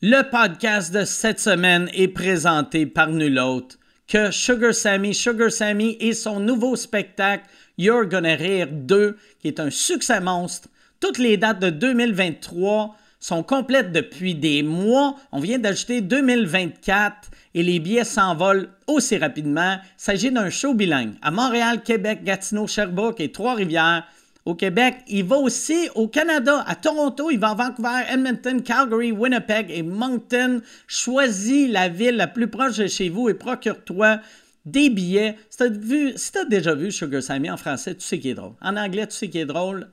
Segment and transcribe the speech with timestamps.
[0.00, 5.96] Le podcast de cette semaine est présenté par nul autre que Sugar Sammy, Sugar Sammy
[5.98, 7.42] et son nouveau spectacle
[7.78, 10.68] You're Gonna Rire 2, qui est un succès monstre.
[11.00, 15.16] Toutes les dates de 2023 sont complètes depuis des mois.
[15.32, 19.78] On vient d'ajouter 2024 et les billets s'envolent aussi rapidement.
[19.82, 24.06] Il s'agit d'un show bilingue à Montréal, Québec, Gatineau, Sherbrooke et Trois-Rivières.
[24.48, 29.12] Au Québec, il va aussi au Canada, à Toronto, il va à Vancouver, Edmonton, Calgary,
[29.12, 30.62] Winnipeg et Moncton.
[30.86, 34.20] Choisis la ville la plus proche de chez vous et procure-toi
[34.64, 35.36] des billets.
[35.50, 38.54] Si tu as, déjà vu Sugar Sammy en français, tu sais qu'il est drôle.
[38.62, 39.90] En anglais, tu sais qu'il est drôle.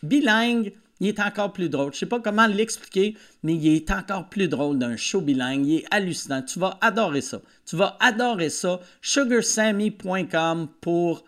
[0.00, 1.90] Bilingue, il est encore plus drôle.
[1.90, 5.66] Je ne sais pas comment l'expliquer, mais il est encore plus drôle d'un show bilingue.
[5.66, 6.42] Il est hallucinant.
[6.42, 7.40] Tu vas adorer ça.
[7.64, 8.78] Tu vas adorer ça.
[9.02, 11.24] sugarsammy.com pour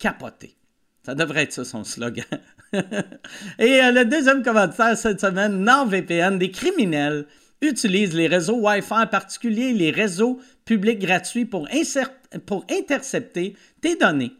[0.00, 0.55] capoter.
[1.06, 2.24] Ça devrait être ça son slogan.
[2.72, 7.26] Et euh, le deuxième commentaire cette semaine, NordVPN, des criminels
[7.62, 11.68] utilisent les réseaux Wi-Fi, en particulier les réseaux publics gratuits pour,
[12.44, 14.32] pour intercepter tes données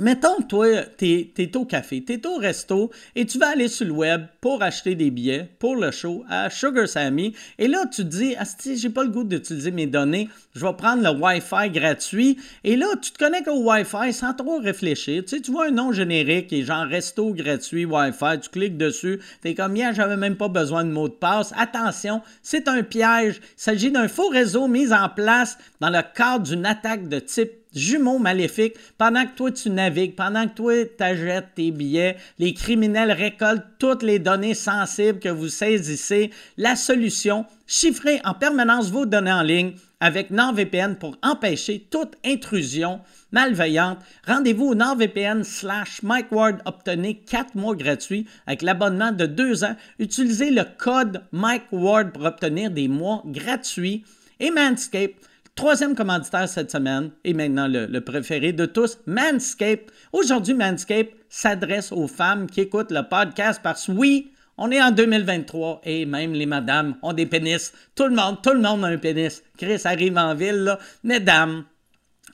[0.00, 3.84] Mettons, toi, tu es, au café, tu es au resto et tu vas aller sur
[3.84, 7.34] le web pour acheter des billets pour le show à Sugar Sammy.
[7.58, 8.44] Et là, tu te dis, ah,
[8.76, 12.38] j'ai pas le goût d'utiliser mes données, je vais prendre le Wi-Fi gratuit.
[12.62, 15.24] Et là, tu te connectes au Wi-Fi sans trop réfléchir.
[15.24, 19.54] Tu vois un nom générique et genre resto gratuit Wi-Fi, tu cliques dessus, tu es
[19.56, 21.52] comme, hier, j'avais même pas besoin de mot de passe.
[21.58, 23.40] Attention, c'est un piège.
[23.40, 27.50] Il s'agit d'un faux réseau mis en place dans le cadre d'une attaque de type
[27.78, 32.52] jumeaux maléfiques, pendant que toi tu navigues, pendant que toi tu achètes tes billets, les
[32.52, 36.30] criminels récoltent toutes les données sensibles que vous saisissez.
[36.56, 43.00] La solution, chiffrer en permanence vos données en ligne avec NordVPN pour empêcher toute intrusion
[43.32, 43.98] malveillante.
[44.26, 46.60] Rendez-vous au NordVPN slash Mike Ward.
[46.64, 49.76] Obtenez 4 mois gratuits avec l'abonnement de 2 ans.
[49.98, 54.04] Utilisez le code Mike Ward pour obtenir des mois gratuits.
[54.40, 55.16] Et Manscaped,
[55.58, 59.90] Troisième commanditaire cette semaine, et maintenant le, préféré de tous, Manscaped.
[60.12, 64.92] Aujourd'hui, Manscaped s'adresse aux femmes qui écoutent le podcast parce que oui, on est en
[64.92, 67.72] 2023 et même les madames ont des pénis.
[67.96, 69.42] Tout le monde, tout le monde a un pénis.
[69.56, 70.78] Chris arrive en ville, là.
[71.02, 71.64] Mesdames.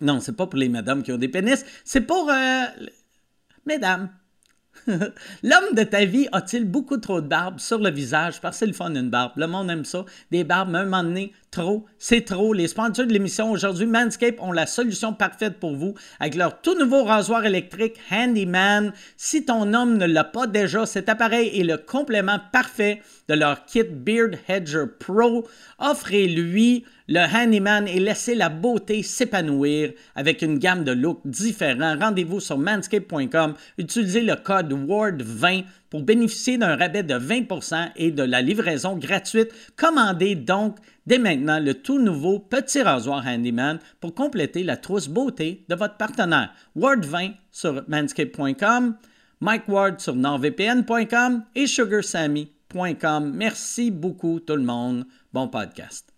[0.03, 2.29] Non, c'est pas pour les madames qui ont des pénis, c'est pour.
[2.31, 2.65] Euh,
[3.65, 4.11] mesdames,
[5.43, 8.41] L'homme de ta vie a-t-il beaucoup trop de barbe sur le visage?
[8.41, 9.33] Parce que c'est une barbe.
[9.37, 10.05] Le monde aime ça.
[10.31, 12.53] Des barbes, à un moment donné, trop, c'est trop.
[12.53, 16.79] Les sponsors de l'émission aujourd'hui, Manscape, ont la solution parfaite pour vous avec leur tout
[16.79, 18.93] nouveau rasoir électrique Handyman.
[19.17, 23.65] Si ton homme ne l'a pas déjà, cet appareil est le complément parfait de leur
[23.65, 25.47] kit Beard Hedger Pro.
[25.79, 31.99] Offrez-lui le Handyman et laissez la beauté s'épanouir avec une gamme de looks différents.
[31.99, 33.55] Rendez-vous sur manscape.com.
[33.79, 39.51] Utilisez le code WARD20 pour bénéficier d'un rabais de 20% et de la livraison gratuite.
[39.77, 40.77] Commandez donc
[41.07, 45.97] dès maintenant le tout nouveau petit rasoir Handyman pour compléter la trousse beauté de votre
[45.97, 46.53] partenaire.
[46.77, 48.97] Ward20 sur manscape.com,
[49.41, 53.33] Mike Ward sur nordvpn.com et sugarsammy.com.
[53.35, 55.05] Merci beaucoup tout le monde.
[55.33, 56.14] Bon podcast.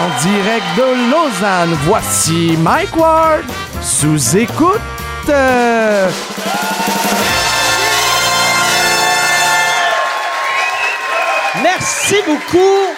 [0.00, 3.44] En direct de Lausanne, voici Mike Ward
[3.82, 4.80] sous écoute.
[11.62, 12.96] Merci beaucoup.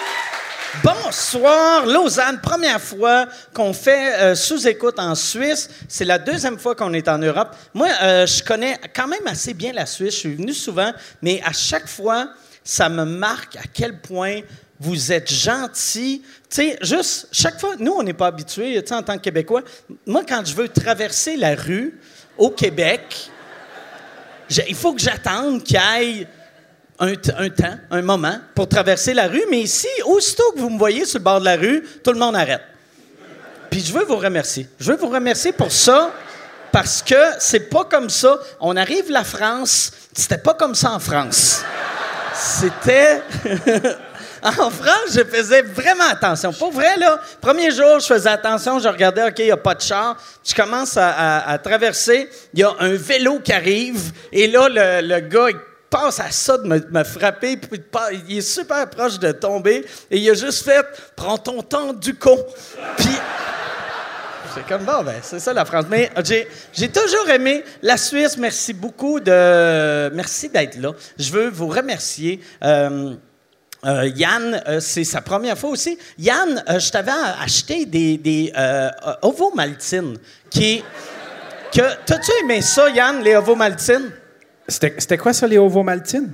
[0.81, 2.39] Bonsoir, Lausanne.
[2.41, 5.69] Première fois qu'on fait euh, sous-écoute en Suisse.
[5.89, 7.53] C'est la deuxième fois qu'on est en Europe.
[7.73, 10.13] Moi, euh, je connais quand même assez bien la Suisse.
[10.13, 12.29] Je suis venu souvent, mais à chaque fois,
[12.63, 14.39] ça me marque à quel point
[14.79, 16.23] vous êtes gentil.
[16.49, 19.21] Tu sais, juste, chaque fois, nous, on n'est pas habitués, tu sais, en tant que
[19.21, 19.61] Québécois.
[20.05, 21.99] Moi, quand je veux traverser la rue
[22.37, 23.29] au Québec,
[24.67, 26.27] il faut que j'attende qu'il y ait
[26.99, 27.15] un,
[27.49, 31.19] temps, un moment pour traverser la rue, mais ici, aussitôt que vous me voyez sur
[31.19, 32.61] le bord de la rue, tout le monde arrête.
[33.69, 34.67] Puis je veux vous remercier.
[34.79, 36.11] Je veux vous remercier pour ça
[36.71, 38.37] parce que c'est pas comme ça.
[38.59, 41.63] On arrive la France, c'était pas comme ça en France.
[42.35, 43.21] C'était
[44.59, 46.51] En France, je faisais vraiment attention.
[46.51, 49.73] Pour vrai, là, premier jour, je faisais attention, je regardais, OK, il n'y a pas
[49.73, 50.17] de char.
[50.43, 55.49] Je commence à, traverser, il y a un vélo qui arrive, et là, le, gars,
[55.49, 55.57] il
[55.89, 57.81] passe à ça de me, frapper, puis
[58.27, 60.85] il est super proche de tomber, et il a juste fait
[61.15, 62.37] «Prends ton temps, du con!»
[62.97, 63.07] Puis...
[64.53, 65.85] C'est comme bon, ben, c'est ça la France.
[65.89, 66.11] Mais
[66.73, 68.37] j'ai toujours aimé la Suisse.
[68.37, 70.11] Merci beaucoup de.
[70.13, 70.91] Merci d'être là.
[71.17, 72.39] Je veux vous remercier.
[72.63, 73.15] Euh,
[73.85, 75.97] euh, Yann, euh, c'est sa première fois aussi.
[76.17, 78.53] Yann, euh, je t'avais acheté des, des
[79.21, 80.17] ovomaltines
[80.49, 80.83] qui
[81.71, 84.11] que t'as-tu aimé ça, Yann, les ovomaltines?
[84.67, 86.31] C'était quoi ça, les ovomaltines?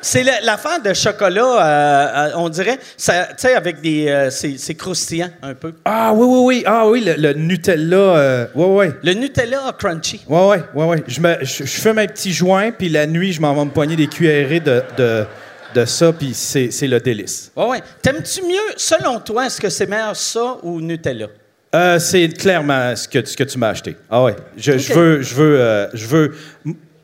[0.00, 4.28] C'est l'affaire de chocolat, on dirait, tu sais, avec des...
[4.30, 5.74] c'est croustillant, un peu.
[5.84, 6.62] Ah oui, oui, oui.
[6.66, 8.48] Ah oui, le, le Nutella.
[8.54, 8.92] ouais, ouais.
[9.02, 10.24] Le Nutella crunchy.
[10.28, 11.02] Ouais, ouais, ouais.
[11.08, 13.70] Je, me, je, je fume un petit joint, puis la nuit, je m'en vais me
[13.70, 15.26] poigner des cuillerées de, de,
[15.74, 17.50] de ça, puis c'est le délice.
[17.56, 17.82] Ouais, ouais.
[18.02, 21.26] T'aimes-tu mieux, selon toi, est-ce que c'est meilleur ça ou Nutella?
[21.74, 23.96] Euh, c'est clairement ce que, ce que tu m'as acheté.
[24.10, 24.36] Ah ouais.
[24.56, 26.34] Je, veux, je veux, euh, je veux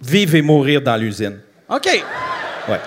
[0.00, 1.38] vivre et mourir dans l'usine.
[1.69, 1.87] OK.
[2.69, 2.81] Ouais.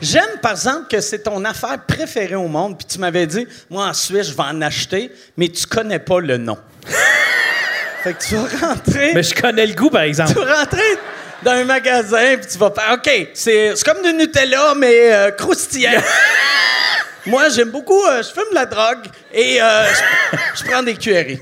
[0.00, 3.88] J'aime, par exemple, que c'est ton affaire préférée au monde, puis tu m'avais dit, moi,
[3.88, 6.58] en Suisse, je vais en acheter, mais tu connais pas le nom.
[8.02, 9.12] fait que tu vas rentrer...
[9.14, 10.32] Mais je connais le goût, par exemple.
[10.34, 10.98] Tu vas rentrer
[11.44, 15.90] dans un magasin, puis tu vas faire, OK, c'est comme du Nutella, mais euh, croustillant.
[17.26, 20.94] Moi, j'aime beaucoup, euh, je fume de la drogue et euh, je, je prends des
[20.94, 21.40] cuillerées.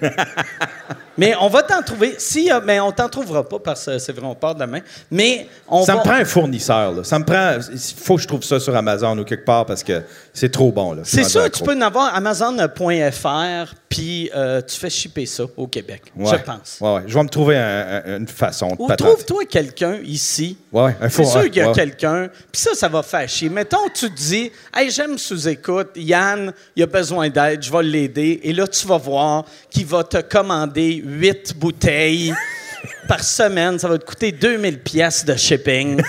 [1.18, 2.14] mais on va t'en trouver.
[2.18, 4.80] Si, euh, mais on t'en trouvera pas parce que c'est vrai, on part demain.
[5.10, 5.98] Mais on Ça va...
[6.00, 7.04] me prend un fournisseur, là.
[7.04, 7.58] Ça me prend.
[7.72, 10.02] Il faut que je trouve ça sur Amazon ou quelque part parce que
[10.32, 15.26] c'est trop bon, C'est sûr, tu peux en avoir Amazon.fr, puis euh, tu fais shipper
[15.26, 16.30] ça au Québec, Ouais.
[16.32, 16.78] je pense.
[16.80, 17.02] Ouais, ouais.
[17.06, 20.56] Je vais me trouver un- un- une façon de Ou trouve-toi quelqu'un ici.
[20.72, 22.28] Ouais, un C'est sûr qu'il y a quelqu'un.
[22.50, 23.50] Puis ça, ça va faire chier.
[23.50, 28.40] Mettons, tu te dis, hey, j'aime sous-écoute, Yann, il a besoin d'aide, je vais l'aider.
[28.44, 32.32] Et là, tu vas voir qu'il va te commander huit bouteilles
[33.08, 33.78] par semaine.
[33.78, 36.00] Ça va te coûter 2000 pièces de shipping.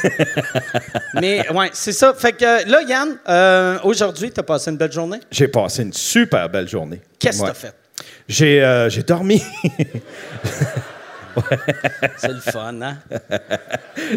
[1.22, 2.14] Mais ouais, c'est ça.
[2.14, 5.20] Fait que là, Yann, euh, aujourd'hui, tu as passé une belle journée?
[5.32, 7.02] J'ai passé une super belle journée.
[7.20, 7.52] Qu'est-ce que Ouais.
[7.52, 7.74] tu as fait?
[8.28, 9.42] J'ai euh, j'ai dormi.
[12.18, 12.98] C'est le fun, hein?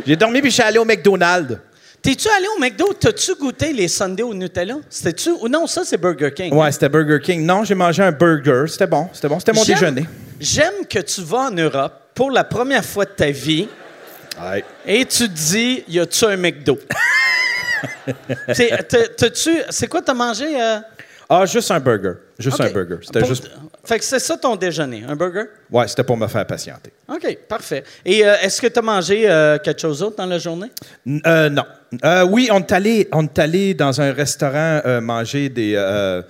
[0.07, 1.59] j'ai dormi puis je suis allé au McDonald's.
[2.07, 2.93] T'es-tu allé au McDo?
[2.93, 4.77] T'as-tu goûté les sundaes au Nutella?
[4.89, 5.31] C'était-tu?
[5.41, 6.55] Ou non, ça, c'est Burger King.
[6.55, 7.45] Ouais, c'était Burger King.
[7.45, 8.67] Non, j'ai mangé un burger.
[8.69, 9.09] C'était bon.
[9.13, 9.41] C'était bon.
[9.41, 10.07] C'était mon déjeuner.
[10.39, 13.67] J'aime que tu vas en Europe pour la première fois de ta vie
[14.41, 14.63] Ouais.
[14.87, 16.79] et tu te dis, y a-tu un McDo?
[18.53, 20.47] C'est t'as- t'as-tu- c'est quoi t'as mangé?
[20.61, 20.79] euh?
[21.29, 22.13] Ah, juste un burger.
[22.39, 22.99] Juste un burger.
[23.03, 23.51] C'était juste.
[23.87, 25.45] Fait que c'est ça ton déjeuner, un burger?
[25.71, 26.93] Ouais, c'était pour me faire patienter.
[27.09, 27.85] OK, parfait.
[28.05, 30.71] Et euh, est-ce que tu as mangé euh, quelque chose d'autre dans la journée?
[31.07, 31.65] N- euh, non.
[32.05, 36.21] Euh, oui, on est allé, on est allé dans un restaurant manger des, euh,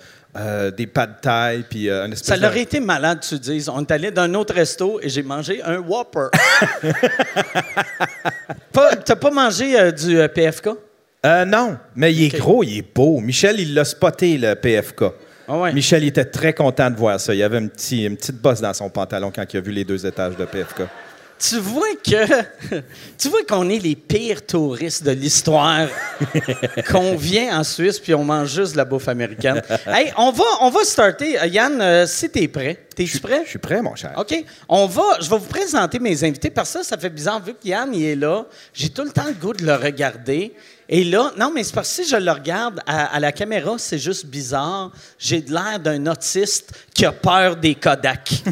[0.71, 3.71] des pad thai puis euh, un espèce Ça de- leur été malade, tu dises.
[3.71, 6.27] On est allé dans un autre resto et j'ai mangé un Whopper.
[8.73, 10.69] Pas- T'as pas mangé euh, du PFK?
[11.47, 13.19] Non, mais il est gros, il est beau.
[13.19, 15.05] Michel, il l'a spoté, le PFK.
[15.49, 15.73] Ah ouais.
[15.73, 17.35] Michel, il était très content de voir ça.
[17.35, 19.85] Il avait un petit, une petite bosse dans son pantalon quand il a vu les
[19.85, 20.83] deux étages de PFK.
[21.39, 22.27] Tu vois que
[23.19, 25.87] tu vois qu'on est les pires touristes de l'histoire.
[26.91, 29.61] qu'on vient en Suisse puis on mange juste de la bouffe américaine.
[29.87, 32.87] Hey, on va on va starter Euh, Yann euh, si t'es prêt.
[32.95, 33.43] T'es-tu prêt?
[33.45, 34.15] Je suis prêt, mon cher.
[34.17, 34.35] OK,
[34.69, 37.53] on va je vais vous présenter mes invités parce que ça ça fait bizarre vu
[37.53, 40.55] que Yann il est là, j'ai tout le temps le goût de le regarder.
[40.89, 43.75] Et là, non, mais c'est parce que si je le regarde à, à la caméra,
[43.79, 44.93] c'est juste bizarre.
[45.19, 48.33] J'ai de l'air d'un autiste qui a peur des Kodak.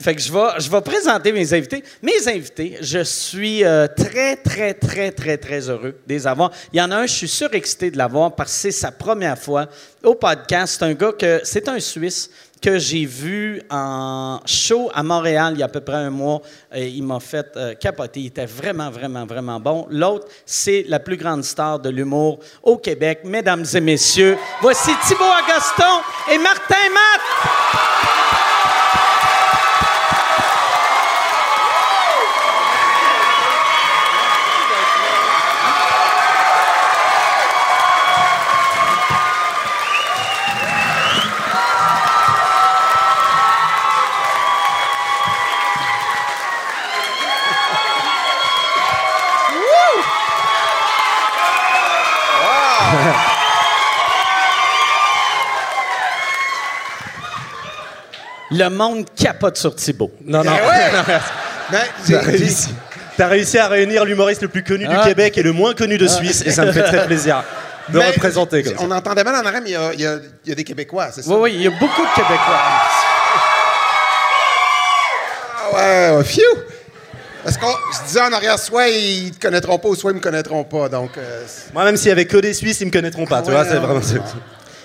[0.00, 1.82] Fait que je vais, je vais présenter mes invités.
[2.02, 6.52] Mes invités, je suis euh, très, très, très, très, très heureux de les avoir.
[6.72, 9.36] Il y en a un, je suis surexcité de l'avoir parce que c'est sa première
[9.36, 9.66] fois
[10.04, 10.76] au podcast.
[10.78, 12.30] C'est un gars que, c'est un Suisse
[12.60, 16.40] que j'ai vu en show à Montréal il y a à peu près un mois.
[16.74, 18.20] Et il m'a fait euh, capoter.
[18.20, 19.86] Il était vraiment, vraiment, vraiment bon.
[19.90, 23.20] L'autre, c'est la plus grande star de l'humour au Québec.
[23.24, 28.27] Mesdames et messieurs, voici Thibaut Agoston et Martin Matt.
[58.50, 60.10] Le monde capote sur Thibaut.
[60.24, 60.52] Non, non.
[61.70, 62.68] Ben, j'ai- T'as réussi.
[63.16, 65.02] T'as réussi à réunir l'humoriste le plus connu Ah.
[65.02, 67.42] du Québec et le moins connu de Suisse, et ça me fait très plaisir
[67.88, 68.82] de mais- représenter comme ça.
[68.84, 70.14] On entendait mal en arrière, mais il y a-
[70.46, 71.30] y, y des Québécois, c'est ça?
[71.30, 72.60] Oui, oui, il y a beaucoup de Québécois.
[75.60, 76.40] Ah ouais, ouais, phew!
[77.44, 80.20] Parce que je disais en arrière, soit ils te connaîtront pas, ou soit ils me
[80.20, 80.88] connaîtront pas.
[80.88, 83.38] Donc, euh, Moi, même s'il y avait que des Suisses, ils me connaîtront pas.
[83.38, 83.80] Ah tu ouais, vois, c'est non.
[83.86, 84.00] vraiment.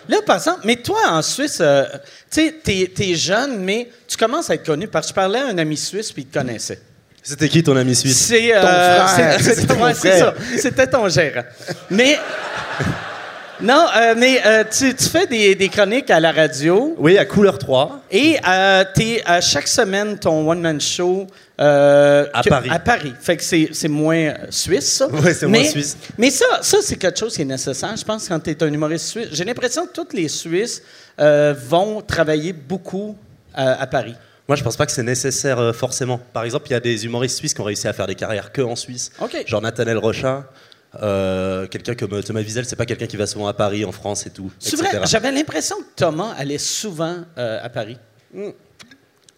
[0.09, 1.83] Là, par exemple, mais toi, en Suisse, euh,
[2.29, 5.39] tu sais, t'es, t'es jeune, mais tu commences à être connu parce que je parlais
[5.39, 6.79] à un ami suisse puis il te connaissait.
[7.25, 8.17] C'était qui ton ami suisse?
[8.17, 9.09] C'est, euh, frère.
[9.39, 10.33] c'est- c'est- C'était mon ouais, c'est frère.
[10.37, 10.57] ça.
[10.59, 11.43] C'était ton gérant.
[11.89, 12.19] Mais
[13.63, 17.25] Non, euh, mais euh, tu, tu fais des, des chroniques à la radio Oui, à
[17.25, 18.01] couleur 3.
[18.11, 21.25] et euh, t'es à chaque semaine ton one-man show
[21.61, 22.69] euh, À que- Paris.
[22.69, 23.13] À Paris.
[23.21, 25.07] Fait que c'est, c'est moins euh, suisse, ça.
[25.07, 25.95] Ouais, c'est moins suisse.
[26.17, 28.73] Mais ça, ça c'est quelque chose qui est nécessaire, je pense, quand tu es un
[28.73, 29.27] humoriste suisse.
[29.31, 30.81] J'ai l'impression que tous les Suisses
[31.21, 33.15] euh, vont travailler beaucoup
[33.57, 34.15] euh, à Paris.
[34.49, 36.19] Moi, je pense pas que c'est nécessaire euh, forcément.
[36.33, 38.51] Par exemple, il y a des humoristes suisses qui ont réussi à faire des carrières
[38.51, 39.09] que en Suisse.
[39.21, 39.41] OK.
[39.47, 40.43] Genre Nathaniel Rochat.
[41.01, 44.25] Euh, quelqu'un comme Thomas Wiesel, c'est pas quelqu'un qui va souvent à Paris, en France
[44.27, 44.51] et tout.
[44.59, 47.97] C'est vrai, j'avais l'impression que Thomas allait souvent euh, à Paris.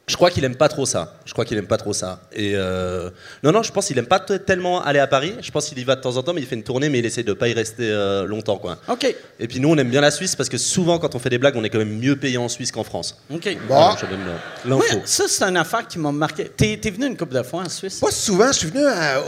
[0.07, 1.15] Je crois qu'il aime pas trop ça.
[1.25, 2.21] Je crois qu'il aime pas trop ça.
[2.31, 3.09] Et euh,
[3.41, 5.33] non, non, je pense qu'il aime pas tellement aller à Paris.
[5.41, 7.00] Je pense qu'il y va de temps en temps, mais il fait une tournée, mais
[7.00, 8.77] il essaie de pas y rester euh, longtemps, quoi.
[8.88, 9.15] OK.
[9.39, 11.39] Et puis nous, on aime bien la Suisse parce que souvent, quand on fait des
[11.39, 13.17] blagues, on est quand même mieux payé en Suisse qu'en France.
[13.33, 13.57] OK.
[13.67, 13.75] Bon.
[13.75, 14.19] Alors, je donne
[14.65, 15.01] l'info.
[15.05, 16.50] ça, c'est une affaire qui m'a marqué.
[16.55, 18.00] T'es, t'es venu une couple de fois en Suisse?
[18.00, 19.17] Pas souvent, je suis venu à.
[19.17, 19.24] euh,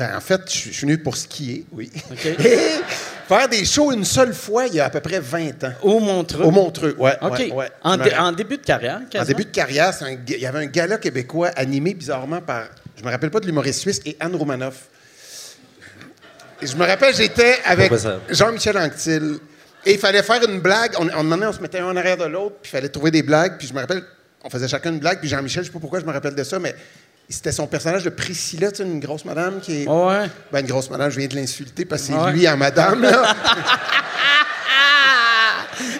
[0.00, 1.90] ben, en fait, je suis je suis venu pour skier, oui.
[2.10, 2.24] OK.
[2.46, 2.58] Et
[3.28, 5.72] faire des shows une seule fois il y a à peu près 20 ans.
[5.82, 6.42] Au Montreux?
[6.42, 7.18] Au Montreux, ouais.
[7.20, 7.38] OK.
[7.38, 7.70] ouais, ouais.
[7.82, 10.96] En, dé- début de carrière, En début de carrière, un il y avait un gala
[10.96, 14.88] québécois animé bizarrement par, je me rappelle pas de l'humoriste suisse, et Anne Romanoff.
[16.62, 17.92] Et je me rappelle, j'étais avec?
[18.30, 19.38] Jean-Michel Anctil.
[19.84, 20.92] Et il fallait faire une blague.
[20.98, 23.10] On, on, demandait, on se mettait un en arrière de l'autre, puis il fallait trouver
[23.10, 23.58] des blagues.
[23.58, 24.02] Puis je me rappelle,
[24.44, 25.20] on faisait chacun une blague.
[25.20, 26.74] Puis Jean-Michel, je sais pas pourquoi je me rappelle de ça, mais
[27.30, 29.88] c'était son personnage de Priscilla, tu sais, une grosse madame qui est.
[29.88, 30.26] Ouais.
[30.52, 32.32] Ben, une grosse madame, je viens de l'insulter parce que c'est Ouais.
[32.32, 33.34] lui en madame, là.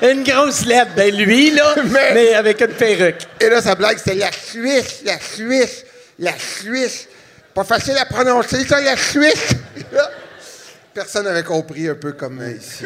[0.02, 3.22] Une grosse lettre, ben lui, là, mais, Mais- avec une perruque.
[3.40, 5.84] Et là, sa blague, c'était la Suisse, la Suisse,
[6.18, 7.08] la Suisse.
[7.54, 9.50] Pas facile à prononcer, ça, la Suisse.
[10.94, 12.84] Personne n'avait compris, un peu comme euh, ici.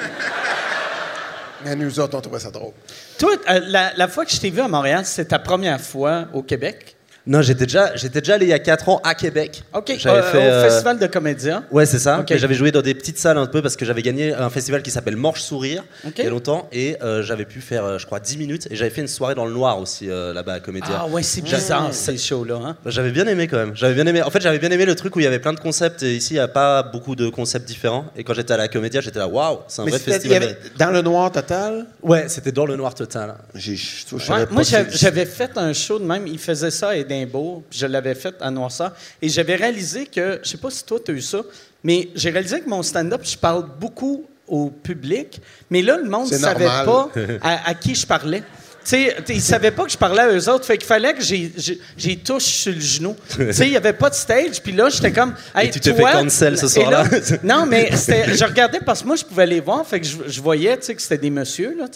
[1.64, 2.72] Mais nous autres, on trouvait ça drôle.
[3.18, 6.26] Toi, euh, la, la fois que je t'ai vu à Montréal, c'est ta première fois
[6.32, 6.93] au Québec?
[7.26, 9.62] Non, j'étais déjà, j'étais déjà allé il y a 4 ans à Québec.
[9.72, 9.94] OK.
[9.98, 11.62] J'avais euh, fait, Au euh, Festival de Comédia.
[11.70, 12.20] Ouais, c'est ça.
[12.20, 12.26] Ok.
[12.30, 14.82] Mais J'avais joué dans des petites salles un peu parce que j'avais gagné un festival
[14.82, 18.04] qui s'appelle Morche Sourire il y a longtemps et euh, j'avais pu faire, euh, je
[18.04, 20.60] crois, 10 minutes et j'avais fait une soirée dans le noir aussi euh, là-bas à
[20.60, 20.98] Comédia.
[21.00, 22.56] Ah ouais, c'est bizarre, ces shows-là.
[22.62, 22.76] Hein?
[22.84, 23.74] Bah, J'avais bien aimé quand même.
[23.74, 24.22] J'avais bien aimé.
[24.22, 26.02] En fait, j'avais bien aimé le truc où il y avait plein de concepts.
[26.02, 28.04] Et ici, il n'y a pas beaucoup de concepts différents.
[28.16, 30.30] Et quand j'étais à la Comédia, j'étais là, waouh, c'est un Mais vrai c'était- il
[30.30, 30.42] y festival.
[30.42, 33.36] avait- dans le noir total, Ouais, c'était dans le noir total.
[33.54, 36.26] pas moi, j'avais fait un show de même.
[36.26, 38.92] Il faisait ça à Édimbourg, puis je l'avais fait à Noirceur.
[39.22, 41.40] Et j'avais réalisé que, je sais pas si toi, tu as eu ça,
[41.82, 45.40] mais j'ai réalisé que mon stand-up, je parle beaucoup au public,
[45.70, 46.84] mais là, le monde ne savait normal.
[46.84, 47.10] pas
[47.42, 48.42] à, à qui je parlais.
[48.84, 51.14] Tu sais, t- ils savaient pas que je parlais à eux autres, fait qu'il fallait
[51.14, 53.16] que j'ai- touche sur le genou.
[53.30, 55.34] Tu sais, il y avait pas de stage, puis là, j'étais comme...
[55.54, 57.04] Hey, tu t'es fait cancel ce Et soir-là.
[57.04, 60.16] là, non, mais je regardais parce que moi, je pouvais les voir, fait que je,
[60.26, 61.86] je voyais, tu sais, que c'était des messieurs, là.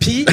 [0.00, 0.26] Puis,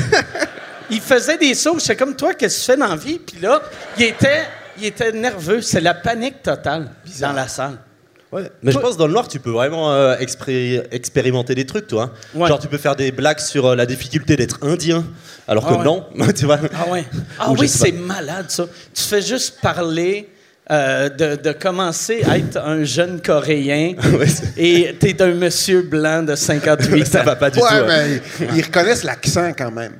[0.92, 1.78] il faisait des sauts.
[1.80, 3.20] J'étais comme, toi, qu'est-ce que tu fais dans la vie?
[3.20, 3.62] Puis là,
[3.98, 4.44] il était,
[4.78, 5.62] il était nerveux.
[5.62, 7.78] C'est la panique totale dans la salle.
[8.32, 8.44] Ouais.
[8.62, 12.14] Mais je pense dans le noir, tu peux vraiment euh, expré- expérimenter des trucs, toi.
[12.36, 12.48] Ouais.
[12.48, 15.04] Genre, tu peux faire des blagues sur euh, la difficulté d'être indien,
[15.48, 15.84] alors que Ah ouais.
[15.84, 16.06] non,
[16.38, 16.60] tu vois.
[16.76, 17.06] Ah ouais.
[17.40, 18.66] Ah oui, c'est malade, ça.
[18.94, 20.30] Tu fais juste parler
[20.70, 23.96] euh, de, de commencer à être un jeune Coréen
[24.28, 27.24] c'est- et t'es un monsieur blanc de 58 Ça ans.
[27.24, 27.74] va pas du Ouais, tout.
[27.76, 27.86] hein.
[27.88, 28.22] mais
[28.56, 29.94] ils reconnaissent l'accent quand même.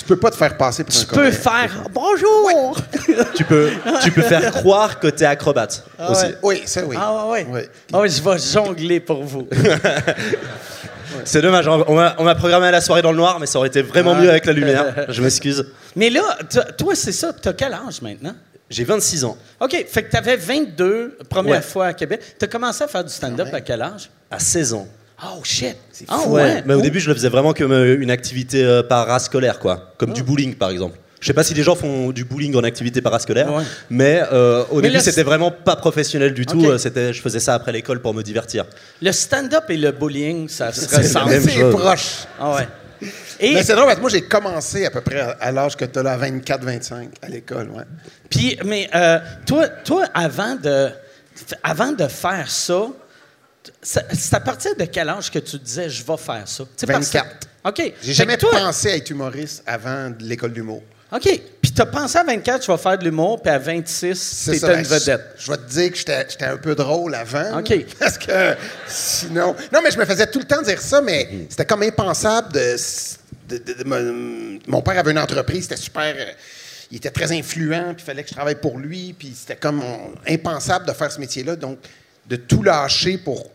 [0.00, 1.30] Tu peux pas te faire passer pour Tu un peux Coréen.
[1.32, 2.76] faire bonjour.
[3.34, 3.70] Tu peux,
[4.02, 6.24] tu peux faire croire que t'es acrobate aussi.
[6.24, 6.34] ouais.
[6.42, 6.96] Oui, ça oui.
[6.98, 7.46] Ah ouais.
[7.50, 7.60] Oui.
[7.92, 9.46] Ah ouais, je vais jongler pour vous.
[11.24, 13.82] C'est dommage, on m'a programmé à la soirée dans le noir, mais ça aurait été
[13.82, 15.04] vraiment mieux avec la lumière.
[15.10, 15.66] Je m'excuse.
[15.96, 17.32] Mais là, toi- toi, c'est ça.
[17.32, 18.34] T'as quel âge maintenant?
[18.70, 19.36] J'ai 26 ans.
[19.60, 21.60] OK, fait que t'avais 22, première Ouais.
[21.60, 22.20] fois à Québec.
[22.38, 24.08] T'as commencé à faire du stand-up à quel âge?
[24.30, 24.88] À 16 ans.
[25.22, 25.76] Oh shit!
[25.92, 26.62] C'est Ah ouais.
[26.66, 29.92] Mais au début, je le faisais vraiment comme euh, une activité euh, parascolaire, quoi.
[29.98, 30.14] Comme Ah.
[30.14, 30.96] du bowling, par exemple.
[31.20, 33.64] Je sais pas si les gens font du bowling en activité parascolaire, Ouais.
[33.90, 36.78] mais euh, au Mais début, c'était vraiment pas professionnel du tout.
[36.78, 38.64] C'était, je faisais ça après l'école pour me divertir.
[39.02, 41.38] Le stand-up et le bullying, ça se ressemble.
[41.42, 42.24] C'est proche.
[42.38, 42.68] Ah ouais.
[43.40, 45.86] Et Mais c'est drôle parce que moi, j'ai commencé à peu près à, l'âge que
[45.86, 47.84] tu as là, 24-25, à l'école, ouais.
[48.28, 50.88] puis, mais euh, toi, toi, avant de,
[51.62, 52.88] avant de faire ça, ça-
[53.82, 56.64] c'est à partir de quel âge que tu disais je vais faire ça?
[56.64, 57.46] Tu sais, parce que- 24.
[57.64, 57.92] OK.
[58.02, 60.82] J'ai jamais toi- pensé à être humoriste avant l'école d'humour.
[61.12, 61.28] OK.
[61.60, 64.66] Puis t'as pensé à 24, tu vas faire de l'humour, puis à 26, C'est t'étais
[64.68, 65.20] une ben, vedette.
[65.36, 67.58] Je, je vais te dire que j'étais un peu drôle avant.
[67.58, 67.84] OK.
[67.98, 68.54] Parce que
[68.86, 69.54] sinon.
[69.72, 72.76] Non, mais je me faisais tout le temps dire ça, mais c'était comme impensable de.
[73.48, 76.14] de- de- de- mon- mon père avait une entreprise, c'était super.
[76.16, 76.32] euh,
[76.92, 79.82] il était très influent, puis il fallait que je travaille pour lui, puis c'était comme
[80.28, 81.56] impensable de faire ce métier-là.
[81.56, 81.78] Donc,
[82.30, 83.42] de tout lâcher pour.
[83.42, 83.50] Tu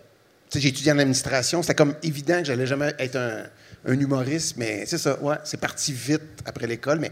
[0.50, 3.46] sais, j'ai étudié en administration, c'était comme évident que j'allais jamais être un,
[3.88, 7.12] un humoriste, mais c'est ça, ouais, c'est parti vite après l'école, mais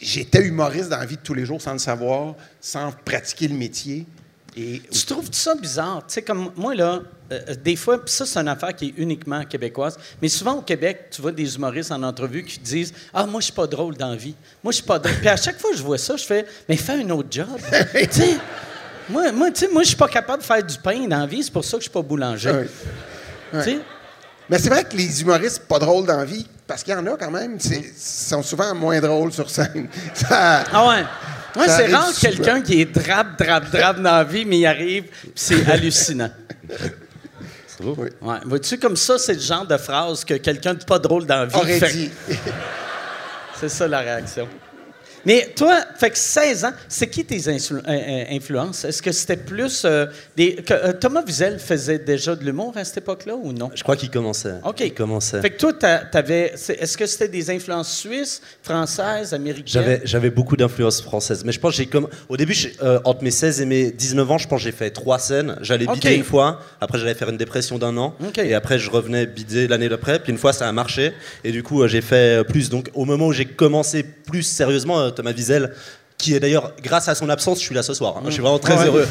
[0.00, 3.54] j'étais humoriste dans la vie de tous les jours sans le savoir, sans pratiquer le
[3.54, 4.06] métier.
[4.56, 6.04] Et Tu trouves ça bizarre?
[6.06, 8.94] Tu sais, comme moi, là, euh, des fois, puis ça, c'est une affaire qui est
[8.96, 13.26] uniquement québécoise, mais souvent au Québec, tu vois des humoristes en entrevue qui disent Ah,
[13.26, 14.34] moi, je suis pas drôle dans la vie.
[14.64, 15.16] Moi, je suis pas drôle.
[15.18, 17.46] Puis à chaque fois que je vois ça, je fais Mais fais un autre job.
[17.94, 18.36] tu sais,
[19.10, 21.26] moi, moi, tu sais, moi, je suis pas capable de faire du pain dans la
[21.26, 22.50] vie, c'est pour ça que je suis pas boulanger.
[22.50, 22.66] Ouais.
[23.52, 23.78] Tu sais?
[24.48, 27.06] Mais c'est vrai que les humoristes pas drôles dans la vie, parce qu'il y en
[27.06, 29.88] a quand même, c'est- ils sont souvent moins drôles sur scène.
[30.14, 31.04] Ça- Ah ouais.
[31.56, 34.58] Ouais, Ça c'est arrive rare quelqu'un qui est drape, drape, drape dans la vie, mais
[34.58, 36.30] il arrive, puis c'est hallucinant.
[37.82, 38.08] Oui.
[38.20, 38.36] Ouais.
[38.44, 41.46] Vois-tu, comme ça, c'est le genre de phrase que quelqu'un de pas drôle dans la
[41.46, 41.92] vie Aurait fait.
[41.92, 42.10] dit.
[43.58, 44.46] C'est ça la réaction.
[45.26, 48.84] Mais toi, fait que 16 ans, c'est qui tes influ- euh, euh, influences?
[48.84, 50.54] Est-ce que c'était plus euh, des.
[50.56, 53.70] que, euh, Thomas Wiesel faisait déjà de l'humour à cette époque-là ou non?
[53.74, 54.54] Je crois qu'il commençait.
[54.64, 54.80] OK.
[54.80, 55.40] Il commençait.
[55.40, 56.52] Fait que toi, t'a- t'avais.
[56.54, 60.00] Est-ce que c'était des influences suisses, françaises, américaines?
[60.04, 61.42] J'avais, beaucoup d'influence française.
[61.44, 62.08] Mais je pense que j'ai comme.
[62.28, 62.56] Au début,
[63.04, 65.56] entre mes 16 et mes 19 ans, je pense que j'ai fait trois scènes.
[65.60, 65.94] J'allais Ok.
[65.94, 68.14] bider une fois, après j'allais faire une dépression d'un an.
[68.36, 70.18] Et après, je revenais bider l'année d'après.
[70.20, 71.12] Puis une fois, ça a marché.
[71.44, 72.70] Et du coup, j'ai fait plus.
[72.70, 75.72] Donc au moment où j'ai commencé plus sérieusement, euh, Thomas Wiesel,
[76.18, 78.16] qui est d'ailleurs, grâce à son absence, je suis là ce soir.
[78.18, 78.22] hein.
[78.26, 78.86] Je suis vraiment très Ouais.
[78.86, 79.08] heureux.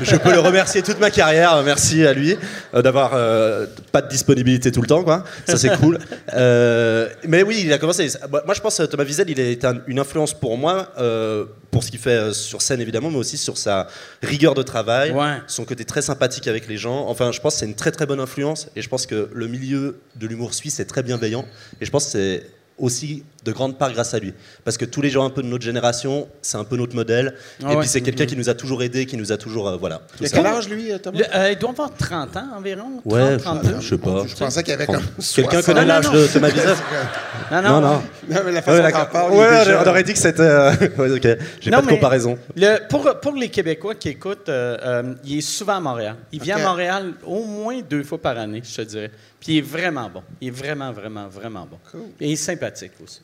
[0.00, 1.60] Je peux le remercier toute ma carrière.
[1.64, 2.36] Merci à lui
[2.74, 5.24] euh, d'avoir euh, pas de disponibilité tout le temps, quoi.
[5.46, 5.98] Ça c'est cool.
[6.34, 8.08] Euh, mais oui, il a commencé.
[8.30, 11.44] Moi, je pense que Thomas Wiesel, il a été un- une influence pour moi, euh,
[11.70, 13.86] pour ce qu'il fait euh, sur scène évidemment, mais aussi sur sa
[14.22, 15.38] rigueur de travail, Ouais.
[15.46, 17.06] son côté très sympathique avec les gens.
[17.08, 19.46] Enfin, je pense que c'est une très très bonne influence, et je pense que le
[19.48, 21.44] milieu de l'humour suisse est très bienveillant,
[21.80, 22.46] et je pense que c'est
[22.78, 24.32] aussi de grande part grâce à lui.
[24.64, 27.34] Parce que tous les gens un peu de notre génération, c'est un peu notre modèle.
[27.62, 27.80] Ah et ouais.
[27.80, 29.68] puis c'est quelqu'un qui nous a toujours aidés, qui nous a toujours...
[29.68, 29.96] euh, voilà.
[29.98, 30.36] tout Il a ça.
[30.36, 31.18] quel âge, lui, euh, Thomas?
[31.18, 33.00] Le- euh, il doit avoir 30 ans environ.
[33.04, 33.80] 30, Ouais, 32.
[33.80, 34.24] je sais pas.
[34.26, 35.02] Je pensais qu'il y avait comme
[35.34, 35.64] Quelqu'un 60.
[35.64, 36.76] connaît l'âge de Thomas Wiesel
[37.50, 37.68] Non, non.
[37.68, 37.88] Non, non.
[37.90, 40.40] Non, mais la Ouais, façon parles, il est Ouais, déjà- on aurait dit que c'était...
[40.42, 41.38] euh, ouais, ok.
[41.60, 42.38] J'ai Non, pas de mais comparaison.
[42.56, 46.16] le- pour, pour les Québécois qui écoutent, euh, euh, il est souvent à Montréal.
[46.32, 49.10] Il vient à Montréal au moins deux fois par année, je te dirais.
[49.40, 50.22] Puis il est vraiment bon.
[50.40, 51.78] Il est vraiment, vraiment, vraiment bon.
[52.20, 53.20] Et il est sympathique aussi.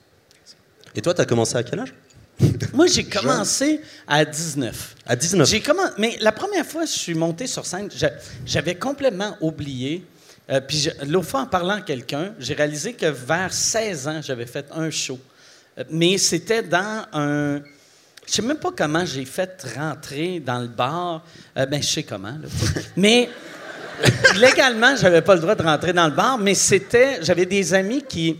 [0.94, 1.94] Et toi, t'as commencé à quel âge?
[2.72, 4.94] Moi, j'ai commencé à 19.
[5.06, 5.48] À 19.
[5.48, 8.12] J'ai commencé, mais la première fois que je suis monté sur scène, j'a-
[8.46, 10.04] j'avais complètement oublié.
[10.50, 14.46] Euh, puis l'autre fois, en parlant à quelqu'un, j'ai réalisé que vers 16 ans, j'avais
[14.46, 15.18] fait un show.
[15.78, 17.60] Euh, mais c'était dans un.
[18.26, 21.24] Je sais même pas comment j'ai fait rentrer dans le bar.
[21.56, 22.28] Euh, ben, je sais comment.
[22.32, 22.48] là.
[22.96, 23.28] mais
[24.36, 26.38] légalement, j'avais pas le droit de rentrer dans le bar.
[26.38, 27.18] Mais c'était.
[27.22, 28.36] J'avais des amis qui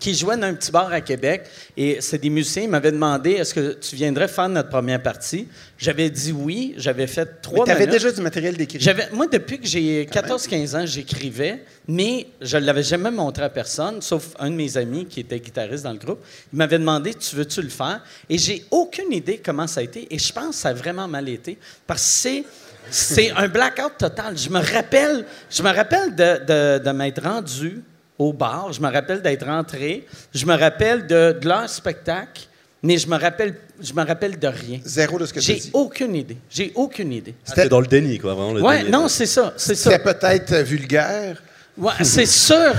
[0.00, 1.44] qui jouaient dans un petit bar à Québec.
[1.76, 2.62] Et c'est des musiciens.
[2.62, 5.48] Ils m'avaient demandé est-ce que tu viendrais faire notre première partie?
[5.78, 6.74] J'avais dit oui.
[6.76, 7.92] J'avais fait Mais trois t'avais minutes.
[8.02, 8.78] déjà du matériel d'écrit.
[8.80, 13.48] J'avais, moi, depuis que j'ai 14-15 ans, j'écrivais, mais je ne l'avais jamais montré à
[13.50, 16.20] personne, sauf un de mes amis qui était guitariste dans le groupe.
[16.52, 18.02] Il m'avait demandé Tu veux-tu le faire?
[18.28, 21.08] Et j'ai aucune idée comment ça a été, et je pense que ça a vraiment
[21.08, 22.44] mal été, parce que c'est.
[22.88, 24.38] C'est un blackout total.
[24.38, 27.82] Je me rappelle, je me rappelle de, de- de m'être rendu
[28.18, 28.72] au bar.
[28.72, 30.06] Je me rappelle d'être rentré.
[30.34, 32.42] Je me rappelle de, de leur spectacle,
[32.82, 34.80] mais je me rappelle, je me rappelle de rien.
[34.84, 36.36] Zéro de ce que tu J'ai aucune idée.
[36.50, 37.34] J'ai aucune idée.
[37.44, 38.90] C'était dans le déni, quoi, vraiment le Ouais, déni.
[38.90, 39.90] non, c'est ça, c'est ça.
[39.90, 41.42] C'était peut-être euh, vulgaire.
[41.76, 42.56] Ouais, c'est sûr.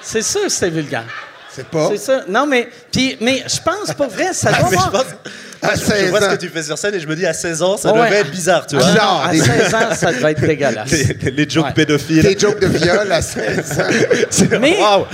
[0.00, 1.04] C'est sûr que c'était vulgaire.
[1.58, 1.88] C'est pas.
[1.90, 2.22] C'est ça.
[2.28, 4.90] Non, mais, puis, mais je pense, pour vrai, ça doit Mais je avoir...
[5.04, 5.14] pense-
[5.60, 7.32] À je 16 vois ce que tu fais sur scène et je me dis à
[7.32, 8.06] 16 ans, ça Ouais.
[8.06, 8.86] devait être bizarre, tu vois.
[8.88, 10.90] Ah, non, à des- 16 ans, ça devait être dégueulasse.
[10.90, 11.72] Les, les jokes Ouais.
[11.72, 12.22] pédophiles.
[12.22, 14.56] Tes jokes de viol à 16 ans.
[14.60, 15.04] Mais, Waouh!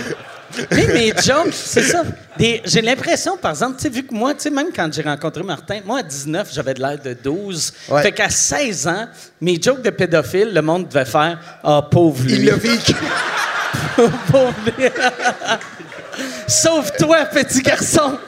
[0.70, 2.02] mais mes jokes, c'est ça.
[2.38, 5.02] Des- J'ai l'impression, par exemple, tu sais, vu que moi, tu sais, même quand j'ai
[5.02, 7.72] rencontré Martin, moi, à 19, j'avais de l'air de 12.
[7.88, 8.02] Ouais.
[8.02, 9.06] Fait qu'à 16 ans,
[9.40, 12.34] mes jokes de pédophile, le monde devait faire «Ah, pauvre lui.
[12.34, 12.94] Il l'a vécu.
[14.30, 14.84] Pauvre lui.
[16.46, 18.18] Sauf toi, petit garçon.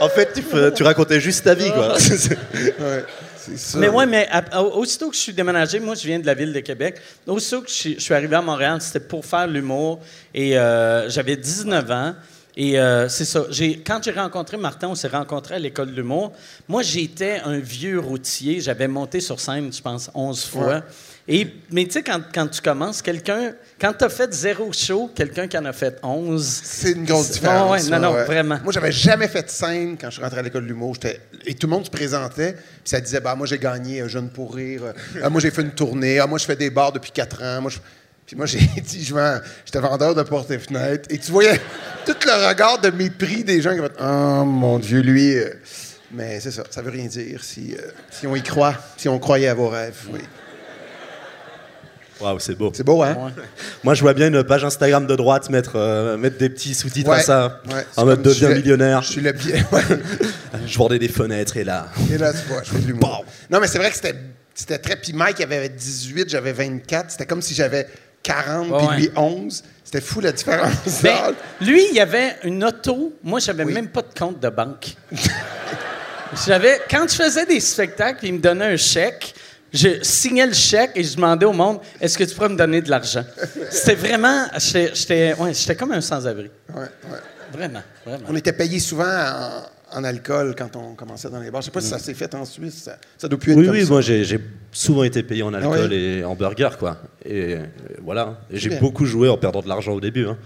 [0.00, 0.40] En fait,
[0.74, 1.96] tu, racontais juste ta vie, quoi.
[2.78, 3.04] Ouais,
[3.56, 3.78] ça.
[3.78, 6.52] Mais ouais, mais à- aussitôt que je suis déménagé, moi, je viens de la ville
[6.52, 6.96] de Québec.
[7.26, 10.00] Aussitôt que je suis, je suis arrivé à Montréal, c'était pour faire l'humour.
[10.32, 12.14] Et euh, j'avais 19 ans.
[12.56, 13.44] Et euh, c'est ça.
[13.84, 16.32] Quand j'ai rencontré Martin, on s'est rencontrés à l'école de l'humour.
[16.68, 18.60] Moi, j'étais un vieux routier.
[18.60, 20.66] J'avais monté sur scène, je pense, 11 fois.
[20.66, 20.80] Ouais.
[21.26, 25.10] Et, mais tu sais, quand, quand tu commences, quelqu'un, quand tu as fait zéro show,
[25.14, 26.60] quelqu'un qui en a fait 11.
[26.62, 27.70] C'est une grosse différence.
[27.88, 28.58] ouais, non, non, vraiment.
[28.62, 30.96] Moi, j'avais jamais fait de scène quand je suis rentré à l'école de l'humour.
[31.46, 34.28] Et tout le monde se présentait, puis ça disait bah, Moi, j'ai gagné un Jeune
[34.28, 34.82] pour rire.
[35.22, 36.18] Ah, moi, j'ai fait une tournée.
[36.18, 37.62] Ah, moi, je fais des bars depuis quatre ans.
[37.62, 37.78] Moi, je-
[38.26, 39.02] Puis moi, j'ai dit
[39.64, 41.08] J'étais vendeur de portes et fenêtres.
[41.08, 41.58] Et tu voyais
[42.04, 45.38] tout le regard de mépris des gens qui faisaient Oh, mon Dieu, lui.
[45.38, 45.48] euh.
[46.12, 49.18] Mais c'est ça, ça veut rien dire si, euh, si on y croit, si on
[49.18, 49.96] croyait à vos rêves.
[50.12, 50.20] Oui.
[52.20, 52.70] Waouh, c'est beau.
[52.74, 53.16] C'est beau, hein?
[53.18, 53.42] Ouais.
[53.82, 57.10] Moi, je vois bien une page Instagram de droite mettre, euh, mettre des petits sous-titres
[57.10, 57.60] à ça.
[57.66, 57.84] ouais.
[57.92, 59.02] C'est En mode deviens millionnaire.
[59.02, 59.56] Je suis le bien.
[59.72, 59.82] ouais.
[60.66, 61.88] Je vendais des fenêtres et là.
[62.12, 63.24] Et là, tu vois, je fais de l'humour.
[63.50, 64.14] Non, mais c'est vrai que c'était
[64.54, 64.96] C'était très.
[64.96, 67.10] Puis Mike avait 18, j'avais 24.
[67.10, 67.86] C'était comme si j'avais
[68.22, 68.96] 40, puis Ouais.
[68.96, 69.62] lui 11.
[69.82, 70.72] C'était fou la différence.
[71.02, 71.34] Ben, d'âge.
[71.60, 73.12] lui, il y avait une auto.
[73.22, 74.94] Moi, j'avais même pas de compte de banque.
[76.46, 79.33] j'avais, quand je faisais des spectacles, il me donnait un chèque.
[79.74, 82.80] Je signais le chèque et je demandais au monde Est-ce que tu pourrais me donner
[82.80, 83.24] de l'argent?
[83.70, 84.46] C'était vraiment.
[84.56, 86.48] J'étais, ouais, j'étais comme un sans-abri.
[86.72, 87.18] Ouais, ouais.
[87.52, 88.24] Vraiment, vraiment.
[88.28, 89.04] On était payé souvent
[89.92, 91.60] en, en alcool quand on commençait dans les bars.
[91.60, 92.82] Je sais pas si ça s'est fait en Suisse.
[92.84, 93.90] Ça, ça doit plus être Oui, comme oui, ça.
[93.92, 94.38] moi j'ai
[94.72, 96.96] souvent été payé en alcool Ah ouais et en burger, quoi.
[97.24, 97.64] Et euh,
[98.02, 98.40] voilà.
[98.50, 100.26] J'ai beaucoup joué en perdant de l'argent au début.
[100.26, 100.38] hein.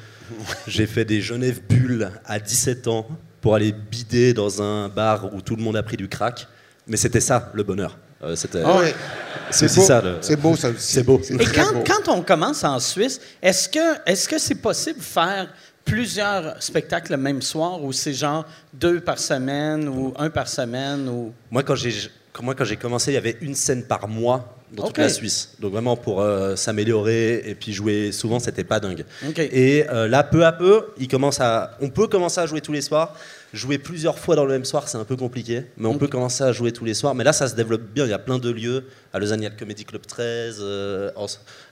[0.66, 3.06] j'ai fait des Genève Bulles à 17 ans
[3.40, 6.46] pour aller bider dans un bar où tout le monde a pris du crack.
[6.86, 7.96] Mais c'était ça, le bonheur.
[8.22, 8.94] Euh, c'était Ah ouais.
[9.50, 9.82] c'est beau.
[9.82, 10.02] ça.
[10.20, 10.92] C'est beau, ça aussi.
[10.94, 11.20] C'est beau.
[11.20, 11.84] Et quand, beau.
[11.86, 15.48] quand on commence en Suisse, est-ce que est-ce que c'est possible de faire
[15.84, 21.08] plusieurs spectacles le même soir ou c'est genre deux par semaine ou un par semaine
[21.08, 21.32] ou?
[21.50, 21.92] Moi, quand j'ai
[22.42, 25.54] moi, quand j'ai commencé, il y avait une scène par mois dans toute la Suisse.
[25.60, 29.04] Donc vraiment pour euh, s'améliorer et puis jouer souvent, c'était pas dingue.
[29.36, 32.72] Et euh, là, peu à peu, il commence à, on peut commencer à jouer tous
[32.72, 33.14] les soirs.
[33.54, 36.44] Jouer plusieurs fois dans le même soir, c'est un peu compliqué, mais on peut commencer
[36.44, 37.14] à jouer tous les soirs.
[37.14, 38.04] Mais là, ça se développe bien.
[38.04, 38.84] Il y a plein de lieux.
[39.12, 40.58] À Lausanne, il y a le Comedy Club 13.
[40.60, 41.10] euh,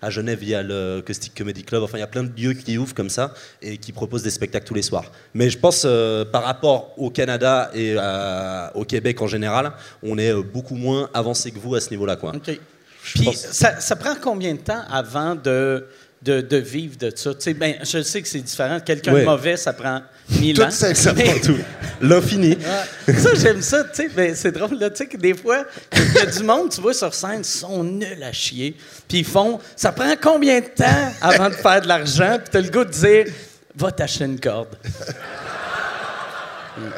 [0.01, 1.83] à Genève, il y a le Caustic Comedy Club.
[1.83, 4.31] Enfin, il y a plein de lieux qui ouvrent comme ça et qui proposent des
[4.31, 5.13] spectacles tous les soirs.
[5.35, 7.97] Mais je pense, euh, par rapport au Canada et
[8.75, 12.17] au Québec en général, on est euh, beaucoup moins avancé que vous à ce niveau-là.
[12.17, 12.33] Quoi.
[12.35, 12.59] OK.
[13.15, 15.87] Puis pense- ça, ça prend combien de temps avant de,
[16.27, 17.33] de, de vivre de ça?
[17.35, 18.81] Tu sais, ben, je sais que c'est différent.
[18.85, 19.21] Quelqu'un Ouais.
[19.21, 20.71] de mauvais, ça prend mille Tout ans.
[20.71, 21.59] ça, ça Mais- prend tout.
[22.01, 22.59] L'infini.
[23.09, 23.15] Ouais.
[23.15, 26.15] Ça, j'aime ça, tu sais, ben, c'est drôle, là, tu sais, que des fois, il
[26.15, 28.77] y a du monde, tu vois, sur scène, ils sont nuls à chier,
[29.09, 32.61] puis ils font, ça prend combien de temps avant de faire de l'argent, puis t'as
[32.61, 33.27] le goût de dire,
[33.77, 34.77] va t'acheter une corde.
[36.77, 36.91] Hmm.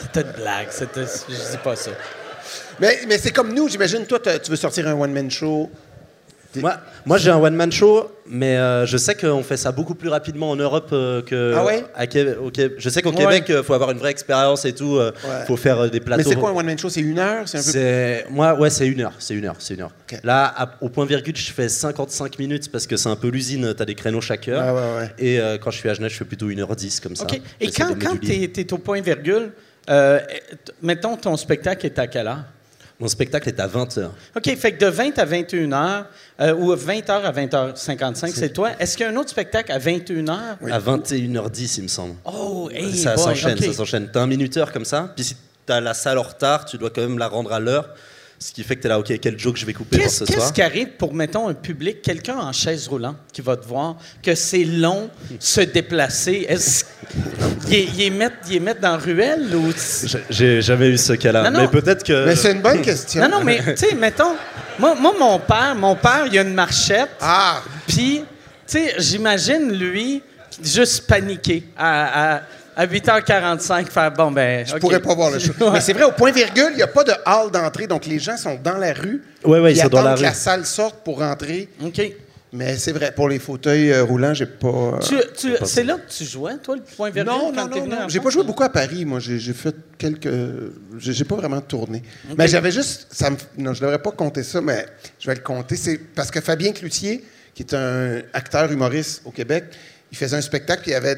[0.00, 1.90] C'était une blague, c'était, je dis pas ça.
[2.80, 5.70] Mais, mais c'est comme nous, j'imagine, toi, t'as- tu veux sortir un one-man show.
[6.60, 10.08] Moi, moi j'ai un one-man show, mais euh, je sais qu'on fait ça beaucoup plus
[10.08, 11.84] rapidement en Europe euh, que Ah ouais?
[11.94, 12.36] à Québec.
[12.78, 13.16] Je sais qu'au Ouais.
[13.16, 14.98] Québec, il faut avoir une vraie expérience et tout.
[14.98, 15.44] Il Ouais.
[15.46, 16.22] faut faire euh, des plateaux.
[16.24, 16.88] Mais c'est quoi un one-man show?
[16.88, 17.48] C'est une heure?
[17.48, 18.32] C'est un peu...
[18.34, 19.92] Moi, ouais, c'est une heure, c'est une heure, c'est une heure.
[20.24, 23.74] Là, à- au point virgule, je fais 55 minutes parce que c'est un peu l'usine.
[23.76, 24.74] T'as des créneaux chaque heure.
[24.74, 25.10] Ouais, ouais.
[25.18, 27.26] Et euh, quand je suis à Genève, je fais plutôt 1h10 comme ça.
[27.60, 29.50] Et quand, quand t'es, t'es au point virgule,
[29.88, 30.18] euh,
[30.82, 32.44] mettons, ton spectacle est à quelle heure?
[32.98, 34.08] Mon spectacle est à 20h.
[34.36, 36.06] OK, fait que de 20 à 21 heures,
[36.40, 38.70] euh, ou 20 heures à 20h55, c'est toi.
[38.78, 40.56] Est-ce qu'il y a un autre spectacle à 21 heures?
[40.70, 42.14] À 21h10, il me semble.
[42.24, 44.08] Oh, hey, ça s'enchaîne, ça s'enchaîne.
[44.10, 47.02] T'as un minuteur comme ça, puis si t'as la salle en retard, tu dois quand
[47.02, 47.90] même la rendre à l'heure.
[48.38, 50.24] Ce qui fait que t'es là, ok, quel joke je vais couper pour Qu'est-ce ce
[50.24, 53.66] qu'est-ce soir qui arrive pour, mettons, un public, quelqu'un en chaise roulante qui va te
[53.66, 55.08] voir, que c'est long
[55.40, 56.44] se déplacer?
[56.48, 56.84] Est-ce
[57.66, 59.72] qu'ils les mettent, dans la ruelle ou...
[60.04, 61.60] J'ai- J'ai jamais eu ce cas-là, Non, non.
[61.72, 62.26] mais peut-être que.
[62.26, 63.22] Mais c'est une bonne question.
[63.22, 64.34] Non, non, mais, tu sais, mettons,
[64.78, 67.62] moi, moi, mon père, mon père, il a une marchette, Ah!
[67.88, 68.24] puis, tu
[68.66, 70.22] sais, j'imagine, lui,
[70.62, 72.42] juste paniquer à, à,
[72.76, 75.52] à 8h45, faire, bon, ben, Je pourrais pas voir le show.
[75.72, 78.18] Mais c'est vrai, au point virgule, il n'y a pas de hall d'entrée, donc les
[78.18, 79.22] gens sont dans la rue.
[79.44, 80.24] Ouais, ouais, ils sont dans la attendent que rue.
[80.26, 81.68] la salle sorte pour rentrer.
[81.82, 82.00] OK.
[82.52, 84.68] Mais c'est vrai, pour les fauteuils euh, roulants, j'ai pas.
[84.68, 87.30] euh, Tu- tu- c'est là que tu jouais, toi, le point virgule?
[87.32, 88.08] Non, quand non, t'es non, venu non.
[88.08, 89.18] J'ai pas joué beaucoup à Paris, moi.
[89.20, 90.28] J'ai j'ai fait quelques.
[90.98, 92.02] J'ai j'ai pas vraiment tourné.
[92.38, 93.08] Mais j'avais juste.
[93.10, 93.36] Ça me...
[93.58, 94.86] Non, je devrais pas compter ça, mais
[95.18, 95.76] je vais le compter.
[95.76, 99.64] C'est parce que Fabien Cloutier, qui est un acteur humoriste au Québec,
[100.12, 101.16] il faisait un spectacle, puis il y avait.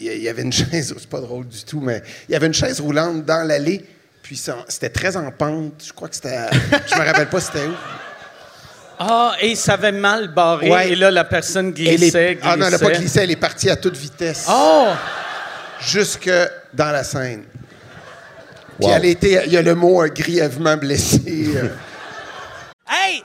[0.00, 2.54] Il y avait une chaise, c'est pas drôle du tout, mais il y avait une
[2.54, 3.84] chaise roulante dans l'allée,
[4.22, 5.82] puis ça- c'était très en pente.
[5.86, 6.38] Je crois que c'était.
[6.90, 7.74] Je me rappelle pas c'était où.
[8.98, 10.90] Ah, et ça avait mal barré, Ouais.
[10.90, 12.38] et là, la personne glissait, les- glissait.
[12.42, 14.46] Ah non, elle n'a pas glissé, elle est partie à toute vitesse.
[14.48, 14.88] Oh!
[15.80, 16.30] jusque
[16.72, 17.42] dans la scène.
[18.78, 18.92] Puis Wow.
[18.94, 21.20] elle a été, il y a le mot euh, grièvement blessé.
[21.56, 21.68] euh.
[22.88, 23.24] Hey,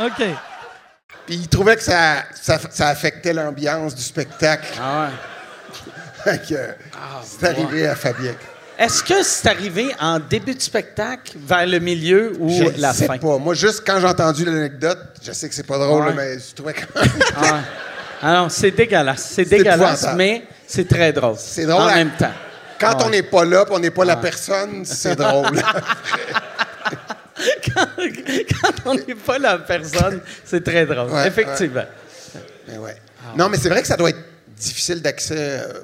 [0.00, 0.26] OK.
[1.26, 4.66] Puis il trouvait que ça, ça, ça affectait l'ambiance du spectacle.
[4.80, 5.08] Ah
[6.24, 6.54] Fait que,
[7.24, 8.32] c'est arrivé à Fabien.
[8.78, 13.06] Est-ce que c'est arrivé en début de spectacle, vers le milieu ou Je la sais
[13.06, 13.18] fin?
[13.18, 13.38] pas.
[13.38, 16.14] Moi, juste quand j'ai entendu l'anecdote, je sais que c'est pas drôle, Ouais.
[16.14, 17.10] mais je trouvais quand même.
[17.36, 17.60] Ah ouais.
[18.22, 19.30] Ah c'est dégueulasse.
[19.34, 21.34] C'est dégueulasse, mais c'est très drôle.
[21.38, 22.32] C'est drôle En à- même temps.
[22.80, 25.50] Quand Ah on n'est pas là, on n'est pas la personne, c'est drôle.
[27.74, 27.86] quand,
[28.60, 30.20] quand on n'est pas la personne.
[30.44, 31.10] C'est très drôle.
[31.10, 31.84] Ouais, Effectivement.
[32.66, 32.96] Ben ouais.
[33.36, 34.18] Non, mais c'est vrai que ça doit être
[34.56, 35.80] difficile d'accès euh,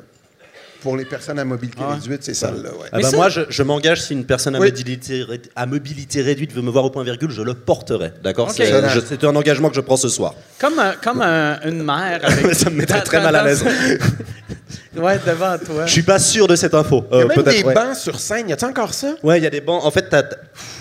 [0.83, 2.71] pour les personnes à mobilité réduite, ces salles-là.
[2.71, 2.89] Ouais.
[2.93, 4.69] Ah Mais bah ça- moi, je, je m'engage si une personne à, Oui.
[4.71, 8.13] mobilité, ré- à mobilité réduite veut me voir au point virgule, je le porterai.
[8.23, 8.51] D'accord?
[8.51, 10.35] C'est je- C'est un engagement que je prends ce soir.
[10.59, 12.55] Comme, un- comme un- une mère avec...
[12.55, 13.65] Ça me mettrait très mal à l'aise.
[14.97, 15.87] ouais, devant toi.
[15.87, 17.05] Je suis pas sûr de cette info.
[17.11, 17.75] Il y a Euh, même peut-être, des ouais.
[17.75, 18.49] bancs sur scène.
[18.49, 19.15] Y a-t-il encore ça?
[19.23, 19.85] Ouais, il y a des bancs.
[19.85, 20.23] En fait, t'as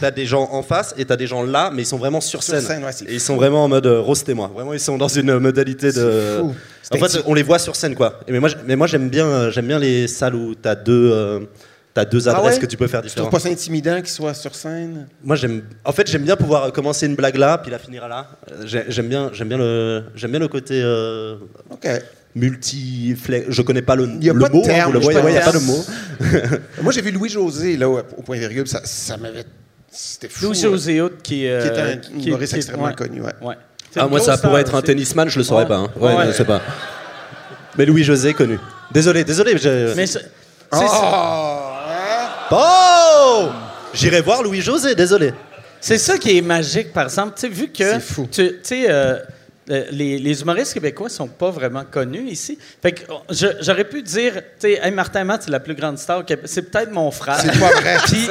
[0.01, 2.43] as des gens en face et t'as des gens là, mais ils sont vraiment sur
[2.43, 2.61] Sur scène.
[2.65, 4.51] scène, ouais, c'est et ils sont vraiment en mode euh, roastez-moi.
[4.53, 6.37] Vraiment, ils sont dans une modalité de.
[6.39, 6.55] fou.
[6.93, 8.19] En fait, on les voit sur scène, quoi.
[8.27, 10.75] Et mais moi, j'- mais moi, j'aime bien, euh, j'aime bien les salles où t'as
[10.75, 11.39] deux, euh,
[11.93, 12.61] t'as deux Ah adresses ouais?
[12.61, 13.31] que tu peux faire Tu trouves différentes.
[13.31, 15.07] pas ça intimidant qu'ils soient sur scène?
[15.23, 15.63] Moi, j'aime.
[15.85, 18.27] En fait, j'aime bien pouvoir commencer une blague là, puis la finir là.
[18.51, 21.35] Euh, j'ai- J'aime bien, j'aime bien le, j'aime bien le côté euh,
[21.71, 21.87] OK.
[22.35, 23.15] Multi.
[23.49, 24.61] Je connais pas le, Il y a le pas de mot.
[24.63, 25.85] hein, terme, vous le voyez, il a pas de mot.
[26.81, 28.67] Moi, j'ai vu Louis-José, là, au au point virgule.
[28.67, 29.43] Ça, ça m'avait...
[29.91, 30.45] C'était fou.
[30.47, 30.59] Louis.
[30.59, 32.95] José Hood qui, euh, Qui est un qui- humoriste qui- extrêmement ouais.
[32.95, 33.55] connu, ouais.
[33.95, 35.69] Ah, moi, ça pourrait être un tennisman, je le saurais Ouais.
[35.69, 35.75] pas.
[35.77, 35.91] hein.
[35.99, 36.25] Ouais, Ouais.
[36.27, 36.61] je sais pas.
[37.77, 38.57] Mais Louis José connu.
[38.91, 39.55] Désolé, désolé.
[39.57, 40.05] je- Mais
[40.71, 40.77] Oh!
[41.91, 42.29] hein?
[42.51, 43.49] Oh
[43.93, 45.33] J'irai voir Louis José, désolé.
[45.79, 47.33] C'est ça qui est magique, par exemple.
[47.35, 47.83] Tu sais, vu que.
[47.83, 48.27] C'est fou.
[48.31, 49.19] Tu sais, euh, euh,
[49.67, 52.57] les, les humoristes québécois sont pas vraiment connus ici.
[52.81, 55.73] Fait que oh, je- j'aurais pu dire, tu sais, hey, Martin Matt, c'est la plus
[55.75, 56.45] grande star au Québec.
[56.47, 57.39] C'est peut-être mon frère.
[57.39, 57.97] C'est pas vrai.
[58.05, 58.27] Puis,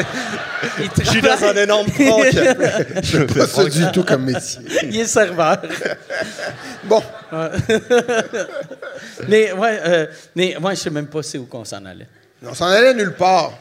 [0.78, 2.24] il Je suis dans un énorme prank.
[3.02, 4.60] Je me fais Pas du tout comme métier.
[4.82, 5.62] il est serveur.
[6.84, 7.00] Bon,
[9.28, 12.06] mais ouais, euh, mais ouais, je sais même pas c'est où qu'on s'en allait.
[12.44, 13.52] on s'en allait nulle part.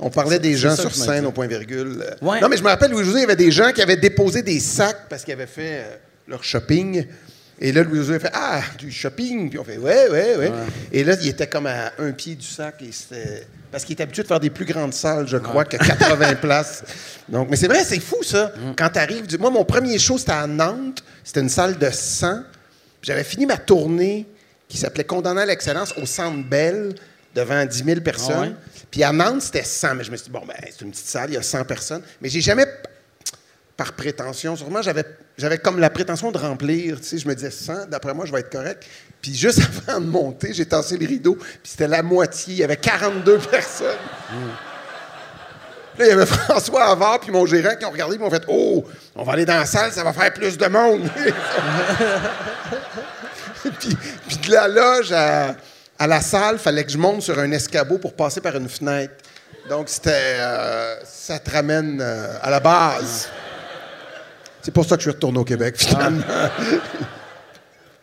[0.00, 2.02] On parlait des gens sur scène au point virgule.
[2.02, 2.40] Euh, Ouais.
[2.40, 4.58] Non, mais je me rappelle, Louis-José, il y avait des gens qui avaient déposé des
[4.60, 5.96] sacs parce qu'ils avaient fait euh,
[6.28, 7.06] leur shopping.
[7.60, 9.48] Et là, Louis-José a fait Ah, du shopping.
[9.50, 10.52] Puis on fait Ouais, ouais, ouais.
[10.92, 12.82] Et là, il était comme à un pied du sac.
[12.82, 13.46] Et c'était.
[13.70, 16.84] Parce qu'il est habitué de faire des plus grandes salles, je crois, que 80 places.
[17.28, 18.52] Donc, mais c'est vrai, c'est fou, ça.
[18.56, 18.74] Mm.
[18.76, 19.38] Quand tu arrives.
[19.40, 21.02] Moi, mon premier show, c'était à Nantes.
[21.22, 22.36] C'était une salle de 100.
[23.00, 24.26] Puis J'avais fini ma tournée
[24.68, 26.94] qui s'appelait Condamné à l'excellence au Centre Bell
[27.34, 28.34] devant 10 000 personnes.
[28.36, 28.52] Ah ouais?
[28.90, 29.94] Puis à Nantes, c'était 100.
[29.96, 31.64] Mais je me suis dit, bon, ben, c'est une petite salle, il y a 100
[31.64, 32.02] personnes.
[32.20, 32.66] Mais j'ai jamais,
[33.76, 37.00] par prétention, sûrement, j'avais, comme la prétention de remplir.
[37.00, 38.84] Tu sais, je me disais 100, d'après moi, je vais être correct.
[39.20, 42.54] Puis juste avant de monter, j'ai tassé le rideau, puis c'était la moitié.
[42.54, 43.96] Il y avait 42 personnes.
[45.98, 48.42] Là, il y avait François Havard puis mon gérant qui ont regardé et m'ont fait
[48.48, 48.84] Oh,
[49.14, 51.08] on va aller dans la salle, ça va faire plus de monde.
[53.80, 53.96] puis,
[54.28, 55.56] puis de la loge à,
[55.98, 59.14] à la salle, fallait que je monte sur un escabeau pour passer par une fenêtre.
[59.68, 60.36] Donc, c'était.
[60.38, 63.28] euh, ça te ramène euh, à la base.
[64.64, 66.22] C'est pour ça que je suis retourné au Québec, finalement.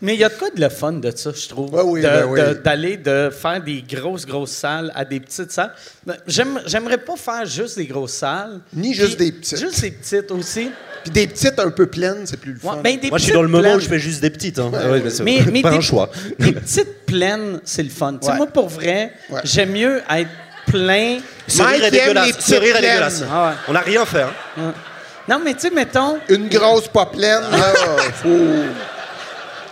[0.04, 1.72] Mais il y a de quoi de le fun de ça, je trouve.
[1.76, 2.40] Ouais, oui, de- ben oui.
[2.42, 5.74] de- D'aller de faire des grosses, grosses salles à des petites salles.
[6.06, 8.62] Ben, j'aime- J'aimerais pas faire juste des grosses salles.
[8.74, 9.60] Ni juste des petites.
[9.60, 10.72] Juste des petites aussi.
[11.04, 12.82] Puis des petites un peu pleines, c'est plus le Ouais, fun.
[12.84, 13.80] ben, des Moi, je suis petites dans le moment où plaines.
[13.82, 14.58] je fais juste des petites.
[14.58, 14.72] Hein.
[14.74, 16.10] Ah ouais, mais c'est Mais, pas des, un choix.
[16.40, 18.14] des petites plaines, c'est le fun.
[18.20, 18.38] Tu sais, Ouais.
[18.38, 19.42] moi, pour vrai, Ouais.
[19.44, 20.30] j'aime mieux être
[20.66, 21.20] plein.
[21.48, 22.40] Ce rire est dégueulasse.
[22.40, 23.24] Ce rire est dégueulasse.
[23.32, 23.56] Ah ouais.
[23.68, 24.24] On n'a rien fait.
[24.58, 24.74] hein.
[25.28, 27.74] Non, mais tu sais, mettons, Une grosse pas pleine, là,
[28.16, 28.66] faut-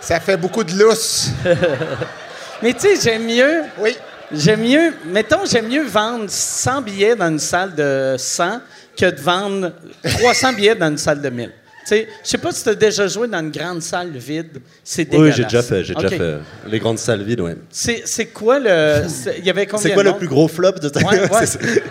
[0.00, 1.28] Ça fait beaucoup de lousse.
[2.62, 3.96] mais tu sais, j'aime mieux, Oui.
[4.32, 8.60] j'aime mieux, mettons, j'aime mieux vendre 100 billets dans une salle de 100
[8.96, 9.72] que de vendre
[10.18, 11.48] 300 billets dans une salle de 1000.
[11.48, 11.52] Tu
[11.96, 15.02] sais, je sais pas si tu as déjà joué dans une grande salle vide, c'est
[15.02, 15.36] Oui, dégueulasse.
[15.36, 15.84] j'ai déjà fait.
[15.84, 17.40] J'ai déjà fait les grandes salles vides.
[17.40, 17.56] Ouais.
[17.70, 19.04] C'est c'est quoi le...
[19.08, 20.18] c'est- Il y avait combien C'est quoi de le monde?
[20.20, 21.82] plus gros flop de ta Ouais, ouais.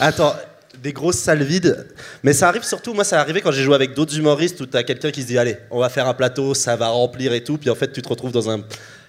[0.00, 0.34] Attends,
[0.82, 1.86] des grosses salles vides.
[2.22, 4.82] Mais ça arrive surtout, moi, ça arrivé quand j'ai joué avec d'autres humoristes où t'as
[4.82, 7.56] quelqu'un qui se dit Allez, on va faire un plateau, ça va remplir et tout.
[7.58, 8.62] Puis en fait, tu te retrouves dans un.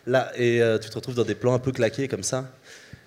[0.06, 2.46] Là, et euh, tu te retrouves dans des plans un peu claqués comme ça.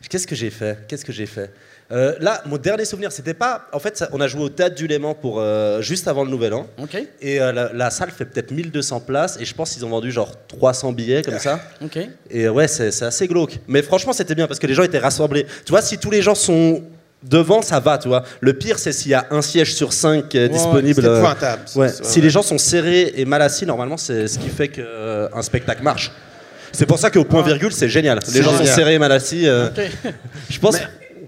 [0.09, 0.79] Qu'est-ce que j'ai fait?
[0.89, 1.51] Qu'est-ce que j'ai fait?
[1.93, 3.67] Euh, Là, mon dernier souvenir, c'était pas.
[3.73, 6.31] En fait, ça- on a joué au Théâtre du Léman pour, euh, juste avant le
[6.31, 6.67] Nouvel An.
[6.83, 9.37] OK, Et la, la salle fait peut-être 1200 places.
[9.41, 11.61] Et je pense qu'ils ont vendu genre 300 billets comme ça.
[11.85, 11.99] OK.
[12.31, 13.59] Et ouais, c'est assez glauque.
[13.69, 15.47] Mais franchement, c'était bien parce que les gens étaient rassemblés.
[15.65, 16.83] Tu vois, si tous les gens sont
[17.23, 18.25] devant, ça va, tu vois.
[18.41, 21.03] Le pire, c'est s'il y a un siège sur cinq euh, disponible.
[21.03, 21.89] c'est euh, ça, ouais.
[21.89, 25.43] ça, Si les gens sont serrés et mal assis, normalement, c'est ce qui fait qu'un
[25.43, 26.13] spectacle marche.
[26.73, 28.19] C'est pour ça qu'au point virgule, c'est génial.
[28.35, 29.47] Les gens sont serrés et mal assis.
[29.49, 29.69] euh,
[30.51, 30.85] Je pense que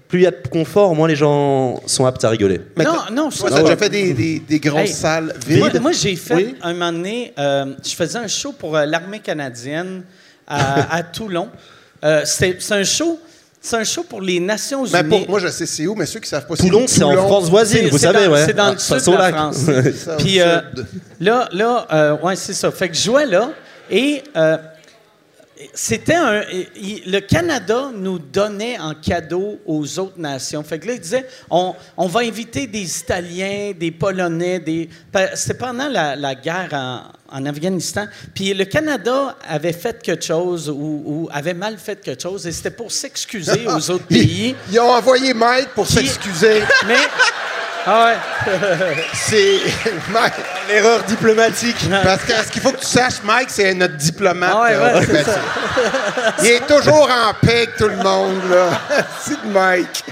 [0.09, 2.61] plus il y a de confort, moins les gens sont aptes à rigoler.
[2.77, 5.69] Mais non, non, je t'as pas- déjà fait des, des- des grosses Hey, salles Moi,
[5.69, 5.83] vides?
[5.83, 6.57] moi, j'ai fait Oui?
[6.63, 10.03] un moment donné, euh, je faisais un show pour euh, l'armée canadienne
[10.47, 11.49] à, à Toulon.
[12.05, 13.21] Euh, c'est un show,
[13.61, 14.93] c'est un show pour les Nations Unies.
[14.93, 17.03] Mais Ben, pour moi, je sais c'est où, mais ceux qui savent pas Toulon, c'est
[17.03, 18.45] en France voisine, vous savez, dans- ouais.
[18.47, 19.35] C'est dans Ah, le sud de la lac.
[19.35, 19.65] France.
[20.19, 20.61] Puis euh,
[21.21, 22.71] là, là, euh, ouais, c'est ça.
[22.71, 23.51] Fait que je jouais là
[23.91, 24.57] et euh,
[25.75, 26.43] c'était un.
[26.77, 30.63] il- Le Canada nous donnait en cadeau aux autres nations.
[30.63, 34.89] Fait que là, il disait on, on va inviter des Italiens, des Polonais, des.
[35.35, 37.03] C'était pendant la, la guerre en,
[37.39, 38.07] en Afghanistan.
[38.35, 42.53] Puis le Canada avait fait quelque chose ou, ou avait mal fait quelque chose et
[42.53, 44.55] c'était pour s'excuser aux autres pays.
[44.69, 46.63] Ils, ils ont envoyé Mike pour s'excuser.
[46.87, 46.95] Mais.
[47.91, 48.07] Ah
[48.47, 48.55] ouais.
[49.15, 49.59] C'est.
[50.11, 50.33] Mike.
[50.69, 51.77] L'erreur diplomatique.
[52.05, 54.53] Parce que ce qu'il faut que tu saches, Mike, c'est notre diplomate.
[54.55, 54.99] Ah ouais, là?
[54.99, 58.79] ouais, Ben, c'est- Il est toujours en paix avec tout le monde, là.
[59.23, 60.05] C'est de Mike.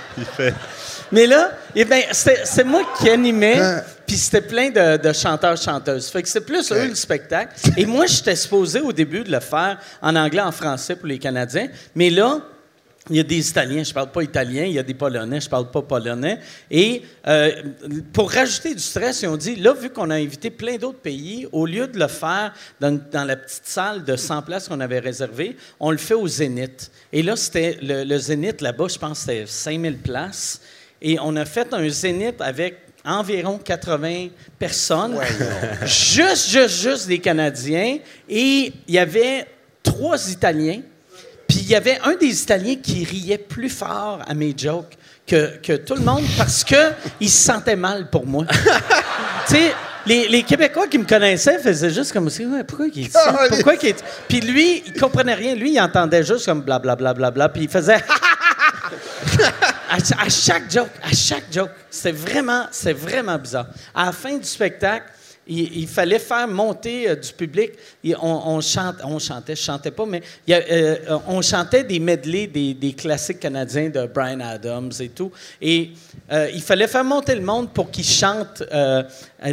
[1.13, 3.83] Mais là, eh ben, c'est moi qui animais, Hein?
[4.07, 6.09] puis c'était plein de, de chanteurs-chanteuses.
[6.11, 7.51] Fait que c'est plus eux le spectacle.
[7.77, 11.19] Et moi, j'étais supposé au début de le faire en anglais, en français pour les
[11.19, 11.69] Canadiens.
[11.95, 12.39] Mais là,
[13.11, 14.65] il y a des Italiens, je parle pas italien.
[14.65, 16.41] Il y a des Polonais, je parle pas polonais.
[16.71, 17.53] Et euh,
[18.13, 21.47] pour rajouter du stress, ils ont dit, là, vu qu'on a invité plein d'autres pays,
[21.53, 24.99] au lieu de le faire dans, dans la petite salle de 100 places qu'on avait
[24.99, 26.91] réservée, on le fait au Zénith.
[27.13, 30.61] Et là, c'était le, le Zénith là-bas, je pense que c'était 5000 places.
[31.01, 35.17] Et on a fait un Zénith avec environ 80 personnes.
[35.85, 37.99] juste, juste, juste des Canadiens.
[38.29, 39.47] Et il y avait
[39.83, 40.81] trois Italiens.
[41.49, 45.57] Puis il y avait un des Italiens qui riait plus fort à mes jokes que,
[45.59, 48.45] que tout le monde parce que il se sentait mal pour moi.
[49.49, 49.73] tu sais,
[50.07, 52.93] les, les Québécois qui me connaissaient faisaient juste comme si, ouais, pourquoi il?
[52.93, 53.19] Caliste.
[53.49, 54.05] Pourquoi il est...
[54.29, 55.55] Puis lui, il comprenait rien.
[55.55, 57.95] Lui, il entendait juste comme blablabla, bla, bla, bla, puis il faisait
[59.91, 61.71] à, à chaque joke, à chaque joke.
[61.91, 63.67] C'est vraiment, c'est vraiment bizarre.
[63.95, 65.07] À la fin du spectacle,
[65.49, 67.73] il, fallait faire monter euh, du public.
[68.21, 70.97] On, chantait, je chantais pas, mais euh,
[71.29, 75.31] on chantait des medleys des, classiques canadiens de Brian Adams et tout.
[75.61, 75.91] Et
[76.33, 78.65] euh, il fallait faire monter le monde pour qu'ils chantent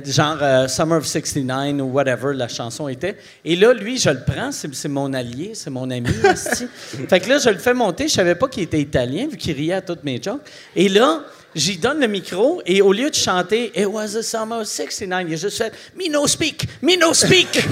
[0.05, 3.17] genre Summer of 69 ou whatever la chanson était.
[3.45, 6.09] Et là, lui, je le prends, c'est mon allié, c'est mon ami.
[7.07, 8.07] fait que là, je le fais monter.
[8.07, 10.41] Je savais pas qu'il était italien vu qu'il riait à toutes mes jokes.
[10.75, 11.23] Et là,
[11.55, 15.25] j'y donne le micro et au lieu de chanter It was the summer of 69,
[15.27, 17.63] il a juste fait Me no speak, me no speak,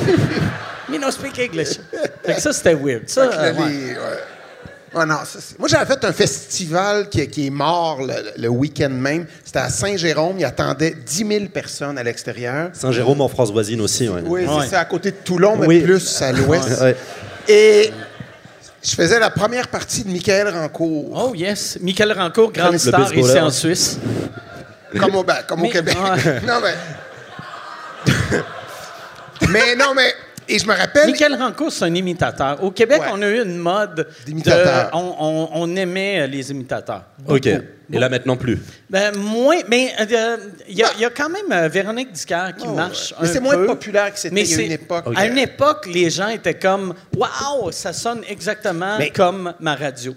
[0.89, 1.79] me no speak English.
[2.25, 3.03] Fait que ça, c'était weird.
[3.07, 3.69] Ça, Fait que là, euh, ouais.
[3.69, 5.05] les- ouais.
[5.05, 8.89] Non, ça, c'est- moi, j'avais fait un festival qui, qui est mort le, le week-end
[8.89, 9.25] même.
[9.45, 10.35] C'était à Saint-Jérôme.
[10.39, 12.71] Il attendait 10 000 personnes à l'extérieur.
[12.73, 14.09] Saint-Jérôme en France voisine aussi.
[14.09, 14.21] Ouais.
[14.25, 14.65] Oui, Ouais.
[14.69, 15.79] c'est à côté de Toulon, mais Oui.
[15.81, 16.81] plus à l'ouest.
[16.81, 16.95] Ouais.
[17.47, 17.89] Et
[18.83, 21.11] je faisais la première partie de Michael Rancourt.
[21.13, 23.99] Oh yes, Michael Rancourt, grande star ici en Suisse.
[24.99, 25.97] Comme au, ben, comme au Québec.
[25.97, 26.41] ouais.
[26.47, 26.75] non, mais.
[29.49, 30.13] mais non, mais.
[30.53, 31.07] Et je me rappelle.
[31.07, 32.61] Michael Rancourt, c'est un imitateur.
[32.63, 33.07] Au Québec, Ouais.
[33.13, 34.91] on a eu une mode D'imitateurs.
[34.91, 37.03] de- On, on- on aimait euh, les imitateurs.
[37.27, 37.43] Ok.
[37.47, 37.65] Beaucoup.
[37.93, 38.57] Et là maintenant plus.
[38.89, 40.37] Ben, moins, mais euh,
[40.69, 43.27] il y, a- il y a quand même euh, Véronique Discar qui Oh, marche mais
[43.27, 43.65] un c'est moins peu.
[43.67, 45.05] populaire que c'était c'est- une époque.
[45.15, 50.13] À une époque, les gens étaient comme Waouh, ça sonne exactement Mais- comme ma radio.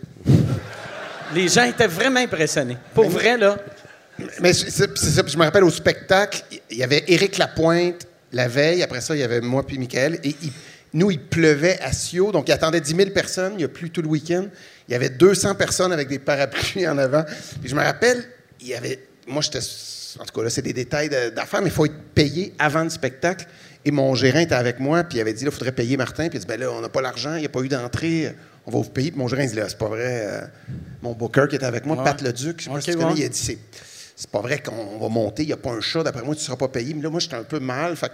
[1.35, 2.77] Les gens étaient vraiment impressionnés.
[2.95, 3.57] Pour vrai, là.
[4.41, 5.23] Mais c'est c'est ça.
[5.27, 8.83] Je me rappelle au spectacle, il y avait Éric Lapointe la veille.
[8.83, 10.19] Après ça, il y avait moi puis Michael.
[10.25, 10.53] Et il-
[10.93, 12.31] nous, il pleuvait à Sio.
[12.31, 13.55] Donc, il attendait 10 000 personnes.
[13.55, 14.47] Il n'y a plus tout le week-end.
[14.89, 17.25] Il y avait 200 personnes avec des parapluies en avant.
[17.61, 18.23] Puis je me rappelle,
[18.61, 19.01] il y avait.
[19.27, 19.59] Moi, j'étais.
[20.21, 22.91] En tout cas, là, c'est des détails d'affaires, mais il faut être payé avant le
[22.91, 23.47] spectacle.
[23.85, 26.29] Et mon gérant était avec moi, puis il avait dit, là, il faudrait payer Martin.
[26.29, 28.33] Puis il dit, ben là, on n'a pas l'argent, il n'y a pas eu d'entrée,
[28.65, 29.11] on va vous payer.
[29.11, 30.23] Puis mon gérant, il dit, là, c'est pas vrai.
[30.27, 30.41] euh,
[31.03, 32.05] mon booker qui était avec moi, Ouais.
[32.05, 33.21] Pat Leduc, je sais pas si Ok, tu connais, ouais.
[33.21, 33.59] il a dit, c'est,
[34.17, 36.41] c'est pas vrai qu'on va monter, il n'y a pas un chat, d'après moi, tu
[36.41, 36.95] ne seras pas payé.
[36.95, 37.97] Mais là, moi, j'étais un peu mal.
[37.97, 38.13] Fait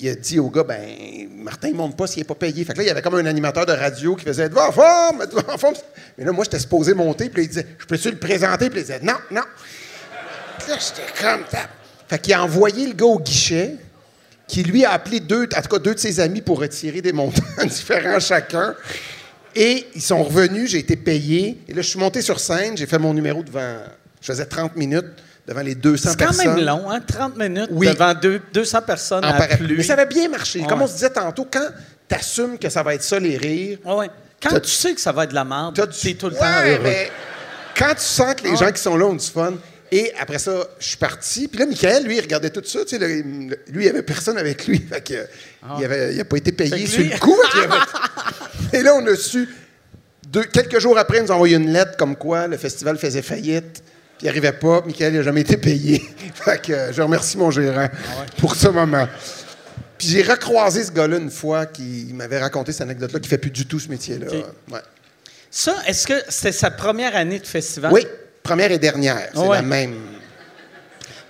[0.00, 2.64] il a dit au gars, ben, Martin, il monte pas s'il n'est pas payé.
[2.64, 4.72] Fait que là, il y avait comme un animateur de radio qui faisait, va en
[4.72, 5.74] forme, va forme.
[6.16, 8.70] Mais là, moi, j'étais supposé monter, puis il disait, je peux-tu le présenter?
[8.70, 9.42] Puis il disait, non, non.
[10.68, 11.70] Là, j'étais comme, tap.
[12.06, 13.76] Fait qu'il a envoyé le gars au guichet,
[14.46, 17.12] qui lui a appelé deux, en tout cas deux de ses amis pour retirer des
[17.12, 18.74] montants différents chacun.
[19.54, 21.58] Et ils sont revenus, j'ai été payé.
[21.66, 23.78] Et là, je suis monté sur scène, j'ai fait mon numéro devant.
[24.20, 25.06] Je faisais 30 minutes
[25.46, 26.54] devant les 200 C'est quand personnes.
[26.56, 27.00] même long, hein?
[27.06, 27.88] 30 minutes Oui.
[27.88, 29.66] devant deux- 200 personnes En à parapluie.
[29.66, 29.76] pluie.
[29.78, 30.62] Mais ça avait bien marché.
[30.68, 31.68] Comme on se disait tantôt, quand
[32.08, 34.10] tu assumes que ça va être ça, les rires, Ouais.
[34.40, 36.38] Quand tu sais que ça va être de la merde, tu es tout le Ouais,
[36.38, 36.78] temps heureux.
[36.84, 37.10] mais
[37.76, 39.54] quand tu sens que les gens qui sont là ont du fun,
[39.90, 41.48] et après ça, je suis parti.
[41.48, 42.80] Puis là, Michael, lui, il regardait tout ça.
[42.84, 44.78] Tu sais, lui, il n'y avait personne avec lui.
[44.88, 45.26] Fait que,
[45.80, 46.86] il n'a pas été payé Ah.
[46.88, 47.36] Sur lui- le coup.
[47.54, 49.48] avait- et là, on a su,
[50.28, 53.22] deux- quelques jours après, ils nous ont envoyé une lettre comme quoi le festival faisait
[53.22, 53.82] faillite.
[54.18, 54.82] Puis il n'arrivait pas.
[54.84, 56.02] Michael n'a jamais été payé.
[56.34, 59.06] fait que euh, je remercie mon gérant Ah pour ce moment.
[59.96, 63.50] Puis j'ai recroisé ce gars-là une fois qui m'avait raconté cette anecdote-là, qui fait plus
[63.50, 64.26] du tout ce métier-là.
[64.70, 64.80] Ouais.
[65.50, 67.92] Ça, est-ce que c'était sa première année de festival?
[67.92, 68.06] Oui,
[68.42, 69.28] première et dernière.
[69.32, 69.56] C'est Ouais.
[69.56, 69.94] la même.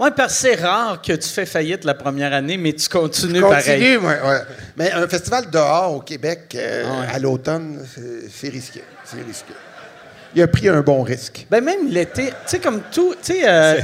[0.00, 3.40] Ouais, parce que c'est rare que tu fais faillite la première année, mais tu continues,
[3.40, 3.96] pareil.
[3.96, 4.40] Continue, ouais, ouais.
[4.76, 7.06] Mais un festival dehors au Québec euh, Ah ouais.
[7.14, 7.84] à l'automne,
[8.32, 8.82] c'est risqué.
[9.04, 9.52] C'est risqué.
[10.34, 11.46] Il a pris un bon risque.
[11.50, 13.80] Ben même l'été, tu sais, comme tout, tu sais, euh,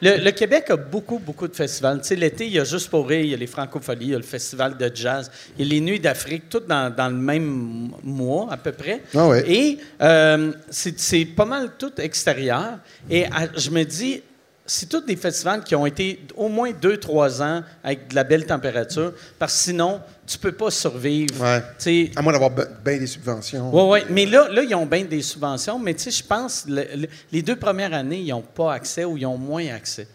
[0.00, 2.00] le, le Québec a beaucoup, beaucoup de festivals.
[2.00, 4.10] Tu sais, l'été, il y a Juste pour rire, il y a les Francopholies, il
[4.10, 7.08] y a le festival de jazz, il y a les Nuits d'Afrique, tout dans, dans
[7.08, 9.02] le même mois, à peu près.
[9.14, 9.44] Ah ouais.
[9.50, 12.78] Et euh, c'est c'est pas mal tout extérieur.
[13.10, 14.22] Et à- je me dis,
[14.64, 18.22] c'est tous des festivals qui ont été au moins deux, trois ans avec de la
[18.22, 21.34] belle température, parce que sinon, tu peux pas survivre.
[21.42, 22.10] Ouais.
[22.14, 23.70] À moins d'avoir bien des subventions.
[23.72, 24.06] oui, oui.
[24.10, 27.08] Mais là, là, ils ont bien des subventions, mais tu sais, je pense le- le-
[27.32, 30.06] les deux premières années, ils n'ont pas accès ou ils ont moins accès.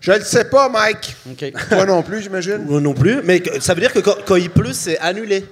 [0.00, 1.14] Je le sais pas, Mike.
[1.30, 1.52] OK.
[1.68, 2.58] Toi non plus, j'imagine.
[2.68, 5.44] Moi non plus, mais ça veut dire que quand, quand il pleut, c'est annulé.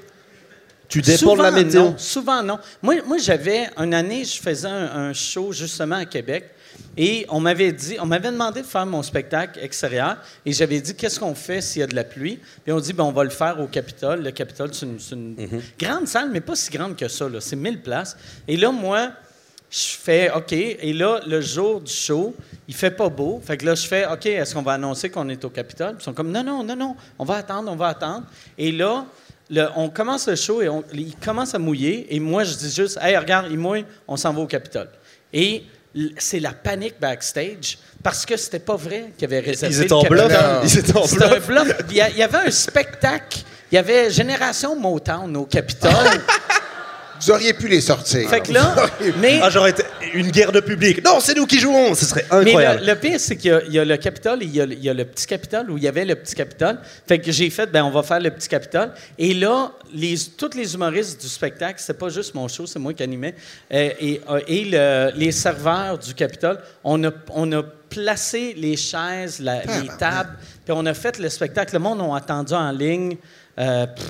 [0.88, 1.80] Tu dépends de la Souvent, météo.
[1.82, 1.94] non.
[1.96, 2.58] Souvent, non.
[2.82, 6.50] Moi, moi j'avais, une année, je faisais un, un show justement à Québec
[6.96, 10.94] et on m'avait dit, on m'avait demandé de faire mon spectacle extérieur et j'avais dit,
[10.94, 12.38] qu'est-ce qu'on fait s'il y a de la pluie?
[12.64, 14.22] Puis on dit, ben, on va le faire au Capitole.
[14.22, 17.28] Le Capitole, c'est une, une grande salle, mais pas si grande que ça.
[17.28, 17.40] là.
[17.40, 18.16] C'est 1000 places.
[18.48, 19.10] Et là, moi,
[19.70, 20.52] je fais OK.
[20.52, 22.34] Et là, le jour du show,
[22.66, 23.40] il fait pas beau.
[23.44, 25.96] Fait que là, je fais OK, est-ce qu'on va annoncer qu'on est au Capitole?
[26.00, 28.24] Ils sont comme non, non, non, non, on va attendre, on va attendre.
[28.58, 29.06] Et là,
[29.48, 32.06] le- on commence le show et on- il commence à mouiller.
[32.14, 34.88] Et moi, je dis juste Hey, regarde, il mouille, on s'en va au Capitole.
[35.32, 35.62] Et
[36.18, 39.74] c'est la panique backstage parce que c'était pas vrai qu'il y avait réservé.
[39.74, 40.32] Ils étaient en bluff.
[40.32, 40.60] Hein.
[40.64, 41.72] Ils étaient en bluff.
[41.90, 43.40] il y avait un spectacle.
[43.72, 45.90] Il y avait Génération Motown au Capitole.
[47.20, 48.30] Vous auriez pu les sortir.
[48.30, 48.74] fait que là,
[49.18, 49.82] mais Ah, j'aurais été
[50.14, 51.04] une guerre de public.
[51.04, 51.94] Non, c'est nous qui jouons.
[51.94, 52.80] Ce serait Mais incroyable.
[52.80, 54.60] le, le pire, c'est qu'il y a- il y, a le Capitole et il y
[54.60, 56.78] a, le- il y a le petit Capitole, où il y avait le petit Capitole.
[57.06, 58.92] Fait que j'ai fait, ben on va faire le petit Capitole.
[59.18, 62.92] Et là, les, tous les humoristes du spectacle, c'est pas juste mon show, c'est moi
[62.94, 63.34] qui animais,
[63.72, 68.76] euh, et, euh, et le- les serveurs du Capitole, on a, on a placé les
[68.76, 71.72] chaises, la- les tables, puis on a fait le spectacle.
[71.74, 73.16] Le monde a attendu en ligne.
[73.58, 74.06] euh, pff,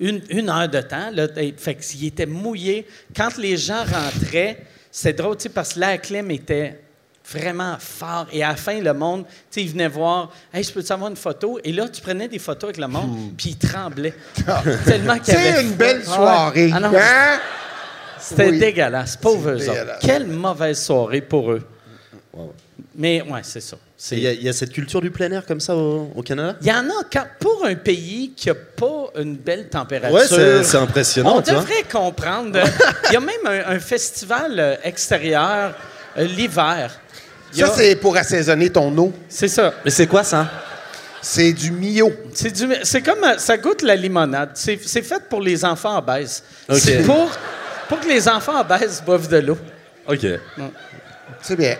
[0.00, 1.10] une, une heure de temps.
[1.12, 1.28] Là,
[1.58, 2.86] fait qu'il était mouillé.
[3.14, 4.56] Quand les gens rentraient,
[4.90, 6.80] c'était drôle, tu sais, parce que la était
[7.30, 8.26] vraiment fort.
[8.32, 11.10] Et à la fin, le monde, tu sais, il venait voir, «Hey, je peux-tu avoir
[11.10, 14.14] une photo?» Et là, tu prenais des photos avec le monde, puis ils tremblaient.
[14.84, 15.54] Tellement qu'il avait...
[15.54, 16.04] C'est une belle ouais.
[16.04, 16.70] soirée.
[16.74, 17.38] Ah non, Hein?
[18.18, 18.58] C'était Oui.
[18.58, 19.72] dégueulasse, pauvres eux autres.
[19.72, 19.98] dégueulasse.
[20.02, 21.66] Quelle mauvaise soirée pour eux.
[22.94, 23.76] Mais ouais, c'est ça.
[24.12, 26.22] Il y, a- il y a cette culture du plein air comme ça au, au
[26.22, 26.56] Canada?
[26.62, 30.14] Il y en a, quand- pour un pays qui n'a pas une belle température.
[30.16, 30.26] Ouais,
[30.64, 32.58] c'est- impressionnant, On devrait comprendre.
[33.10, 35.74] Il y a même un, un festival euh, extérieur
[36.16, 36.98] euh, l'hiver.
[37.52, 39.12] A- Ça, c'est pour assaisonner ton eau.
[39.28, 39.74] c'est ça.
[39.84, 40.48] Mais c'est quoi ça?
[41.20, 42.10] C'est du Mio.
[42.32, 44.52] C'est du- c'est comme euh, ça goûte la limonade.
[44.54, 46.42] C'est fait pour les enfants obèses.
[46.70, 46.78] Ok.
[46.78, 47.30] C'est pour,
[47.88, 49.58] pour que les enfants obèses boivent de l'eau.
[50.08, 50.26] Ok.
[51.42, 51.76] C'est bien.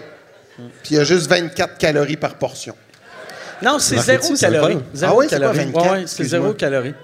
[0.83, 2.75] Puis il y a juste 24 calories par portion.
[3.63, 4.79] Non, c'est zéro calorie.
[4.95, 5.67] Zéro Ah oui, c'est quoi, calorie.
[5.73, 5.93] 24?
[5.93, 6.95] Ouais, c'est zéro calorie.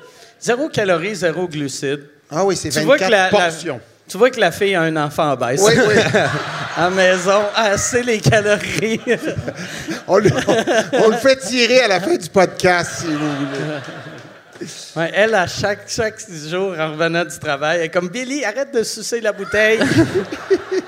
[0.41, 2.05] Zéro calorie, zéro glucides.
[2.31, 3.81] Ah oui, c'est Tu vois, 24 que la, la- portions.
[4.09, 5.61] tu vois que la fille a un enfant obèse.
[5.63, 5.95] Oui, oui.
[6.77, 9.01] à la maison, assez les calories.
[10.09, 14.69] On le, on- on le fait tirer à la fin du podcast, si vous voulez.
[14.97, 18.73] Ouais, elle, à chaque, chaque jour, en revenant du travail, elle est comme Billy, arrête
[18.73, 19.81] de sucer la bouteille.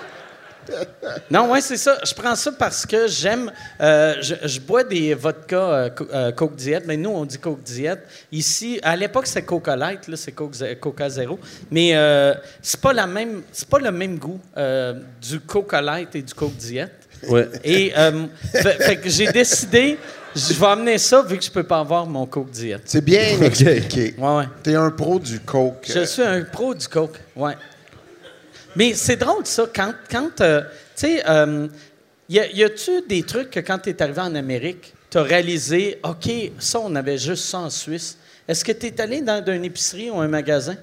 [1.30, 1.98] non, ouais, c'est ça.
[2.04, 3.50] Je prends ça parce que j'aime.
[3.80, 7.62] euh, je, je bois des vodka euh, euh, Coke Diet, mais nous, on dit Coke
[7.62, 7.98] Diet.
[8.32, 11.38] Ici, à l'époque, c'est Coca Light, là, c'est Coca Zéro.
[11.70, 16.14] Mais euh, c'est pas la même, c'est pas le même goût euh, du Coca Light
[16.14, 16.90] et du Coke Diet.
[17.28, 17.48] Ouais.
[17.64, 19.98] Et euh, fait, fait que j'ai décidé,
[20.36, 22.80] je vais amener ça vu que je peux pas avoir mon Coke Diet.
[22.84, 24.14] C'est bien expliqué.
[24.16, 24.44] Ouais, ouais.
[24.62, 25.90] T'es un pro du coke.
[25.92, 27.54] Je suis un pro du coke, ouais.
[28.76, 30.60] Mais c'est drôle ça, quand, quand euh,
[30.96, 31.66] tu sais, euh,
[32.28, 35.22] y, a- y a-tu des trucs que quand tu es arrivé en Amérique, tu as
[35.22, 38.18] réalisé, OK, ça, on avait juste ça en Suisse.
[38.46, 40.76] Est-ce que tu es allé dans une épicerie ou un magasin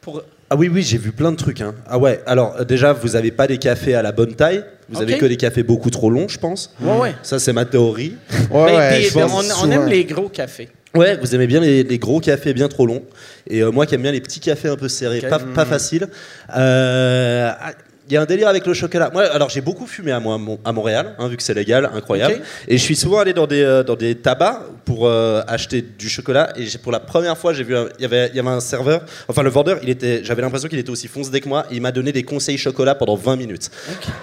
[0.00, 0.22] pour.
[0.52, 1.60] Ah oui, oui, j'ai vu plein de trucs.
[1.60, 1.74] hein.
[1.86, 4.64] Ah ouais, alors euh, déjà, vous n'avez pas des cafés à la bonne taille.
[4.88, 5.02] Vous Ok.
[5.02, 6.74] avez que des cafés beaucoup trop longs, je pense.
[6.80, 7.14] Ouais, ouais.
[7.22, 8.16] Ça, c'est ma théorie.
[8.50, 10.68] Ouais, Ben, ouais, des- je pense on, aime les gros cafés.
[10.94, 13.04] Ouais, vous aimez bien les, les gros cafés bien trop longs.
[13.46, 16.08] Et euh, moi qui aime bien les petits cafés un peu serrés, pas, pas facile.
[16.56, 17.72] Euh, ah,
[18.10, 19.10] Il y a un délire avec le chocolat.
[19.12, 21.54] Moi, alors j'ai beaucoup fumé à, moi, à Mon- à Montréal, hein, vu que c'est
[21.54, 22.40] légal, incroyable.
[22.66, 26.08] Et je suis souvent allé dans des, euh, dans des tabacs pour euh, acheter du
[26.08, 28.60] chocolat et pour la première fois, j'ai vu, il y avait, il y avait un
[28.60, 31.66] serveur, enfin le vendeur, il était, j'avais l'impression qu'il était aussi foncé que moi.
[31.70, 33.70] Et il m'a donné des conseils chocolat pendant 20 minutes.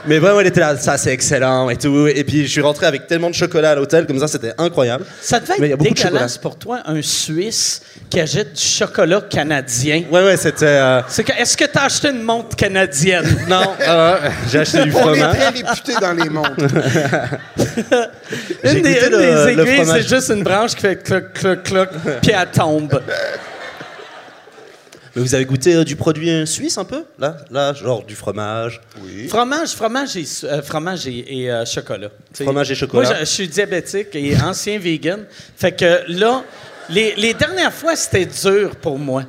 [0.06, 2.08] Mais vraiment, il était là, ça c'est excellent et tout.
[2.08, 5.06] Et puis je suis rentré avec tellement de chocolat à l'hôtel, comme ça, c'était incroyable.
[5.22, 9.22] Ça devait Mais être beaucoup de dégueulasse pour toi, un Suisse qui achète du chocolat
[9.30, 10.04] canadien.
[10.12, 10.66] Ouais, ouais, c'était.
[10.66, 11.02] euh,
[11.40, 13.26] est-ce que tu as acheté une montre canadienne?
[13.48, 15.36] Non, euh, j'ai acheté du On est fromage.
[15.38, 16.52] très réputé dans les montres.
[18.64, 20.02] J'ai Une des, une le- des aiguilles, fromage.
[20.04, 21.90] c'est juste une branche qui fait cloc, cloc, cloc,
[22.22, 23.02] puis elle tombe.
[25.16, 27.04] Mais vous avez goûté euh, du produit euh, suisse un peu?
[27.18, 28.80] Là, là, genre du fromage.
[29.30, 32.10] Fromage, fromage et, euh, fromage et, et, euh, chocolat.
[32.40, 33.04] Fromage et chocolat.
[33.10, 35.26] Moi, je, je suis diabétique et ancien vegan.
[35.56, 36.44] Fait que là,
[36.90, 39.24] les, les dernières fois, c'était dur pour moi.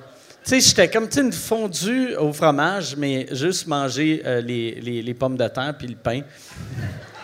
[0.48, 5.12] Tu sais, j'étais comme une fondue au fromage, mais juste manger euh, les, les- les
[5.14, 6.22] pommes de terre puis le pain.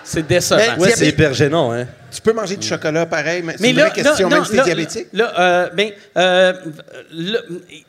[0.02, 0.60] C'est décevant.
[0.78, 1.86] Ouais, c'est hyper gênant, hein.
[2.14, 4.52] Tu peux manger du chocolat pareil, mais c'est une là, vraie question, là, même si
[4.52, 5.06] t'es là, diabétique.
[5.12, 6.52] Là, euh, ben, euh,
[7.12, 7.38] là,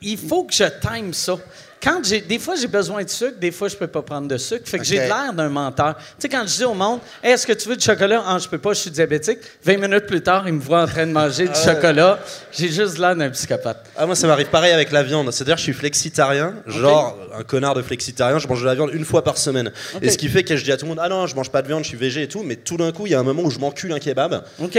[0.02, 1.38] il faut que je time ça.
[1.86, 4.38] Quand j'ai, des fois, j'ai besoin de sucre, des fois, je peux pas prendre de
[4.38, 4.68] sucre.
[4.68, 5.96] Fait que j'ai l'air d'un menteur.
[5.98, 8.24] Tu sais, quand je dis au monde, Hey, est-ce que tu veux du chocolat?
[8.26, 9.38] Ah, je peux pas, je suis diabétique.
[9.64, 12.18] 20 minutes plus tard, ils me voient en train de manger du chocolat.
[12.52, 13.86] J'ai juste l'air d'un psychopathe.
[13.96, 15.32] Ah, moi, ça m'arrive pareil avec la viande.
[15.32, 18.40] C'est-à-dire, je suis flexitarien, genre un connard de flexitarien.
[18.40, 19.72] Je mange de la viande une fois par semaine.
[20.02, 21.52] Et ce qui fait que je dis à tout le monde, ah non, je mange
[21.52, 22.42] pas de viande, je suis végé et tout.
[22.42, 24.15] Mais tout d'un coup, il y a un moment où je m'encule un kebab.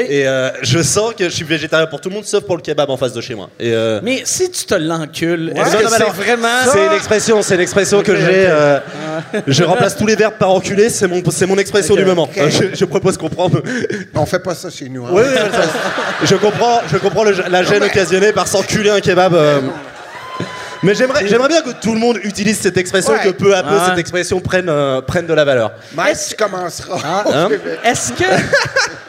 [0.09, 2.62] Et euh, je sens que je suis végétarien pour tout le monde, sauf pour le
[2.62, 3.49] kebab en face de chez moi.
[3.61, 6.49] Et euh, Mais si tu te l'encules, est-ce Non, que c'est vraiment.
[6.72, 8.47] C'est une expression, c'est une expression que j'ai.
[8.49, 8.78] euh,
[9.47, 12.28] je remplace tous les verbes par enculé, c'est mon, c'est mon expression du moment.
[12.39, 13.51] Euh, Je, je propose qu'on prend.
[14.14, 15.05] On fait pas ça chez nous.
[15.07, 15.11] hein.
[15.12, 15.22] Oui,
[16.22, 19.34] je, je comprends, je comprends le- la gêne mais- occasionnée par s'enculer un kebab.
[20.83, 23.20] Mais j'aimerais, j'aimerais bien que tout le monde utilise cette expression, Ouais.
[23.24, 23.87] que peu à peu Ah.
[23.89, 25.72] cette expression prenne, euh, prenne de la valeur.
[25.95, 26.97] Mike, tu commenceras.
[27.35, 27.49] Hein?
[27.85, 28.24] Est-ce que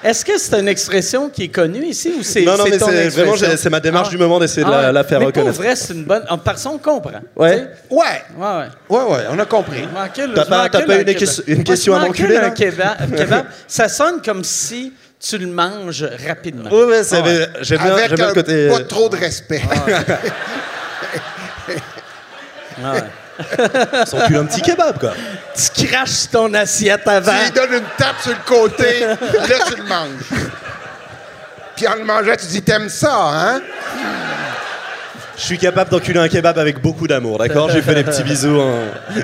[0.04, 2.88] est-ce que c'est une expression qui est connue ici ou c'est non, non, mais ton
[2.88, 4.12] c'est vraiment j'ai- c'est ma démarche Ah.
[4.12, 4.94] du moment d'essayer de Ah la, ouais.
[4.94, 5.54] la faire mais reconnaître.
[5.56, 6.24] Pour vrai, c'est une bonne.
[6.30, 7.12] En personne, on comprend.
[7.36, 7.52] Ouais.
[7.52, 7.68] Tu sais?
[7.90, 8.06] Ouais,
[8.38, 8.98] Ouais, ouais.
[8.98, 9.80] ouais, ouais, on a compris.
[9.84, 11.16] Je m'encule- T'as je pas- pas un une kebab.
[11.16, 14.44] question- une Moi, question je à m'encule m'enculer, un kebab, un kebab, ça sonne comme
[14.44, 16.70] si tu le manges rapidement.
[16.72, 17.48] Ouais, ouais, c'est- Ah ouais.
[17.62, 18.68] j'aime bien, Avec j'aime bien un- le côté.
[18.70, 19.62] pas trop de respect.
[22.84, 24.06] Ah ouais.
[24.06, 25.14] s'encule un petit kebab, quoi.
[25.76, 27.32] Tu craches ton assiette avant.
[27.32, 30.50] Tu lui donnes une tape sur le côté, là, tu le manges.
[31.76, 33.62] Puis en le mangeant, tu dis T'aimes ça, hein?
[35.38, 37.70] Je suis capable d'enculer un kebab avec beaucoup d'amour, d'accord?
[37.70, 38.60] J'ai fait des petits bisous.
[38.60, 39.16] hein.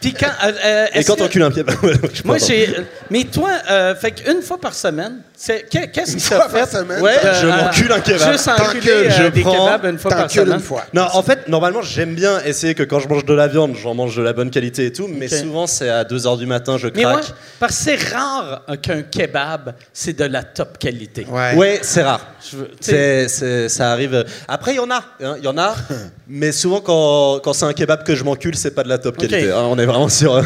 [0.00, 2.74] Puis quand, euh, euh, Et quand que- t'encules un kebab, ouais, je suis Moi, j'ai.
[3.10, 6.68] Mais toi, euh, fait qu'une fois par semaine, c'est que- qu'est-ce qui fois t'a par
[6.68, 7.00] fait semaine?
[7.02, 8.32] Ouais, euh, je euh, m'encule un kebab.
[8.32, 10.54] Juste enculer euh, je des prends- kebabs une fois par semaine.
[10.54, 10.84] une fois.
[10.94, 13.94] Non, en fait, normalement, j'aime bien essayer que quand je mange de la viande, j'en
[13.94, 16.88] mange de la bonne qualité et tout, mais souvent, c'est à 2h du matin, je
[16.94, 17.32] Mais moi, craque.
[17.58, 21.26] parce que c'est rare euh, qu'un kebab, c'est de la top qualité.
[21.30, 21.54] Ouais.
[21.56, 22.26] Ouais, c'est rare.
[22.52, 24.24] Veux- C'est, c'est- ça arrive.
[24.48, 25.02] Après, il y en a.
[25.22, 25.74] hein, Il y en a.
[26.28, 29.16] mais souvent, quand, quand c'est un kebab que je m'encule, c'est pas de la top
[29.18, 29.50] qualité.
[29.50, 29.62] hein.
[29.70, 30.42] on est vraiment sur euh,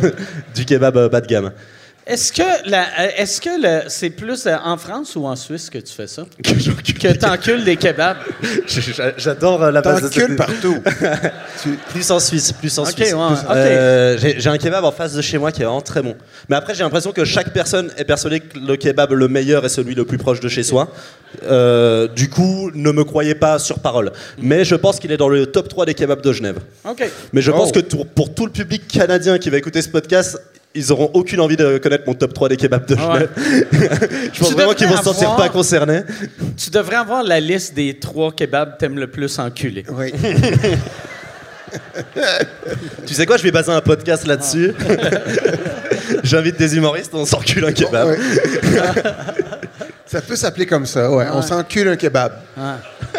[0.55, 1.53] du kebab euh, bas de gamme.
[2.07, 5.71] Est-ce que, la, euh, est-ce que le- c'est plus euh, en France ou en Suisse
[5.71, 6.25] que tu fais ça?
[6.45, 8.19] Que j'encule Que des t'encules des kebabs?
[8.67, 10.77] J'a- J'adore euh, la base de T'encules cette- partout.
[11.91, 13.15] Plus en Suisse, plus en Ok, Suisse.
[13.15, 13.51] ouais, Plus- ok.
[13.51, 16.15] Euh, j'ai j'ai un kebab en face de chez moi qui est vraiment très bon.
[16.51, 19.69] Mais après, j'ai l'impression que chaque personne est persuadée que le kebab le meilleur est
[19.71, 20.93] celui le plus proche de chez soi.
[21.45, 24.13] Euh, du coup, ne me croyez pas sur parole.
[24.39, 26.59] Mais je pense qu'il est dans le top 3 des kebabs de Genève.
[26.87, 27.03] OK.
[27.33, 27.73] Mais je pense Oh.
[27.73, 30.39] que pour, pour tout le public canadien qui va écouter ce podcast,
[30.75, 33.29] ils auront aucune envie de connaître mon top 3 des kebabs de Ah ouais.
[33.37, 34.09] Genève.
[34.33, 36.01] je pense Tu vraiment qu'ils vont se sentir avoir- pas concernés.
[36.57, 39.85] Tu devrais avoir la liste des trois kebabs que t'aimes le plus enculer.
[39.91, 40.12] Oui.
[43.07, 44.72] Tu sais quoi, je vais baser un podcast là-dessus.
[46.22, 48.09] J'invite des humoristes, on s'encule un kebab.
[48.09, 48.16] Ouais.
[50.15, 51.27] Ça peut s'appeler comme ça, ouais.
[51.33, 52.35] On s'encule un kebab.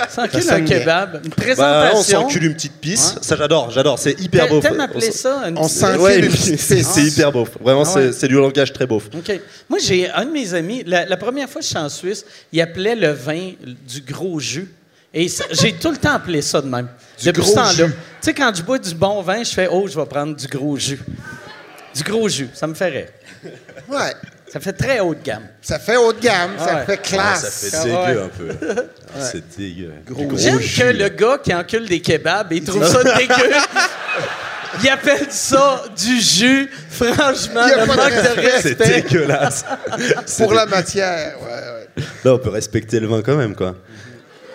[0.09, 0.79] S'encule Ça un sonne bien.
[0.79, 2.21] kebab, une Bah, on présentation.
[2.21, 3.15] s'encule une petite pisse.
[3.21, 3.99] Ça, j'adore, j'adore.
[3.99, 4.61] C'est hyper beau.
[4.61, 6.87] T'aimes On appeler ça une On petite- s'encule Ouais, une petite c'est pisse.
[6.87, 7.45] c'est hyper beau.
[7.59, 9.01] Vraiment, Ah c'est c'est du langage très beau.
[9.13, 9.41] OK.
[9.69, 12.25] Moi, j'ai un de mes amis, la, la première fois que je suis en Suisse,
[12.53, 14.71] il appelait le vin du gros jus.
[15.13, 16.87] Et ça- j'ai tout le temps appelé ça de même.
[17.19, 17.73] Du Depuis gros ce temps-là.
[17.73, 17.83] jus.
[17.87, 17.91] Tu
[18.21, 20.77] sais, quand je bois du bon vin, je fais Oh, je vais prendre du gros
[20.77, 20.99] jus.
[21.93, 22.49] Du gros jus.
[22.53, 23.07] Ça me fait rire.
[23.89, 24.13] Ouais.
[24.55, 25.43] Ça fait très haut de gamme.
[25.61, 26.85] Ça fait haut de gamme, Ah ça ouais.
[26.85, 27.69] fait classe.
[27.73, 28.47] fait dégueu un peu.
[29.19, 29.91] C'est dégueu.
[30.09, 33.33] Gros J'aime que le gars qui encule des kebabs, il trouve ça dégueu.
[34.83, 36.69] Il appelle ça du jus.
[36.89, 38.75] Franchement, Il y a le pas de manque de respect.
[38.85, 39.65] C'est dégueulasse.
[40.37, 42.03] Pour dé- la matière, ouais, ouais.
[42.23, 43.75] Là, on peut respecter le vin quand même, quoi.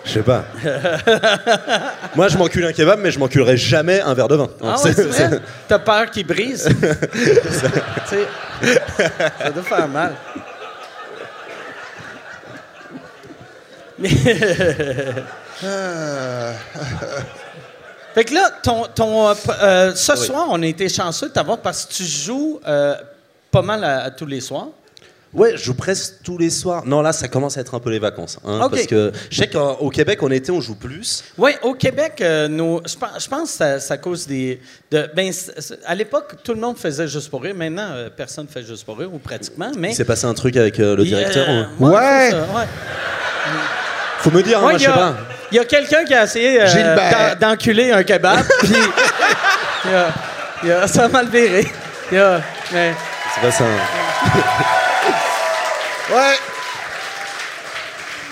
[0.03, 0.43] Je sais pas.
[2.15, 4.49] Moi, je m'encule un kebab, mais je m'enculerai jamais un verre de vin.
[4.63, 5.39] Ah ouais, c'est c'est- vrai?
[5.67, 6.67] T'as peur qu'il brise?
[8.05, 10.13] Ça doit faire mal.
[18.13, 21.59] Fait que là, ton, ton, euh, euh, ce soir, on a été chanceux de t'avoir
[21.59, 22.95] parce que tu joues euh,
[23.51, 24.67] pas mal à, à tous les soirs.
[25.33, 26.83] Ouais, je joue presque tous les soirs.
[26.85, 28.37] Non, là, ça commence à être un peu les vacances.
[28.45, 28.71] hein, Ok.
[28.71, 31.23] Parce que je sais qu'au Québec, en été, on joue plus.
[31.37, 34.59] Oui, au Québec, euh, nos- je pense, je pense que ça, ça cause des.
[34.91, 35.31] De, ben,
[35.85, 37.55] à l'époque, tout le monde faisait juste pour rire.
[37.55, 39.71] Maintenant, euh, personne ne fait juste pour rire, ou pratiquement.
[39.77, 41.45] Mais, Il s'est passé un truc avec euh, le directeur.
[41.47, 41.69] euh, hein.
[41.79, 42.31] Ouais.
[42.31, 42.65] ça, ouais.
[44.19, 45.15] Faut me dire, hein, Ouais, moi, il je y sais a- pas.
[45.51, 48.73] Il y a quelqu'un qui a essayé euh, d'enculer un kebab, puis
[49.85, 50.13] il a-
[50.63, 51.67] il a- ça a mal viré.
[52.11, 52.41] Il a-
[52.73, 52.93] mais-
[53.35, 53.63] C'est pas ça.
[56.11, 56.17] hein.
[56.17, 56.50] ouais.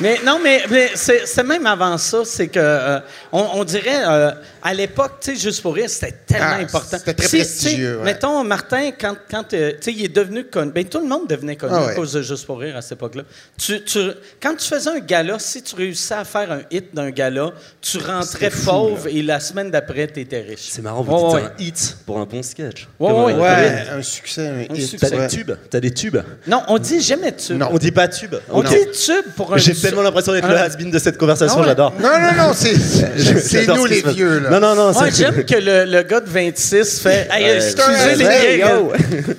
[0.02, 3.00] Mais non, mais, mais c'est même avant ça, c'est que euh,
[3.34, 4.32] on, on dirait euh,
[4.62, 6.98] à l'époque, tu sais, juste pour rire, c'était tellement Ah, important.
[6.98, 8.04] c'était très prestigieux, ouais.
[8.06, 11.28] Mettons, Martin, quand, quand euh, tu sais, il est devenu connu, ben tout le monde
[11.28, 13.24] devenait connu Ah à cause de Juste pour rire à cette époque-là.
[13.58, 17.10] Tu, tu- quand tu faisais un gala, si tu réussissais à faire un hit d'un
[17.12, 20.68] gala, tu rentrais fou, pauvre et la semaine d'après, tu étais riche.
[20.70, 21.42] C'est marrant, vous Ouais, dites ouais.
[21.44, 22.88] un hit pour un bon sketch.
[23.00, 24.82] Ouais, Comme, ouais, Ouais, un succès, un, hit.
[24.88, 25.10] succès.
[25.10, 25.28] T'as Ouais.
[25.28, 25.52] des tubes?
[25.70, 26.18] T'as des tubes?
[26.48, 27.58] Non, on dit jamais tube.
[27.58, 27.70] Non.
[27.72, 28.36] On dit pas tube.
[28.50, 28.70] On Non.
[28.70, 29.76] dit tube pour un tube.
[29.90, 31.68] Tellement l'impression d'être le has-been de cette conversation, Ah ouais.
[31.68, 31.94] j'adore.
[32.00, 32.74] Non, non, non, c'est
[33.68, 34.50] nous les vieux, là.
[34.52, 34.92] Non, non, non.
[34.94, 38.92] Moi, j'aime que le, le gars de 26 fait Hey, Ouais, excusez les yo.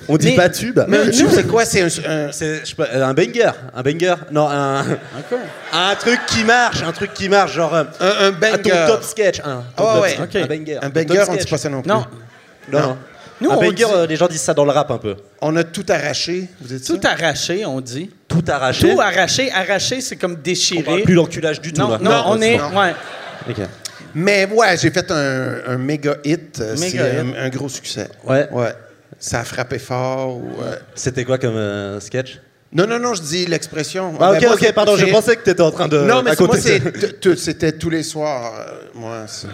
[0.07, 0.79] On dit pas tube.
[0.87, 1.65] Mais tube, nous- c'est quoi?
[1.65, 3.51] C'est un, un- C'est je sais pas, euh, un banger.
[3.75, 4.15] Un banger.
[4.31, 4.81] Non, un,
[5.73, 6.83] un truc qui marche.
[6.83, 7.53] Un truc qui marche.
[7.53, 7.73] Genre.
[7.75, 8.61] euh, un, banger.
[8.63, 9.39] ton top sketch.
[9.39, 10.17] Un, ton Ah top- ouais.
[10.21, 10.35] Ok.
[10.35, 10.77] Un banger.
[10.81, 11.49] Un banger, on dit sketch.
[11.51, 11.89] pas ça non plus.
[11.89, 12.05] Non,
[12.71, 12.97] Non, non.
[13.41, 15.15] Nous, un on banger, dit- euh, les gens disent ça dans le rap un peu.
[15.41, 17.09] On a tout arraché, vous dites tout ça?
[17.11, 18.09] arraché, on dit.
[18.27, 18.93] Tout arraché?
[18.93, 19.51] Tout arraché.
[19.51, 21.01] Arraché, c'est comme On déchiré.
[21.01, 21.81] plus l'enculage du tout.
[21.81, 21.97] Non, là.
[21.99, 22.57] non, on est.
[22.57, 22.69] non.
[22.79, 22.93] Ouais.
[24.13, 26.59] Mais ouais, j'ai fait un, un méga hit.
[26.59, 26.99] euh, C'est hit.
[26.99, 28.09] un, un gros succès.
[28.25, 28.47] Ouais.
[28.51, 28.73] Ouais.
[29.19, 30.37] Ça a frappé fort.
[30.37, 32.39] ou, euh, C'était quoi comme euh, sketch?
[32.73, 34.13] Non, non, non, je dis l'expression.
[34.19, 35.97] Ah, Ben, ok, moi, ok, pardon, je pensais que t'étais en train de.
[35.99, 38.53] Non, mais c'est- moi, c'était tous les soirs.
[38.59, 39.47] euh, moi, c'est-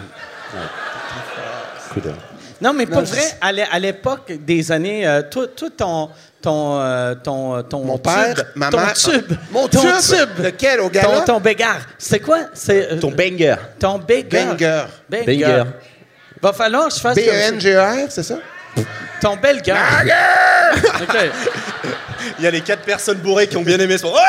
[1.92, 2.12] Coup de-
[2.60, 5.06] Non, mais pour Non, vrai, je- à l'é- à l'époque des années.
[5.06, 5.46] euh, toi,
[5.76, 6.10] ton.
[6.40, 10.28] Ton, euh, ton, ton Mon père, tube, ma ton mère- tube, Mon ton tube!
[10.44, 11.08] Lequel, au gala?
[11.22, 11.80] ton, ton bégard.
[11.98, 12.38] C'est quoi?
[12.54, 13.56] C'est euh, Ton banger.
[13.80, 13.98] ton.
[13.98, 14.22] Banger.
[14.30, 14.84] Banger.
[15.10, 15.64] Banger.
[16.40, 17.16] Va falloir que je fasse.
[17.16, 18.36] B-E-N-G-E-R, c'est ça?
[19.20, 19.72] ton belger.
[21.02, 21.16] OK.
[22.38, 24.12] Il y a les quatre personnes bourrées qui ont bien aimé son.
[24.12, 24.20] Ouais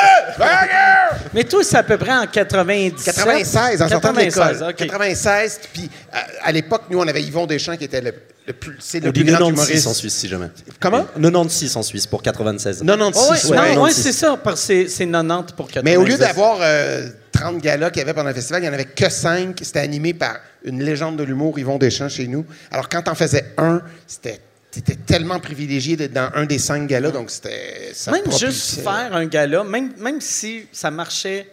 [1.34, 3.04] Mais toi, c'est à peu près en 90.
[3.04, 4.58] 96, en sortant de l'école.
[4.58, 4.76] 96, OK.
[4.76, 8.12] 96, puis à, à l'époque, nous, on avait Yvon Deschamps qui était le,
[8.46, 9.86] le plus, c'est le plus grand 96 humoriste.
[9.86, 10.46] en Suisse, si jamais.
[10.80, 11.04] Comment?
[11.14, 12.82] 96 en Suisse pour 96.
[12.82, 13.74] 96, Oh, ouais, ouais.
[13.74, 14.02] non, ouais, 96.
[14.02, 15.84] c'est ça, parce que c'est- c'est 90 pour 90.
[15.84, 18.70] Mais au lieu d'avoir euh, 30 galas qu'il y avait pendant le festival, il n'y
[18.70, 19.58] en avait que 5.
[19.62, 22.44] C'était animé par une légende de l'humour, Yvon Deschamps, chez nous.
[22.70, 24.40] Alors, quand t'en faisais un, c'était
[24.70, 27.90] T'étais tellement privilégié d'être dans un des cinq galas, donc c'était.
[27.92, 28.46] ça Même propulsait.
[28.46, 31.48] juste faire un gala, même, même si ça marchait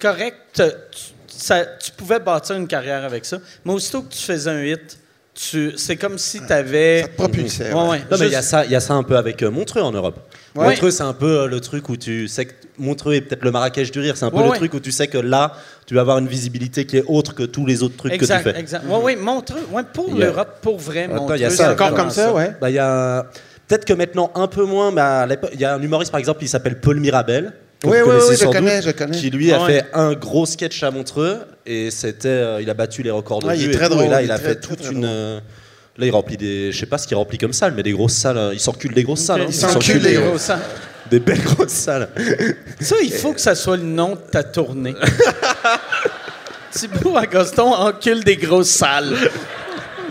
[0.00, 0.62] correct, tu,
[1.36, 3.38] ça- tu pouvais bâtir une carrière avec ça.
[3.64, 4.98] Mais aussitôt que tu faisais un hit,
[5.38, 7.02] c'est comme si tu avais.
[7.02, 7.72] Ça te propulsait.
[7.72, 7.88] Ouais, ouais.
[7.90, 7.98] ouais.
[8.10, 9.82] Non, mais il y, a ça- il y a ça un peu avec euh, Montreux
[9.82, 10.18] en Europe.
[10.54, 10.68] Ouais.
[10.70, 13.50] Montreux, c'est un peu euh, le truc où tu sais que Montreux est peut-être le
[13.50, 14.16] Marrakech du rire.
[14.16, 14.56] C'est un peu Ouais, le ouais.
[14.56, 15.52] truc où tu sais que là,
[15.86, 18.48] tu vas avoir une visibilité qui est autre que tous les autres trucs Exact, que
[18.48, 18.60] tu fais.
[18.60, 18.84] exact.
[18.88, 19.60] Oui, oui, Montreux.
[19.70, 21.36] Ouais, pour l'Europe, pour vrai, Montreux.
[21.36, 22.52] il y a ça c'est encore comme ça, ouais.
[22.60, 23.26] Bah, il y a
[23.68, 26.48] peut-être que maintenant un peu moins, mais il y a un humoriste par exemple, il
[26.48, 27.52] s'appelle Paul Mirabel.
[27.86, 29.16] Que Oui, vous oui, connaissez oui, je sans connais, doute, je connais.
[29.18, 29.66] Qui lui a Ouais.
[29.80, 33.46] fait un gros sketch à Montreux et c'était, euh, il a battu les records de
[33.46, 34.82] Ouais, il vue est et drôle, Et là, il il a très, fait très, toute
[34.82, 35.00] très une.
[35.00, 35.10] drôle.
[35.12, 35.40] euh,
[35.98, 38.12] Là, il remplit des, je sais pas ce qu'il remplit comme salle, mais des grosses
[38.12, 38.36] salles.
[38.36, 39.40] euh, Il s'encule des grosses salles.
[39.40, 39.46] hein.
[39.48, 40.58] Il s'encule des des gros ça.
[41.10, 42.08] des belles grosses salles.
[42.80, 44.94] Ça, il faut que ça soit le nom de ta tournée.
[46.70, 49.14] Thibaut Agoston encule des grosses salles.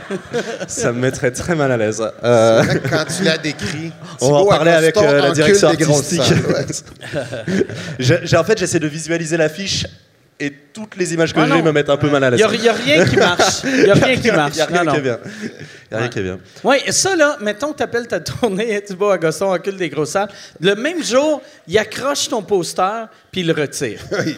[0.67, 2.01] Ça me mettrait très mal à l'aise.
[2.23, 3.91] Euh, C'est vrai que Quand tu l'as décrit,
[4.21, 6.21] On va en parler avec euh, la direction artistique.
[6.23, 6.45] salles,
[7.99, 8.35] ouais.
[8.37, 9.85] en fait, j'essaie de visualiser l'affiche
[10.39, 12.61] et toutes les images que Ah j'ai me mettent un peu mal à Il l'aise.
[12.61, 13.63] n'y a, rien qui marche.
[13.63, 14.53] Il n'y a rien qui marche.
[14.55, 14.99] Il y a rien Non, qui non.
[14.99, 15.19] est bien.
[15.43, 16.39] Il y a rien qui est bien.
[16.63, 20.27] Oui, ça, là, mettons, tu appelles ta tournée Thibaut Agoston encule des grosses salles.
[20.59, 23.99] Le même jour, il accroche ton poster puis il le retire.
[24.25, 24.37] Oui.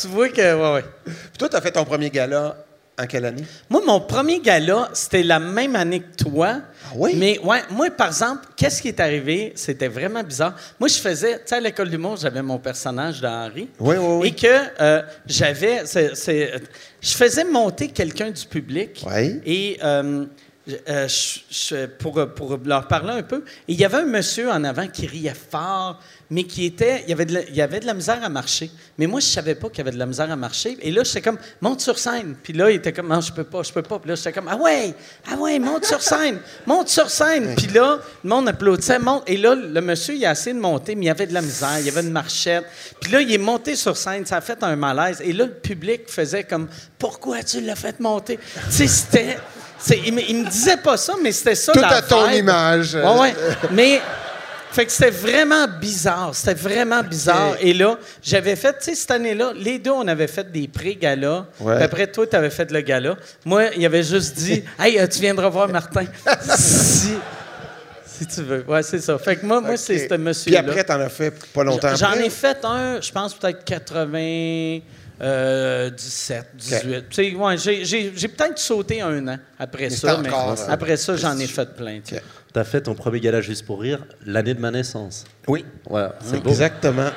[0.00, 0.54] Tu vois que.
[0.54, 0.84] Ouais, ouais.
[1.04, 2.56] Puis toi, tu as fait ton premier gala
[3.00, 3.44] en quelle année?
[3.68, 6.60] Moi, mon premier gala, c'était la même année que toi.
[6.84, 7.14] Ah oui?
[7.16, 9.52] Mais ouais, moi, par exemple, qu'est-ce qui est arrivé?
[9.54, 10.54] C'était vraiment bizarre.
[10.78, 13.68] Moi, je faisais, tu sais, à l'école d'humour, j'avais mon personnage d'Henri.
[13.78, 14.28] Oui, oui, oui.
[14.28, 14.46] Et que
[14.80, 19.04] euh, j'avais, je faisais monter quelqu'un du public.
[19.06, 19.40] Oui.
[19.46, 20.26] Et euh,
[20.88, 23.38] euh, je- je- pour, pour leur parler un peu.
[23.66, 25.98] Et il y avait un monsieur en avant qui riait fort,
[26.30, 27.02] mais qui était.
[27.04, 28.70] Il y avait de la, il y avait de la misère à marcher.
[28.98, 30.76] Mais moi, je savais pas qu'il y avait de la misère à marcher.
[30.82, 32.36] Et là, j'étais comme, monte sur scène.
[32.42, 33.98] Puis là, il était comme, non, je peux pas, je peux pas.
[33.98, 34.94] Puis là, j'étais comme, ah ouais,
[35.32, 37.54] ah ouais, monte sur scène, monte sur scène.
[37.56, 39.24] Puis là, le monde applaudissait, monte.
[39.28, 41.42] Et là, le monsieur, il a essayé de monter, mais il y avait de la
[41.42, 42.64] misère, il y avait une marchette.
[43.00, 45.20] Puis là, il est monté sur scène, ça a fait un malaise.
[45.24, 48.38] Et là, le public faisait comme, pourquoi tu l'as fait monter?
[48.66, 49.38] tu sais, c'était.
[50.06, 52.94] Il, me- il me disait pas ça, mais c'était ça Tout à ton image.
[52.94, 53.34] Ouais, ouais.
[53.72, 54.00] Mais.
[54.72, 56.30] Fait que c'était vraiment bizarre.
[56.32, 57.56] C'était vraiment bizarre.
[57.60, 61.46] Et là, j'avais fait, tu sais, cette année-là, les deux, on avait fait des pré-galas.
[61.58, 61.74] Ouais.
[61.74, 63.16] Puis après, toi, tu avais fait le gala.
[63.44, 66.04] Moi, il avait juste dit Hey, tu viendras voir Martin.
[66.56, 67.14] si,
[68.06, 68.64] si tu veux.
[68.68, 69.18] Ouais, c'est ça.
[69.18, 70.60] Fait que moi, moi c'est ce Puis monsieur-là.
[70.60, 74.78] après, t'en as fait pas longtemps J'en ai fait un, je pense peut-être 80,
[75.22, 77.08] euh, 17, 18.
[77.10, 80.52] Tu sais, ouais, j'ai, j'ai- j'ai peut-être sauté un an après Mais ça, mais encore,
[80.58, 82.00] euh, après ça, j'en ai fait plein.
[82.04, 82.20] tu sais.
[82.20, 82.22] Ok.
[82.52, 85.24] T'as fait ton premier gala juste pour rire l'année de ma naissance.
[85.46, 86.48] Oui, Voilà, c'est beau.
[86.50, 87.10] exactement.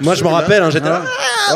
[0.00, 1.02] Moi, je me rappelle, hein, j'étais là.
[1.02, 1.54] Ouais,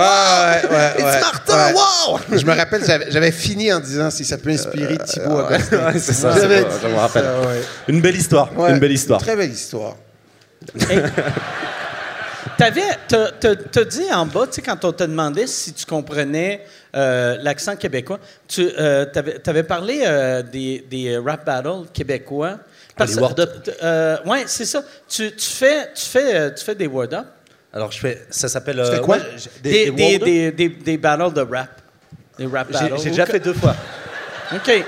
[0.68, 0.90] ouais, ouais.
[0.98, 1.72] It's ouais, Martin, ouais.
[1.72, 2.18] wow!
[2.38, 5.78] Je me rappelle, j'avais j'avais fini en disant si ça peut inspirer Thibaut Bastille.
[5.78, 7.22] Ouais, c'est ça, J'avais c'est beau, dit je me rappelle.
[7.24, 7.62] ça, ouais.
[7.88, 8.58] Une belle histoire.
[8.58, 9.20] Ouais, Une belle histoire.
[9.22, 9.96] Très belle histoire.
[10.78, 11.02] T'avais,
[12.56, 16.64] t'as, t'as- t'as dit en bas, tu sais, quand on te demandait si tu comprenais
[16.96, 22.58] euh, l'accent québécois, tu euh, t'avais, t'avais parlé euh, des, des rap battles québécois.
[23.06, 23.62] les word up.
[23.62, 24.82] t- euh, ouais, c'est ça.
[25.08, 27.26] Tu, tu fais, tu fais, euh, tu fais des word up,
[27.72, 28.26] Alors, je fais.
[28.30, 28.76] Ça s'appelle.
[28.84, 29.18] fais euh, quoi?
[29.62, 31.68] des, des, des, des- des battles de rap,
[32.38, 33.02] des rap J'ai battles.
[33.02, 33.74] j'ai déjà fait deux fois.
[34.54, 34.84] Ok.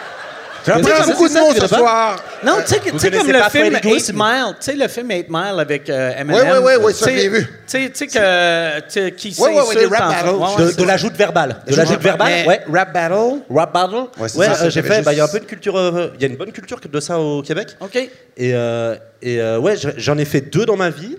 [0.67, 2.23] J'apprends connaissez beaucoup ça, de mots ce soir.
[2.45, 4.13] Non, tu sais, tu sais comme le film Freddy 8 Goose?
[4.15, 6.35] Mile, tu sais le film 8 Mile avec euh, Eminem.
[6.43, 7.45] Ouais, ouais, ouais, ouais, ça, Tu sais- je l'ai vu.
[7.47, 10.63] Tu sais, tu sais que tu sais, qui ouais, ouais, s'insulte des rap battles.
[10.63, 10.87] De, c'est de ça.
[10.87, 11.57] la joute verbale.
[11.67, 12.61] De Je la vois joute pas, verbale, ouais.
[12.73, 13.41] Rap battle.
[13.51, 13.95] Rap battle.
[14.19, 14.95] Ouais, c'est Ouais, ça, ça, euh, j'ai fait.
[14.95, 15.77] juste- bah, Il y a un peu de culture.
[15.77, 17.69] euh, Il y a une bonne culture de ça au Québec.
[17.81, 17.97] OK.
[17.97, 18.11] Et,
[18.55, 21.17] euh, et euh, ouais, je- j'en ai fait deux dans ma vie.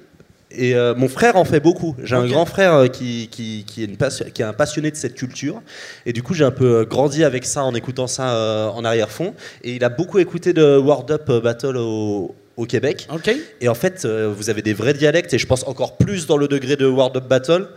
[0.55, 1.95] Et euh, mon frère en fait beaucoup.
[2.03, 4.91] J'ai un grand frère euh, qui, qui, qui est une passion- qui est un passionné
[4.91, 5.61] de cette culture.
[6.05, 8.83] Et du coup, j'ai un peu euh, grandi avec ça en écoutant ça euh, en
[8.83, 9.33] arrière-fond.
[9.63, 13.07] Et il a beaucoup écouté de World Up Battle au, au Québec.
[13.13, 13.31] OK.
[13.61, 16.37] Et en fait, euh, vous avez des vrais dialectes, et je pense encore plus dans
[16.37, 17.67] le degré de World Up Battle.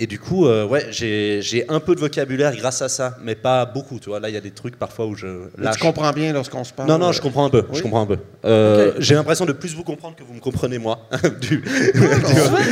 [0.00, 3.34] Et du coup, euh, ouais, j'ai j'ai un peu de vocabulaire grâce à ça, mais
[3.34, 3.98] pas beaucoup.
[3.98, 5.26] Tu vois, là, il y a des trucs parfois où je
[5.58, 5.74] lâche.
[5.76, 6.88] Tu comprends bien lorsqu'on se parle.
[6.88, 7.64] Non, non, je comprends un peu.
[7.72, 8.18] Je comprends un peu.
[8.44, 8.92] Euh.
[8.98, 11.00] J'ai l'impression de plus vous comprendre que vous me comprenez moi.
[11.40, 11.64] Du-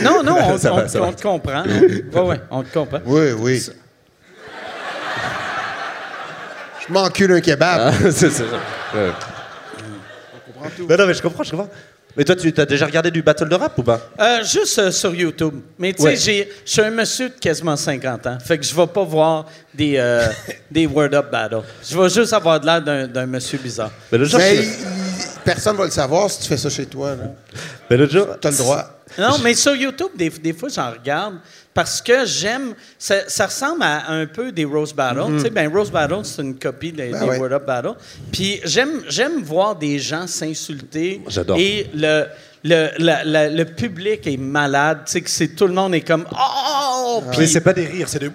[0.05, 1.07] Non, non, on, Ça on- va, ça va.
[1.09, 1.65] on te comprend.
[1.67, 3.01] Oui, oui, on te comprend.
[3.05, 3.61] Oui, oui.
[6.87, 7.81] Je m'encule un kebab.
[7.93, 8.45] Ah, c'est c'est ça.
[8.95, 9.11] Ouais.
[10.89, 11.69] Non, non, mais je comprends, je comprends.
[12.17, 14.01] Mais toi, tu as déjà regardé du battle de rap ou pas?
[14.19, 15.55] Euh, juste euh, sur YouTube.
[15.79, 16.49] Mais tu sais, Ouais.
[16.65, 18.39] je suis un monsieur de quasiment 50 ans.
[18.45, 20.27] Fait que je vais pas voir des, euh,
[20.71, 21.63] des Word Up Battles.
[21.89, 23.91] Je vais juste avoir de l'air d'un d'un monsieur bizarre.
[24.11, 24.73] Mais le jour, Mais il-
[25.45, 27.15] personne va le savoir si tu fais ça chez toi.
[27.91, 28.91] mais le jour- Tu as le droit.
[29.19, 31.35] Non, mais sur YouTube, des, des fois, j'en regarde
[31.77, 32.75] parce que j'aime.
[32.99, 35.37] Ça, ça ressemble à un peu des Rose Battles.
[35.37, 37.39] Tu sais, ben, Rose Battle, c'est une copie des, Ben des ouais.
[37.39, 37.95] Word Up Battles.
[38.33, 39.03] Puis j'aime,
[39.45, 41.23] voir des gens s'insulter.
[41.29, 41.57] J'adore.
[41.59, 42.25] Et le,
[42.65, 45.01] le, la- la- le public est malade.
[45.07, 47.23] Tu sais, que c'est, tout le monde est comme Oh!
[47.39, 48.33] Mais c'est pas des rires, c'est des wow,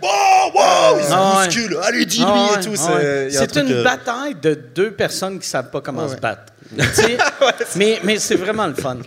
[0.55, 2.73] wow, ils se Ah allez, dis-lui Ah et tout.
[2.77, 6.19] ah c'est truc, une euh, bataille de deux personnes qui savent pas comment Ouais, se
[6.19, 6.53] battre.
[6.78, 7.17] Tu sais?
[7.76, 8.97] mais, mais c'est vraiment le fun.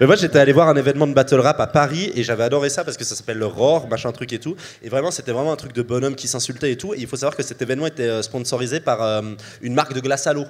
[0.00, 2.70] Mais moi, j'étais allé voir un événement de battle rap à Paris et j'avais adoré
[2.70, 4.56] ça parce que ça s'appelle le Roar, machin truc et tout.
[4.82, 6.94] Et vraiment, c'était vraiment un truc de bonhomme qui s'insultait et tout.
[6.94, 9.22] Et il faut savoir que cet événement était euh, sponsorisé par euh,
[9.62, 10.46] une marque de glace à l'eau.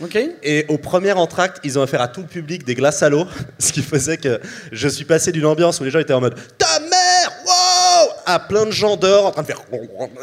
[0.00, 0.16] OK?
[0.42, 3.26] Et au premier entracte, ils ont offert à tout le public des glaces à l'eau,
[3.58, 6.36] ce qui faisait que je suis passé d'une ambiance où les gens étaient en mode
[6.56, 9.62] Ta mère Wow à plein de gens dehors en train de faire.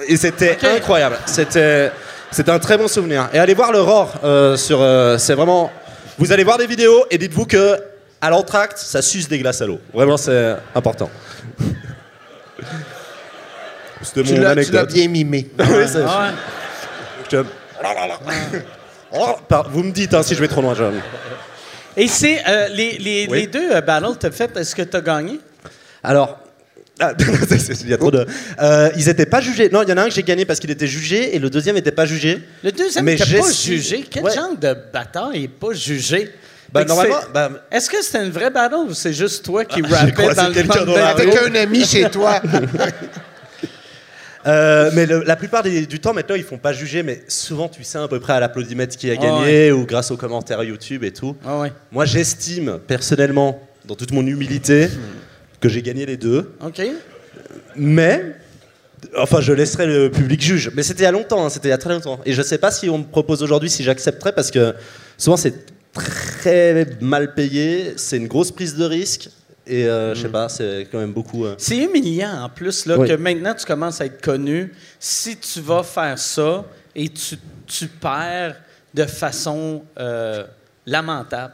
[0.07, 1.18] Et c'était incroyable.
[1.26, 1.91] C'était,
[2.32, 3.30] c'était un très bon souvenir.
[3.34, 4.82] Et allez voir le Roar euh, sur.
[4.82, 5.71] euh, c'est vraiment.
[6.17, 7.78] Vous allez voir des vidéos et dites-vous que
[8.21, 9.80] à l'entracte, ça suce des glaces à l'eau.
[9.93, 11.09] Vraiment, c'est important.
[14.01, 14.93] C'était Tu mon l'as, tu l'as anecdote.
[14.93, 15.49] bien mimé.
[15.59, 16.34] Oui, c'est- Ah ouais.
[17.32, 17.38] je-
[19.17, 20.93] Oh, par- Vous me dites hein, si je vais trop loin, John.
[21.95, 23.41] Et c'est euh, les, les, Oui.
[23.41, 25.39] les deux euh, battles que tu as fait, est-ce que tu as gagné?
[26.03, 26.39] Alors.
[26.99, 27.13] Ah,
[27.83, 28.25] il y a trop de.
[28.61, 29.69] Euh, ils étaient pas jugés.
[29.69, 31.49] Non, il y en a un que j'ai gagné parce qu'il était jugé et le
[31.49, 32.41] deuxième n'était pas jugé.
[32.63, 34.05] Le deuxième n'était pas su- jugé.
[34.09, 34.33] Quel Ouais.
[34.33, 36.31] genre de bataille n'est pas jugé?
[36.73, 40.11] Normalement, c'est- bah- Est-ce que c'était une vraie battle ou c'est juste toi qui rappais
[40.11, 42.41] croisé dans le dans la le- Avec un ami chez toi.
[44.47, 47.67] Euh, mais le- la plupart des- du temps, maintenant, ils font pas juger, mais souvent,
[47.67, 50.61] tu sais à peu près à l'applaudimètre qui a Ah gagné ou grâce aux commentaires
[50.63, 51.35] YouTube et tout.
[51.43, 51.71] Ah ouais.
[51.91, 54.87] Moi, j'estime personnellement, dans toute mon humilité,
[55.68, 56.51] que j'ai gagné les deux.
[56.61, 56.82] OK.
[57.76, 58.36] Mais
[59.18, 60.72] Enfin, je laisserai le public juge.
[60.74, 62.20] Mais c'était il y a longtemps, hein, c'était il y a très longtemps.
[62.26, 64.74] Et je sais pas si on me propose aujourd'hui si j'accepterais parce que
[65.18, 65.53] souvent c'est
[65.93, 69.30] très mal payé, c'est une grosse prise de risque.
[69.68, 71.45] Et euh, je sais pas, c'est quand même beaucoup.
[71.45, 73.07] euh, C'est humiliant en plus là, Oui.
[73.07, 74.74] que maintenant tu commences à être connu.
[74.99, 77.36] Si tu vas faire ça et tu,
[77.68, 78.55] tu perds
[78.93, 80.45] de façon euh,
[80.86, 81.53] lamentable,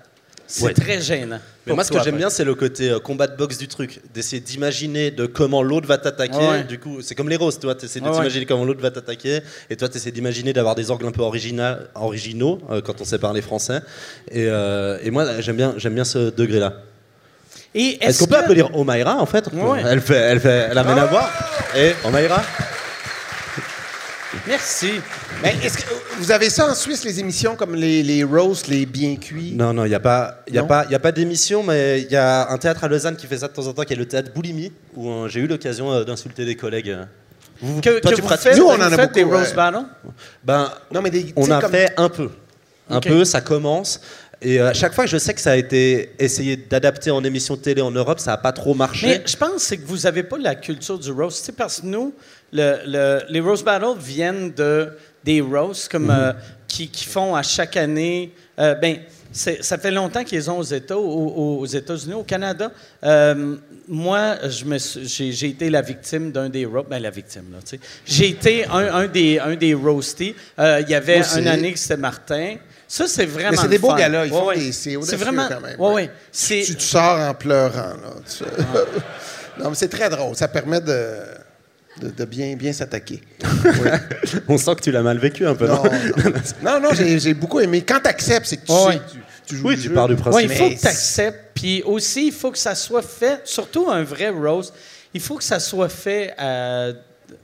[0.52, 0.74] c'est Ouais.
[0.74, 1.40] très gênant.
[1.66, 3.68] Mais pour moi, ce que j'aime bien, c'est le côté euh, combat de boxe du
[3.68, 6.36] truc, d'essayer d'imaginer de comment l'autre va t'attaquer.
[6.38, 6.64] Ouais.
[6.64, 9.40] Du coup, c'est comme les roses, toi, t'essaies de Ouais, t'imaginer comment l'autre va t'attaquer,
[9.70, 13.20] et toi, t'essaies d'imaginer d'avoir des angles un peu origina- originaux euh, quand on sait
[13.20, 13.80] parler français.
[14.32, 16.74] Et, euh, et moi, j'aime bien, j'aime bien ce degré-là.
[17.74, 19.46] Est-ce qu'on peut applaudir Omaira en fait?
[19.88, 21.30] Elle fait, elle fait, elle a rien à voir.
[21.78, 22.44] Et Omaira?
[24.48, 24.92] Merci.
[25.44, 25.84] Mais est-ce que
[26.18, 29.54] vous avez ça en Suisse, les émissions comme les, les roasts, les bien cuits?
[29.56, 30.68] Non, non, il n'y a pas, y a Non?
[30.68, 33.28] pas, il y a pas d'émission, mais il y a un théâtre à Lausanne qui
[33.28, 35.48] fait ça de temps en temps, qui est le théâtre Boulimie, où euh, j'ai eu
[35.48, 36.96] l'occasion euh, d'insulter des collègues.
[37.62, 39.24] Vous- Que, toi, que tu vous pratiques faites, Nous, on vous en a faites des
[39.24, 39.56] beaucoup, roast ouais.
[39.56, 39.86] battles?
[40.44, 42.30] Ben, Non, mais des, on a comme- fait un peu.
[42.90, 44.02] Un peu, ça commence.
[44.42, 47.56] Et euh, à chaque fois, je sais que ça a été essayé d'adapter en émission
[47.56, 49.08] de télé en Europe, ça n'a pas trop marché.
[49.08, 51.38] Mais je pense c'est que vous n'avez pas la culture du roast.
[51.40, 52.14] Tu sais, parce que nous,
[52.52, 54.90] le- le- les roast battles viennent de,
[55.24, 56.34] des roasts comme, euh,
[56.68, 58.34] qui, qui font à chaque année.
[58.60, 58.98] euh, ben,
[59.32, 62.70] c'est- ça fait longtemps qu'ils ont aux États, aux, aux États-Unis, au Canada.
[63.04, 63.56] Euh,
[63.88, 66.90] moi, je me suis- j'ai, été la victime d'un des roasts.
[66.90, 67.80] Ben, la victime, là, tu sais.
[68.06, 70.36] J'ai été un, un des, un des roastés.
[70.60, 71.40] Euh, Il y avait aussi.
[71.40, 72.56] une année que c'était Martin.
[72.88, 73.52] Ça, c'est vraiment.
[73.52, 73.96] Mais c'est des beaux fun.
[73.96, 74.58] gars-là, ils Ouais, font ouais.
[74.58, 75.48] des- c'est audacieux vraiment.
[75.48, 76.10] quand même, Ouais.
[76.32, 77.94] C'est, Tu, tu sors en pleurant.
[77.94, 78.14] Là.
[78.30, 78.44] Tu-
[79.64, 80.36] non, mais c'est très drôle.
[80.36, 81.08] Ça permet de,
[82.02, 83.22] de, de bien, bien s'attaquer.
[84.48, 85.68] On sent que tu l'as mal vécu un peu.
[85.68, 85.84] Non,
[86.64, 87.82] Non, non, j'ai beaucoup aimé.
[87.82, 88.94] Quand tu acceptes, c'est que tu Ouais.
[88.94, 89.94] sais, tu, tu joues Oui, le tu jeu.
[89.94, 90.50] pars du principe.
[90.50, 91.40] Oui, il faut que tu acceptes.
[91.54, 94.74] Puis aussi, il faut que ça soit fait, surtout un vrai roast,
[95.14, 96.94] il faut que ça soit fait euh,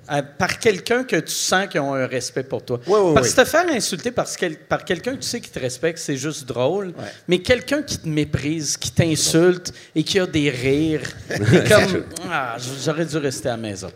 [0.08, 2.80] à- par quelqu'un que tu sens qui a un respect pour toi.
[2.88, 3.36] Oui, oui, parce oui.
[3.36, 6.16] que te faire insulter par, quel- par quelqu'un que tu sais qui te respecte, c'est
[6.18, 6.93] juste drôle.
[7.28, 12.55] Mais quelqu'un qui te méprise, qui t'insulte et qui a des rires, t'es comme ah,
[12.84, 13.91] j'aurais dû rester à la maison.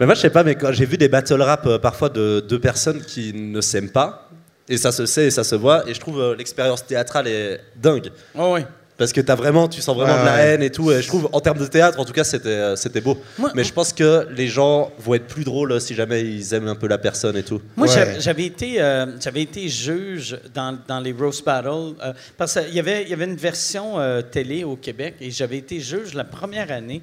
[0.00, 2.40] Mais moi, je sais pas, mais quand j'ai vu des battle rap euh, parfois de
[2.40, 4.28] deux personnes qui ne s'aiment pas,
[4.68, 7.60] et ça se sait et ça se voit, et je trouve euh, l'expérience théâtrale est
[7.76, 8.10] dingue.
[8.36, 8.60] Oh, oui.
[8.98, 10.40] Parce que as vraiment, tu sens vraiment Ouais, de la ouais.
[10.54, 10.90] haine et tout.
[10.90, 13.16] Et je trouve, en termes de théâtre, en tout cas, c'était, euh, c'était beau.
[13.38, 16.66] Moi- Mais je pense que les gens vont être plus drôles si jamais ils aiment
[16.66, 17.62] un peu la personne et tout.
[17.76, 17.94] Moi, Ouais.
[17.94, 22.74] j'avais- j'avais été, euh, j'avais été juge dans, dans les roast battles euh, parce qu'il
[22.74, 26.14] y avait, il y avait une version euh, télé au Québec et j'avais été juge
[26.14, 27.00] la première année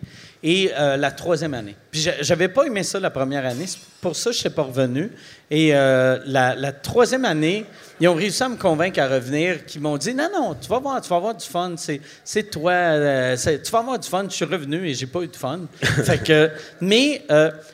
[0.48, 1.76] et euh, la troisième année.
[1.90, 4.50] Puis j'a- j'avais pas aimé ça la première année, c'est pour ça que je suis
[4.52, 5.10] pas revenu.
[5.50, 7.66] Et euh, la, la troisième année,
[8.00, 10.78] ils ont réussi à me convaincre à revenir, qu'ils m'ont dit non non, tu vas
[10.78, 14.26] voir, tu vas avoir du fun, c'est, c'est toi, euh, tu vas avoir du fun.
[14.30, 15.62] Je suis revenu et j'ai pas eu de fun.
[15.82, 17.24] fait que, mais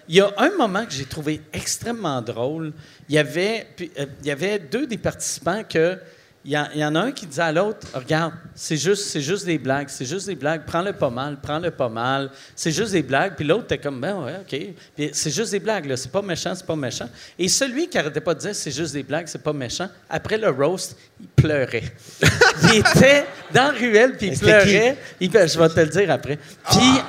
[0.08, 2.72] il y a un moment que j'ai trouvé extrêmement drôle.
[3.10, 5.98] Il y avait, il y avait deux des participants que
[6.44, 9.46] il y, y en a un qui disait à l'autre Regarde, c'est juste, c'est juste
[9.46, 13.04] des blagues, c'est juste des blagues, prends-le pas mal, prends-le pas mal, c'est juste des
[13.04, 13.34] blagues.
[13.36, 14.60] Puis l'autre était comme Ben ouais, OK.
[14.96, 17.08] Puis c'est juste des blagues, là, c'est pas méchant, c'est pas méchant.
[17.38, 20.38] Et celui qui arrêtait pas de dire C'est juste des blagues, c'est pas méchant, après
[20.38, 21.84] le roast, il pleurait.
[22.64, 24.98] il était dans la ruelle, puis il pleurait.
[25.20, 26.38] Il- je vais te le dire après.
[26.70, 27.02] Puis.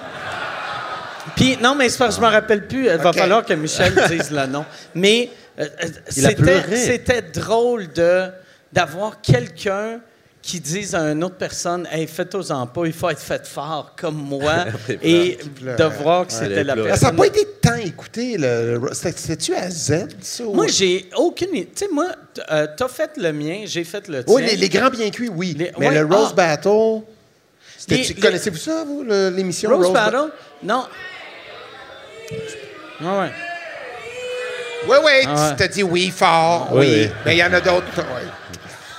[1.36, 2.86] Puis, non, mais c'est parce que je me rappelle plus.
[2.86, 4.64] Il va falloir que Michel dise le nom.
[4.94, 5.66] Mais euh,
[6.10, 8.28] c'était drôle de,
[8.72, 10.00] d'avoir quelqu'un
[10.40, 14.16] qui dise à une autre personne Hey, faites-en pas, il faut être fait fort comme
[14.16, 14.64] moi.
[15.02, 16.72] et de voir que c'était la.
[16.72, 17.10] Ah, Ça personne.
[17.10, 18.36] n'a pas été tant écouté.
[18.38, 20.42] Le, le- c'était- C'était-tu à Z, ça?
[20.44, 21.66] ou- Moi, j'ai aucune idée.
[21.74, 22.06] Tu sais, moi,
[22.50, 24.34] euh, t'as fait le mien, j'ai fait le tien.
[24.34, 25.54] Oui, les, les grands bien cuits, oui.
[25.56, 26.34] Les- Mais ouais, le Rose ah.
[26.34, 27.02] Battle.
[27.88, 30.32] Les- Connaissez-vous ça, vous, le- l'émission Rose Ba- Battle?
[30.64, 30.84] Non.
[33.04, 33.30] Ah ouais.
[34.88, 35.50] Oui, oui, Ah ouais.
[35.50, 37.02] tu t'as dit oui fort, Oui, oui.
[37.04, 37.10] oui.
[37.26, 37.96] Mais il y en a d'autres.
[37.98, 38.26] ouais.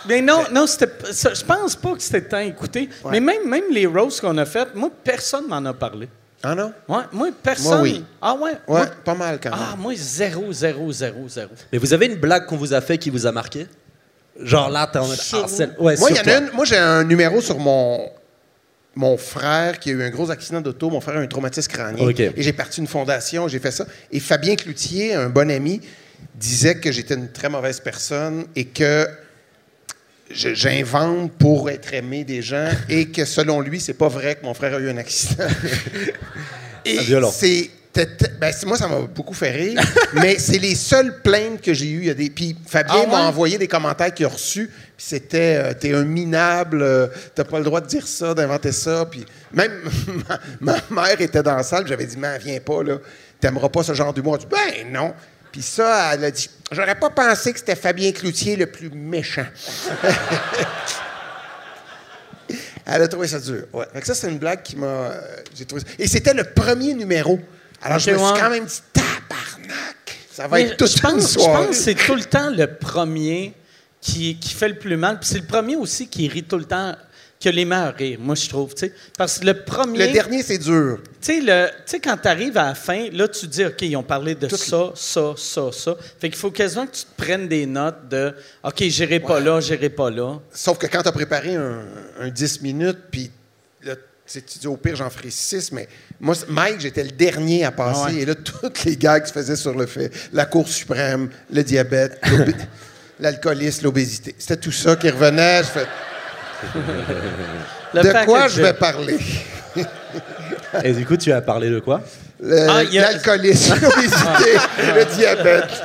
[0.07, 0.85] Mais non, non, ça-
[1.33, 2.89] je pense pas que c'était tant écouté.
[3.09, 6.07] Mais même, même les roasts qu'on a faites, moi, personne m'en a parlé.
[6.45, 6.73] Ah non?
[6.89, 7.67] Ouais, moi, personne.
[7.69, 8.03] Moi, oui.
[8.21, 8.51] Ah ouais?
[8.51, 9.59] Ouais, Moi- pas mal quand même.
[9.61, 11.51] ah, moi, zéro, zéro, zéro, zéro.
[11.71, 13.65] Mais vous avez une blague qu'on vous a fait qui vous a marqué?
[14.41, 16.47] Genre là, t'es en Sur- Ah, celle- ouais, moi, il sur y en a toi.
[16.49, 16.55] une.
[16.55, 18.09] Moi, j'ai un numéro sur mon
[18.95, 20.89] mon frère qui a eu un gros accident d'auto.
[20.91, 22.07] Mon frère a eu un traumatisme crânien.
[22.07, 22.19] OK.
[22.19, 23.85] Et j'ai parti une fondation, j'ai fait ça.
[24.11, 25.81] Et Fabien Cloutier, un bon ami,
[26.35, 29.07] disait que j'étais une très mauvaise personne et que
[30.33, 34.53] j'invente pour être aimé des gens et que selon lui, c'est pas vrai que mon
[34.53, 35.45] frère a eu un accident.
[36.85, 36.97] et
[37.31, 37.69] c'est
[38.39, 39.79] Ben, c'est- moi, ça m'a beaucoup fait rire,
[40.15, 41.99] mais c'est les seules plaintes que j'ai eues.
[41.99, 42.31] Il y a des...
[42.31, 43.27] Puis Fabien Ah m'a ouais?
[43.27, 47.05] envoyé des commentaires qu'il a reçus, puis c'était euh, T'es un minable, euh,
[47.35, 49.05] t'as pas le droit de dire ça, d'inventer ça.
[49.11, 49.23] Puis
[49.53, 49.71] même
[50.59, 52.97] ma, ma mère était dans la salle, j'avais dit Man, viens pas, là,
[53.39, 54.37] t'aimeras pas ce genre d'humour.
[54.41, 55.13] Elle dit Ben non.
[55.53, 59.45] Puis ça, elle a dit J'aurais pas pensé que c'était Fabien Cloutier le plus méchant.
[62.85, 63.63] Elle a trouvé ça dur.
[63.71, 63.85] Ouais.
[63.93, 64.85] Fait que ça, c'est une blague qui m'a.
[64.87, 65.21] euh,
[65.55, 67.39] j'ai trouvé ça- Et c'était le premier numéro.
[67.81, 68.39] Alors, je me suis ouais.
[68.39, 70.17] quand même dit, tabarnak!
[70.31, 71.67] Ça va Mais être toute je pense, une je soirée.
[71.67, 73.53] pense que c'est tout le temps le premier
[74.01, 75.19] qui, qui fait le plus mal.
[75.19, 76.93] Puis c'est le premier aussi qui rit tout le temps,
[77.39, 78.73] qui a les meilleurs rires, moi, je trouve.
[78.73, 78.93] tu sais.
[79.17, 80.07] Parce que le premier.
[80.07, 80.99] Le dernier, c'est dur.
[81.23, 81.41] Tu
[81.85, 84.49] sais, quand tu arrives à la fin, là, tu dis, OK, ils ont parlé de
[84.53, 85.95] ça, ça, ça, ça.
[86.19, 89.61] Fait qu'il faut quasiment que tu te prennes des notes de, OK, j'irai pas là,
[89.61, 90.39] j'irai pas là.
[90.51, 91.79] Sauf que quand tu as préparé un,
[92.19, 93.31] un 10 minutes, puis
[93.83, 93.95] là,
[94.25, 95.87] tu dis au pire, j'en ferai 6, mais
[96.19, 98.15] moi, Mike, j'étais le dernier à passer.
[98.15, 98.21] Ouais.
[98.21, 100.11] Et là, toutes les gags se faisaient sur le fait.
[100.33, 102.21] La Cour suprême, le diabète,
[103.19, 104.35] l'alcoolisme, l'obésité.
[104.37, 105.63] C'était tout ça qui revenait.
[105.63, 105.87] Je fais,
[107.93, 109.19] de quoi je vais parler?
[110.83, 112.01] Et du coup, tu as parlé de quoi?
[112.43, 114.57] Ah, il y a- L'alcoolisme, l'obésité,
[114.95, 115.81] le diabète.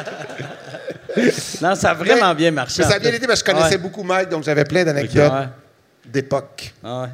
[1.60, 2.82] Non, ça a vraiment Mais- bien marché.
[2.82, 3.82] Mais ça a en bien été parce que je connaissais Ouais.
[3.82, 5.48] beaucoup Mike, donc j'avais plein d'anecdotes Ouais.
[6.06, 6.72] d'époque.
[6.84, 7.08] Ah ouais.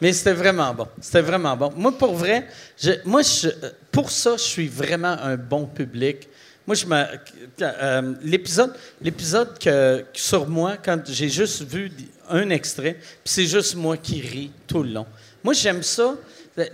[0.00, 0.86] Mais c'était vraiment bon.
[1.00, 1.72] C'était vraiment bon.
[1.76, 2.46] Moi, pour vrai,
[2.80, 3.48] je- moi, je-
[3.90, 6.28] pour ça, je suis vraiment un bon public.
[6.66, 7.02] Moi, je me,
[7.62, 11.90] euh, l'épisode, l'épisode que, que sur moi, quand j'ai juste vu
[12.28, 15.06] un extrait, puis c'est juste moi qui ris tout le long.
[15.42, 16.14] Moi, j'aime ça.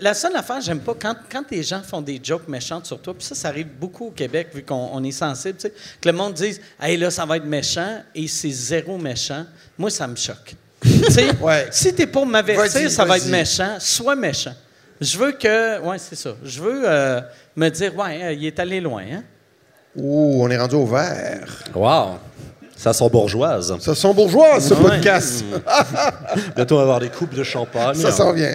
[0.00, 3.12] La seule affaire, j'aime pas quand, quand les gens font des jokes méchantes sur toi,
[3.14, 6.08] puis ça, ça arrive beaucoup au Québec, vu qu'on on est sensible, tu sais, que
[6.08, 9.44] le monde dise Hey, là, ça va être méchant, et c'est zéro méchant.
[9.76, 10.54] Moi, ça me choque.
[11.40, 11.68] Ouais.
[11.70, 14.54] si t'es pour m'avertir, ça va être méchant, sois méchant.
[15.00, 15.80] Je veux que.
[15.80, 16.34] Ouais, c'est ça.
[16.44, 17.20] Je veux euh,
[17.56, 19.22] me dire, ouais, euh, il est allé loin, hein?
[19.96, 21.46] Ouh, on est rendu au vert.
[21.74, 22.18] Waouh
[22.76, 23.76] Ça sent bourgeoise.
[23.80, 24.82] Ça sent bourgeois, ce Ouais.
[24.82, 25.44] podcast.
[26.56, 27.94] Bientôt, on va avoir des coupes de champagne.
[27.94, 28.54] Ça s'en vient.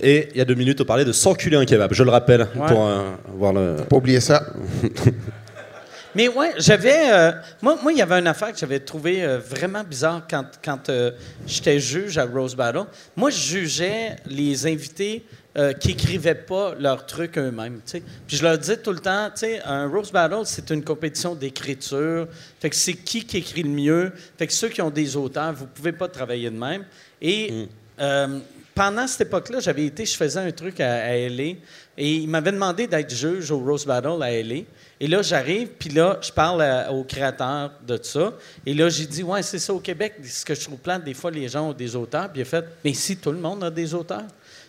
[0.00, 1.92] Et il y a deux minutes, on parlait de s'enculer un kebab.
[1.94, 2.66] Je le rappelle Ouais.
[2.68, 3.76] pour euh, voir le.
[3.88, 4.44] Pas oublier ça.
[6.16, 7.12] Mais ouais, j'avais.
[7.12, 10.44] euh, moi, moi, il y avait une affaire que j'avais trouvé euh, vraiment bizarre quand,
[10.64, 11.10] quand euh,
[11.46, 12.84] j'étais juge à Rose Battle.
[13.16, 15.24] Moi, je jugeais les invités
[15.56, 17.80] euh, qui écrivaient pas leurs trucs eux-mêmes.
[17.90, 21.34] Puis je leur disais tout le temps, tu sais, un Rose Battle, c'est une compétition
[21.34, 22.28] d'écriture.
[22.60, 24.12] Fait que c'est qui qui écrit le mieux.
[24.38, 26.84] Fait que ceux qui ont des auteurs, vous pouvez pas travailler de même.
[27.20, 27.66] Et
[28.00, 28.38] euh,
[28.74, 31.54] pendant cette époque-là, j'avais été, je faisais un truc à, à LA
[31.96, 34.62] et ils m'avaient demandé d'être juge au Rose Battle à LA.
[35.00, 38.32] Et là, j'arrive, puis là, je parle à- au créateur de ça.
[38.66, 40.14] Et là, j'ai dit, ouais, c'est ça au Québec.
[40.24, 42.30] Ce que je trouve plate, des fois, les gens ont des auteurs.
[42.30, 44.24] Puis il a fait, mais si, tout le monde a des auteurs.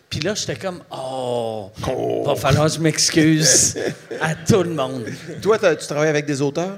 [0.09, 1.71] Puis là, j'étais comme, oh,
[2.25, 3.75] va falloir que je m'excuse
[4.21, 5.05] à tout le monde.
[5.41, 6.77] Toi, tu travailles avec des auteurs?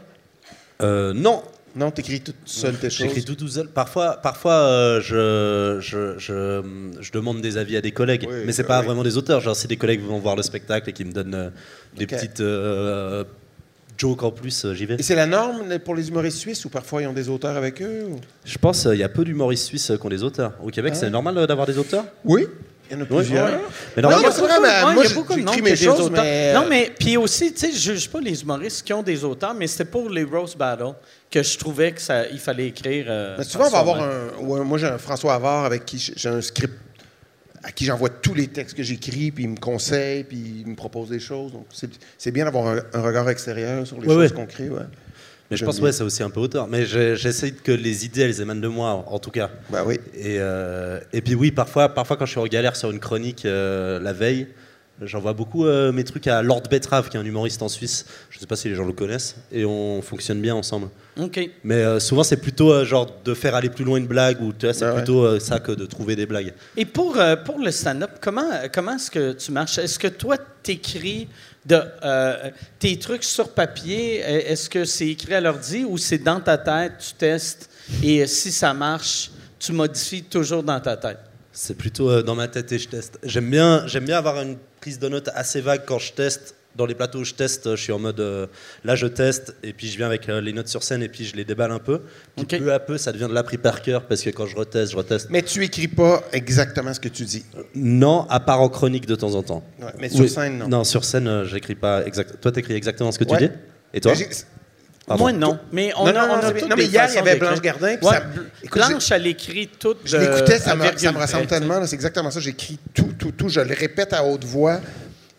[0.81, 1.43] Euh, non,
[1.77, 3.07] Non, t'écris tout seul tes choses.
[3.07, 3.67] J'écris tout tout seul.
[3.67, 6.61] Parfois, parfois euh, je, je, je,
[6.99, 8.85] je demande des avis à des collègues, Oui, mais c'est bah pas oui.
[8.87, 9.41] vraiment des auteurs.
[9.41, 11.49] Genre, c'est des collègues qui vont voir le spectacle et qui me donnent euh,
[11.95, 13.23] des petites euh,
[13.97, 14.65] jokes en plus.
[14.73, 14.95] J'y vais.
[14.95, 17.81] Et c'est la norme pour les humoristes suisses ou parfois ils ont des auteurs avec
[17.81, 18.05] eux?
[18.09, 20.53] ou- Je pense qu'il y a peu d'humoristes suisses qui ont des auteurs.
[20.63, 22.05] Au Québec, Ah c'est normal euh, d'avoir des auteurs?
[22.25, 22.47] Oui.
[22.89, 23.45] Il y en a plusieurs.
[23.47, 23.57] Ouais.
[23.95, 26.65] Mais Non, normalement, mais c'est vrai, mais Ouais, moi, j'écris mes choses, mais, euh, Non,
[26.69, 29.67] mais puis aussi, tu sais, je juge pas les humoristes qui ont des auteurs, mais
[29.67, 30.93] c'était pour les Rose Battle
[31.29, 33.05] que je trouvais que ça, il fallait écrire.
[33.09, 34.27] euh, Mais souvent, on va avoir un.
[34.41, 36.73] ouais, moi, j'ai un François Havard avec qui j'ai- un script
[37.63, 40.75] à qui j'envoie tous les textes que j'écris, puis il me conseille, puis il me
[40.75, 41.51] propose des choses.
[41.51, 41.65] Donc,
[42.17, 44.69] c'est bien d'avoir un, un regard extérieur sur les choses qu'on crée.
[44.69, 44.83] Ouais.
[45.49, 46.67] Mais je pense ouais, c'est aussi un peu auteur.
[46.67, 49.49] Mais j'essaie que les idées, elles émanent de moi, en tout cas.
[49.69, 49.95] Ben oui.
[50.15, 53.45] Et, euh, et puis oui, parfois, parfois quand je suis en galère sur une chronique
[53.45, 54.47] euh, la veille,
[55.01, 58.05] j'envoie beaucoup euh, mes trucs à Lord Betrave, qui est un humoriste en Suisse.
[58.31, 59.35] Je ne sais pas si les gens le connaissent.
[59.51, 60.89] Et on fonctionne bien ensemble.
[61.19, 61.39] OK.
[61.63, 64.53] Mais euh, souvent, c'est plutôt euh, genre de faire aller plus loin une blague, ou
[64.53, 64.97] tu vois, c'est Ouais, ouais.
[64.97, 66.53] plutôt euh, ça que de trouver des blagues.
[66.75, 69.77] Et pour, euh, pour le stand-up, comment, comment est-ce que tu marches?
[69.77, 71.27] Est-ce que toi, t'écris
[71.67, 72.49] de, euh,
[72.79, 74.19] tes trucs sur papier?
[74.19, 77.69] Est-ce que c'est écrit à l'ordi ou c'est dans ta tête, tu testes
[78.03, 81.19] et si ça marche, tu modifies toujours dans ta tête?
[81.51, 83.17] C'est plutôt euh, dans ma tête et je teste.
[83.23, 86.55] J'aime bien, j'aime bien avoir une prise de notes assez vague quand je teste.
[86.77, 88.45] Dans les plateaux où je teste, euh, je suis en mode euh,
[88.83, 91.25] là je teste et puis je viens avec euh, les notes sur scène et puis
[91.25, 92.01] je les déballe un peu.
[92.35, 94.91] Puis peu à peu ça devient de l'appris par cœur parce que quand je reteste,
[94.91, 95.27] je reteste.
[95.31, 97.43] Mais tu écris pas exactement ce que tu dis.
[97.73, 99.63] Non, à part en chronique de temps en temps.
[99.79, 100.29] Ouais, mais sur Oui.
[100.29, 100.67] scène, non.
[100.67, 102.39] Non, sur scène, euh, j'écris pas exact.
[102.39, 103.49] Toi, t'écris exactement ce que tu dis?
[103.93, 104.13] Et toi?
[105.07, 105.23] Pardon.
[105.23, 105.57] Moi, non.
[105.71, 106.61] Mais on Non, a, non, on non, a c'est bien.
[106.63, 107.35] toutes Non, mais des hier, il y avait.
[107.37, 108.23] Blanche Gardin, puis Ouais, ça-
[108.61, 109.95] écoute, Blanche, elle écrit tout.
[110.03, 111.85] Je de- l'écoutais, ça ça me ressemble tellement.
[111.85, 112.41] C'est exactement ça.
[112.41, 113.47] J'écris tout, tout, tout.
[113.47, 114.81] Je le répète à haute voix.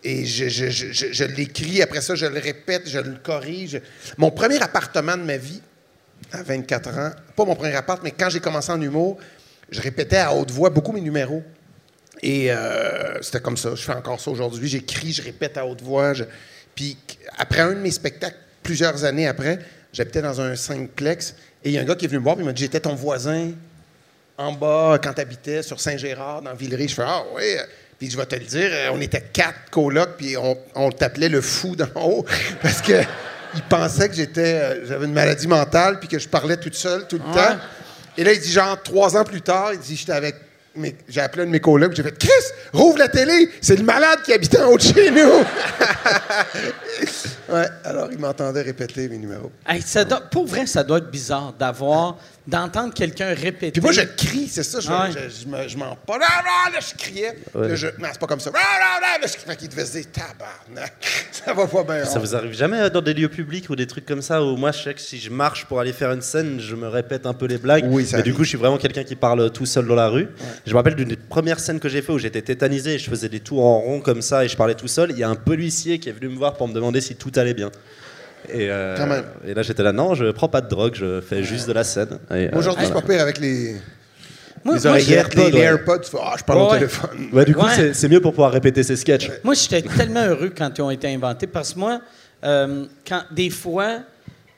[0.08, 3.78] Et je, l'écris, après ça, je le répète, je le corrige.
[4.16, 5.60] Mon premier appartement de ma vie,
[6.32, 9.18] à 24 ans, pas mon premier appart, mais quand j'ai commencé en humour,
[9.70, 11.42] je répétais à haute voix beaucoup mes numéros.
[12.22, 13.74] Et euh, c'était comme ça.
[13.74, 14.66] Je fais encore ça aujourd'hui.
[14.66, 16.14] J'écris, je répète à haute voix.
[16.74, 16.96] Puis
[17.36, 19.58] après un de mes spectacles, plusieurs années après,
[19.92, 21.34] j'habitais dans un cinq-plex
[21.64, 22.62] et il y a un gars qui est venu me voir et il m'a dit
[22.62, 23.52] J'étais ton voisin
[24.38, 26.88] en bas quand tu habitais sur Saint-Gérard, dans Villeray.
[26.88, 27.56] Je fais Ah oui.
[27.98, 31.28] Puis je vais te le dire, euh, on était quatre colocs, puis on, on t'appelait
[31.28, 32.24] le fou d'en haut
[32.62, 32.92] parce que
[33.54, 37.06] il pensait que j'étais, euh, j'avais une maladie mentale, puis que je parlais toute seule
[37.08, 37.56] tout le temps.
[38.16, 40.36] Et là, il dit genre trois ans plus tard, il dit j'étais avec.
[40.76, 42.30] mes- J'ai appelé un de mes colocs, j'ai fait Chris,
[42.72, 45.42] rouvre la télé, c'est le malade qui habitait en haut de chez nous.
[47.48, 49.50] ouais, alors il m'entendait répéter mes numéros.
[49.66, 53.72] Hey, ça doit- pour vrai, ça doit être bizarre d'avoir, d'entendre quelqu'un répéter.
[53.72, 55.10] Puis moi, je crie, c'est ça, je, ouais.
[55.12, 56.18] je, je me- je m'en pas.
[56.18, 57.36] Là, là, là, je criais.
[57.54, 58.50] Là, je, non, c'est pas comme ça.
[58.50, 59.46] Là, là, là, là, je criais.
[59.48, 62.04] Fait qu'il devait se dire, tabarnak, ça va pas bien.
[62.04, 64.56] Ça vous arrive jamais euh, dans des lieux publics ou des trucs comme ça où
[64.56, 67.26] moi je sais que si je marche pour aller faire une scène, je me répète
[67.26, 67.84] un peu les blagues.
[67.88, 70.08] Oui, ça Mais du coup, je suis vraiment quelqu'un qui parle tout seul dans la
[70.08, 70.28] rue.
[70.66, 73.08] Je me rappelle d'une des premières scènes que j'ai fait où j'étais tétanisé et je
[73.10, 75.10] faisais des tours en rond comme ça et je parlais tout seul.
[75.10, 77.32] Il y a un policier qui est venu me voir pour me demander si tout
[77.36, 77.70] allait bien.
[78.48, 79.24] Et, euh, Quand même.
[79.46, 81.84] et là j'étais là, non, je prends pas de drogue, je fais juste de la
[81.84, 82.18] scène.
[82.30, 83.06] Et, euh, Aujourd'hui, c'est voilà.
[83.06, 83.76] pas pire avec les,
[84.64, 86.04] Moi, les moi, oreillettes, j'ai les, les AirPods, AirPods.
[86.04, 86.78] Tu fais, ah, je parle Ouais, au ouais.
[86.78, 87.10] téléphone.
[87.32, 87.72] Ouais, du coup, Ouais.
[87.74, 89.30] c'est- c'est mieux pour pouvoir répéter ses sketchs.
[89.44, 92.00] Moi, j'étais tellement heureux quand ils ont été inventés parce que moi,
[92.44, 93.98] euh, quand, des fois,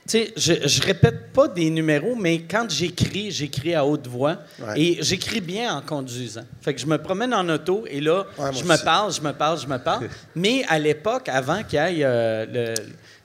[0.07, 4.81] sais, je, je répète pas des numéros, mais quand j'écris, j'écris à haute voix Ouais.
[4.81, 6.45] et j'écris bien en conduisant.
[6.63, 8.85] Fait que je me promène en auto et là, je me aussi.
[8.85, 10.09] parle, je me parle, je me parle.
[10.35, 12.75] mais à l'époque, avant qu'il y ait euh, le-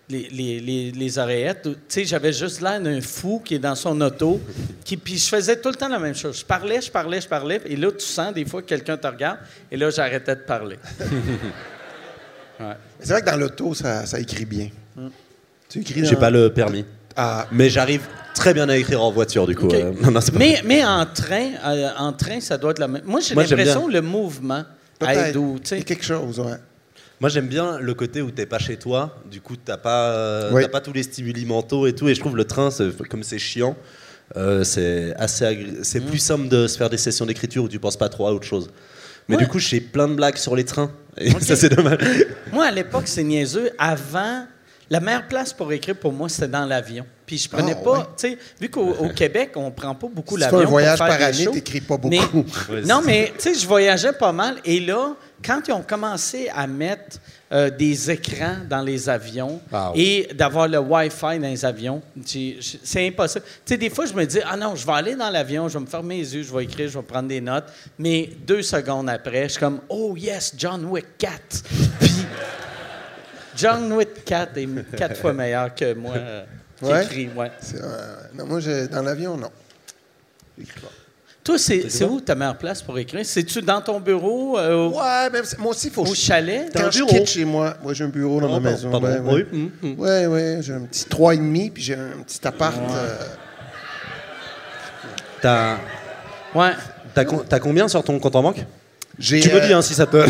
[0.07, 3.73] les, les- les- les oreillettes, tu sais, j'avais juste l'air d'un fou qui est dans
[3.73, 4.39] son auto.
[4.83, 6.37] Qui, puis je faisais tout le temps la même chose.
[6.41, 7.59] Je parlais, je parlais, je parlais.
[7.65, 9.39] Et là, tu sens des fois que quelqu'un te regarde.
[9.71, 10.77] Et là, j'arrêtais de parler.
[12.59, 12.73] Ouais.
[13.01, 14.69] C'est vrai que dans l'auto, ça, ça écrit bien.
[15.69, 16.05] Tu écris.
[16.05, 16.85] J'ai pas le permis.
[17.15, 18.01] Ah, Mais j'arrive
[18.33, 19.65] très bien à écrire en voiture, du coup.
[19.67, 19.73] OK.
[19.73, 22.79] euh, non, non, c'est pas- mais, mais en train, euh, en train, ça doit être
[22.79, 23.01] la même.
[23.05, 24.01] Moi, j'ai Moi, j'aime l'impression bien.
[24.01, 24.63] le mouvement
[24.99, 25.27] peut-être.
[25.29, 25.75] aide ou, tu Il y sais.
[25.77, 26.57] a quelque chose, ouais.
[27.21, 30.49] Moi, j'aime bien le côté où t'es pas chez toi, du coup, t'as pas, euh,
[30.53, 30.61] Oui.
[30.63, 32.09] t'as pas tous les stimuli mentaux et tout.
[32.09, 33.77] Et je trouve le train, c'est- comme c'est chiant,
[34.35, 36.07] euh, c'est assez agré- c'est Mm.
[36.07, 38.45] plus simple de se faire des sessions d'écriture où tu penses pas trop à autre
[38.45, 38.69] chose.
[39.29, 39.43] Mais Ouais.
[39.43, 40.91] du coup, j'ai plein de blagues sur les trains.
[41.17, 41.99] Et ça, c'est dommage.
[42.51, 43.69] Moi, à l'époque, c'est niaiseux.
[43.79, 44.45] Avant,
[44.89, 47.05] la meilleure place pour écrire pour moi, c'était dans l'avion.
[47.25, 48.05] Puis je prenais Ah, pas, ouais.
[48.17, 50.59] tu sais, vu qu'au au Québec, on prend pas beaucoup Si tu fais l'avion.
[50.59, 52.45] un pour voyage faire par année, t'écris pas beaucoup.
[52.69, 54.57] Mais- non, mais tu sais, je voyageais pas mal.
[54.63, 57.17] Et là, quand ils ont commencé à mettre
[57.51, 63.07] euh, des écrans dans les avions Ah et d'avoir le Wi-Fi dans les avions, c'est
[63.07, 63.45] impossible.
[63.45, 65.77] Tu sais, des fois, je me dis, ah non, je vais aller dans l'avion, je
[65.79, 67.65] vais me fermer les yeux, je vais écrire, je vais prendre des notes.
[67.97, 71.33] Mais deux secondes après, je suis comme, oh yes, John Wick 4.
[71.99, 72.09] Puis,
[73.55, 76.43] John Wick 4 est quatre fois meilleur que moi euh,
[76.79, 77.03] qui Ouais?
[77.03, 77.51] écris, ouais.
[77.61, 79.49] C'est, euh, non, moi, je- dans l'avion, non.
[80.57, 80.87] J'écris pas.
[81.43, 83.23] Toi, c'est où ta meilleure place pour écrire?
[83.23, 86.71] C'est-tu dans ton bureau, euh, au- Ouais, si- moi aussi, il faut au chalet?
[86.73, 87.11] Quand un je bureau?
[87.11, 88.89] quitte chez moi, moi j'ai un bureau dans Oh, ma maison.
[88.89, 89.69] pardon, ouais, oui, ouais.
[89.83, 89.99] hum.
[89.99, 92.75] Ouais, ouais, j'ai un petit 3,5 puis j'ai un petit appart.
[92.95, 93.15] euh,
[95.41, 95.77] T'as
[96.55, 96.71] Ouais.
[97.13, 98.65] t'as con- t'as combien sur ton compte en banque?
[99.17, 100.17] J'ai, Tu me euh, dis hein, si ça te.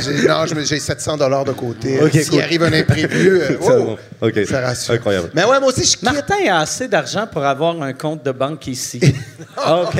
[0.00, 2.00] j'ai- non, j'ai 700 dollars de côté.
[2.02, 2.40] Ok, S'il cool.
[2.42, 3.98] arrive un imprévu, euh, bon.
[4.46, 4.94] Ça rassure.
[4.94, 5.30] Incroyable.
[5.34, 6.04] Mais ouais, moi aussi, je.
[6.04, 9.00] Martin a assez d'argent pour avoir un compte de banque ici.
[9.56, 9.98] ok.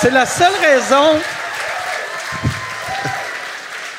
[0.00, 1.18] C'est la seule raison.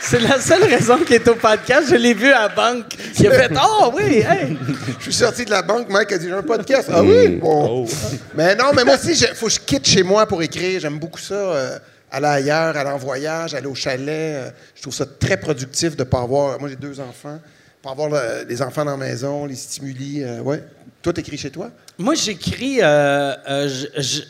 [0.05, 1.87] C'est la seule raison qu'il est au podcast.
[1.89, 2.93] Je l'ai vu à la banque.
[3.19, 4.57] Il a fait Oh oui, hey!
[4.99, 6.89] Je suis sorti de la banque, Mike a dit j'ai un podcast.
[6.93, 7.37] Ah oui?
[7.37, 7.85] Bon.
[7.85, 7.89] Oh.
[8.35, 10.79] Mais non, mais moi aussi, il faut que je quitte chez moi pour écrire.
[10.81, 11.33] J'aime beaucoup ça.
[11.33, 11.79] euh,
[12.11, 14.07] aller ailleurs, aller en voyage, aller au chalet.
[14.09, 16.59] euh, je trouve ça très productif de ne pas avoir.
[16.59, 17.39] Moi, j'ai deux enfants.
[17.81, 20.21] Pas avoir le- les enfants dans la maison, les stimuli.
[20.23, 20.61] euh, ouais.
[21.01, 21.69] Toi, t'écris chez toi?
[21.97, 23.69] Moi, j'écris, euh, euh,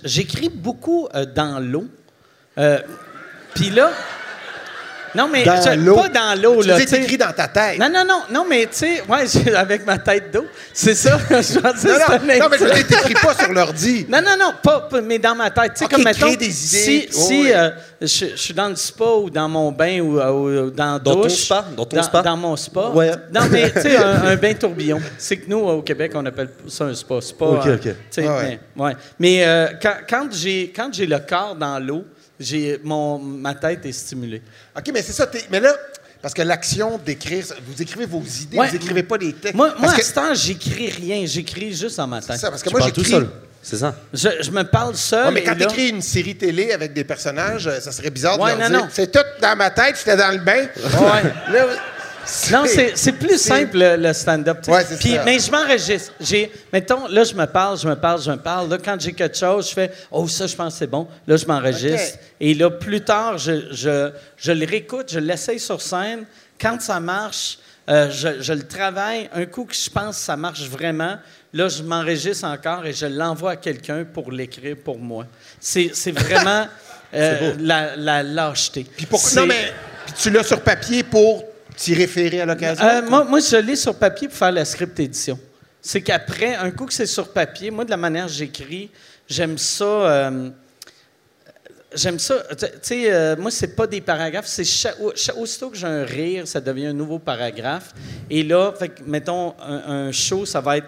[0.04, 1.88] j'écris beaucoup euh, dans l'eau.
[2.60, 2.80] Euh,
[3.56, 3.92] Puis là.
[5.16, 6.80] Non, mais Dans je- pas dans l'eau, Tu là.
[6.80, 6.86] sais.
[6.86, 7.80] t'écris dans ta tête.
[7.80, 10.46] Non, non, non, non, mais tu sais, ouais, j'ai- avec ma tête d'eau.
[10.74, 11.18] C'est ça.
[11.30, 14.06] je non, non, non, mais je dire, t'écris pas sur l'ordi.
[14.10, 15.74] Non, non, non, pas, pas- mais dans ma tête.
[15.74, 17.10] Tu sais, Ok, comme mettons, des si, idées.
[17.14, 17.52] Oh, si oui.
[17.54, 17.70] euh,
[18.02, 21.00] je, je suis dans le spa ou dans mon bain ou, euh, ou dans la
[21.00, 21.32] Dans ton douche.
[21.46, 21.66] spa?
[21.78, 22.22] Dans ton spa?
[22.22, 22.90] Dans mon spa.
[22.94, 23.12] Ouais.
[23.34, 25.00] Non, mais tu sais, un, un bain tourbillon.
[25.18, 27.22] C'est que nous, au Québec, on appelle ça un spa.
[27.22, 27.88] spa Ok, euh, ok.
[28.18, 28.60] Ah ouais.
[28.76, 28.94] Mais, ouais.
[29.20, 32.04] mais euh, quand, quand j'ai quand j'ai le corps dans l'eau,
[32.40, 34.42] j'ai mon ma tête est stimulée.
[34.78, 35.28] OK, mais c'est ça.
[35.28, 35.74] t'es- Mais là,
[36.22, 38.70] Parce que l'action d'écrire, vous écrivez vos idées, Ouais.
[38.70, 39.56] vous écrivez pas des textes.
[39.56, 41.26] Moi, moi parce à que, ce temps, j'écris rien.
[41.26, 42.38] J'écris juste dans ma c'est tête.
[42.40, 43.12] ça, parce que Tu moi, parles tout j'écris.
[43.26, 43.30] seul.
[43.62, 43.94] C'est ça?
[44.14, 45.26] Je, je me parle seul.
[45.26, 48.10] Ouais, mais et quand là- t'écris une série télé avec des personnages, euh, ça serait
[48.10, 48.92] bizarre Ouais, de leur non, dire, non.
[48.94, 50.66] C'est tout dans ma tête, j'étais dans le bain.
[50.78, 51.24] Ouais.
[51.54, 51.66] Là,
[52.52, 54.60] Non, c'est, plus simple, le, stand-up.
[54.68, 55.24] Ouais, c'est Puis, ça.
[55.26, 56.14] Mais je m'enregistre.
[56.20, 58.70] J'ai, mettons, là, je me parle, je me parle, je me parle.
[58.70, 61.38] Là, quand j'ai quelque chose, je fais «Oh, ça, je pense que c'est bon.» Là,
[61.38, 62.20] je m'enregistre.
[62.40, 66.26] Et là, plus tard, je, je, je le réécoute, je l'essaye sur scène.
[66.60, 67.60] Quand ça marche,
[67.90, 69.30] euh, je, je le travaille.
[69.34, 71.18] Un coup que je pense que ça marche vraiment,
[71.54, 75.26] là, je m'enregistre encore et je l'envoie à quelqu'un pour l'écrire pour moi.
[75.60, 76.68] C'est, vraiment
[77.14, 78.86] euh, la, la lâcheté.
[78.96, 79.42] Puis pourquoi?
[79.42, 79.74] Non, mais
[80.06, 81.46] puis tu l'as sur papier pour
[81.76, 82.86] t'y référer à l'occasion?
[82.86, 85.40] Euh, moi, moi, je l'ai sur papier pour faire la script édition.
[85.82, 88.90] C'est qu'après, un coup que c'est sur papier, moi, de la manière que j'écris,
[89.28, 89.84] j'aime ça.
[89.86, 90.50] euh,
[91.96, 92.42] J'aime ça.
[92.58, 94.48] Tu sais, euh, moi, c'est pas des paragraphes.
[94.48, 94.64] C'est
[95.38, 97.94] aussitôt que j'ai un rire, ça devient un nouveau paragraphe.
[98.32, 100.88] Et là, fait mettons, un, un show, ça va être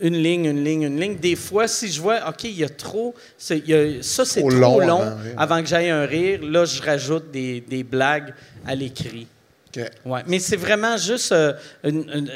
[0.00, 1.16] une ligne, une ligne, une ligne.
[1.18, 3.14] Des fois, si je vois, OK, il y a trop.
[3.38, 6.04] c'est- il y a- ça, c'est Trop trop, long long, avant avant que j'aille un
[6.04, 6.40] rire.
[6.42, 8.34] Là, je rajoute des, des blagues
[8.66, 9.28] à l'écrit.
[9.76, 9.90] OK.
[10.04, 11.32] Ouais, mais c'est vraiment juste.
[11.32, 11.52] euh,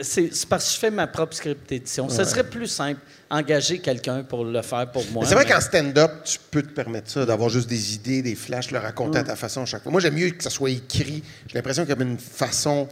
[0.02, 2.08] c'est parce que je fais ma propre script édition.
[2.08, 3.00] Ce serait plus simple,
[3.30, 5.24] engager quelqu'un pour le faire pour moi.
[5.26, 8.34] C'est vrai mais- qu'en stand-up, tu peux te permettre ça, d'avoir juste des idées, des
[8.34, 9.92] flashs, le raconter à ta façon à chaque fois.
[9.92, 11.22] Moi, j'aime mieux que ça soit écrit.
[11.46, 12.88] J'ai l'impression qu'il y a une façon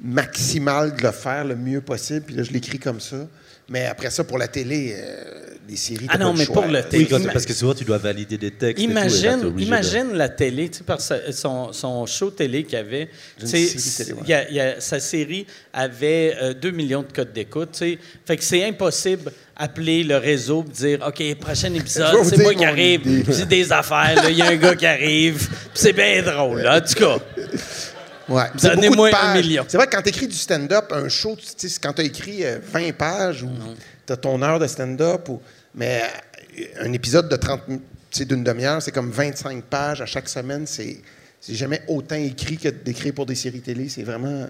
[0.00, 3.16] maximale de le faire le mieux possible, puis là, je l'écris comme ça.
[3.70, 6.54] Mais après ça, pour la télé, euh, les séries, Ah non, pas le mais choix.
[6.54, 8.82] pour le Oui, quand- Ima- parce que souvent, tu dois valider des textes.
[8.82, 12.06] et tout, et là, t'es Imagine, de- imagine la télé, tu sais, par son, son
[12.06, 13.10] show télé qu'il avait.
[13.44, 14.18] Série télé, ouais.
[14.26, 17.72] y a- il y a- sa série avait euh, 2 millions de codes d'écoute.
[17.72, 17.98] tu sais.
[18.24, 22.64] Fait que c'est impossible appeler le réseau et dire OK, prochain épisode, c'est moi qui
[22.64, 26.62] arrive, c'est des affaires, il y a un gars qui arrive, puis c'est bien drôle,
[26.62, 27.18] là, en tout cas.
[28.28, 28.44] Ouais.
[28.56, 29.44] C'est beaucoup de pages.
[29.44, 29.64] million.
[29.68, 32.02] C'est vrai que quand tu écris du stand-up, un show, tu sais, c'est quand tu
[32.02, 33.50] as écrit euh, 20 pages ou
[34.06, 35.40] tu as ton heure de stand-up, ou...
[35.74, 36.02] mais
[36.58, 37.78] euh, un épisode de 30 mi-
[38.10, 40.66] tu sais, d'une demi-heure, c'est comme 25 pages à chaque semaine.
[40.66, 40.98] C'est
[41.40, 43.88] c'est jamais autant écrit que d'écrire pour des séries télé.
[43.88, 44.46] C'est vraiment.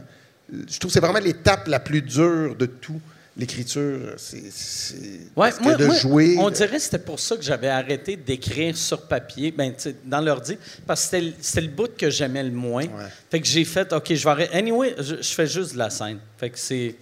[0.50, 3.00] Je trouve que c'est vraiment l'étape la plus dure de tout.
[3.38, 4.50] L'écriture, c'est.
[4.50, 4.94] c'est-
[5.36, 6.34] Ouais, moi, de moi, jouer.
[6.38, 9.72] on de- dirait que c'était pour ça que j'avais arrêté d'écrire sur papier, ben,
[10.04, 12.86] dans l'ordi, parce que c'était le- bout que j'aimais le moins.
[13.30, 14.56] Fait que j'ai fait, OK, je vais arrêter.
[14.56, 16.18] Anyway, je, je fais juste de la scène.
[16.36, 16.96] Fait que c'est.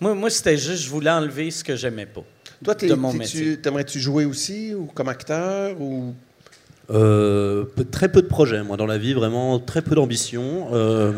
[0.00, 2.24] Moi, moi c'était juste, je voulais enlever ce que j'aimais pas.
[2.64, 6.14] Toi, t'aimerais-tu jouer aussi, ou comme acteur, ou.
[6.90, 10.68] Euh, peu- très peu de projets, moi, dans la vie, vraiment très peu d'ambition.
[10.74, 11.12] Euh,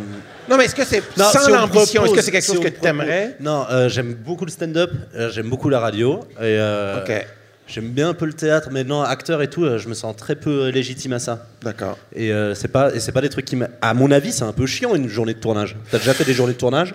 [0.49, 2.05] Non, mais est-ce que c'est sans si l'ambition?
[2.05, 3.37] Est-ce que c'est quelque si chose que tu aimerais?
[3.41, 4.91] Non, euh, j'aime beaucoup le stand-up,
[5.31, 6.21] j'aime beaucoup la radio.
[6.41, 6.59] Et,
[7.03, 7.27] OK.
[7.69, 10.37] J'aime bien un peu le théâtre, mais non, acteur et tout, je me sens très
[10.37, 11.47] peu légitime à ça.
[11.65, 11.99] D'accord.
[12.15, 14.67] Et c'est pas, et c'est pas des trucs qui, à mon avis, c'est un peu
[14.67, 15.75] chiant une journée de tournage.
[15.91, 16.95] T'as déjà fait des journées de tournage?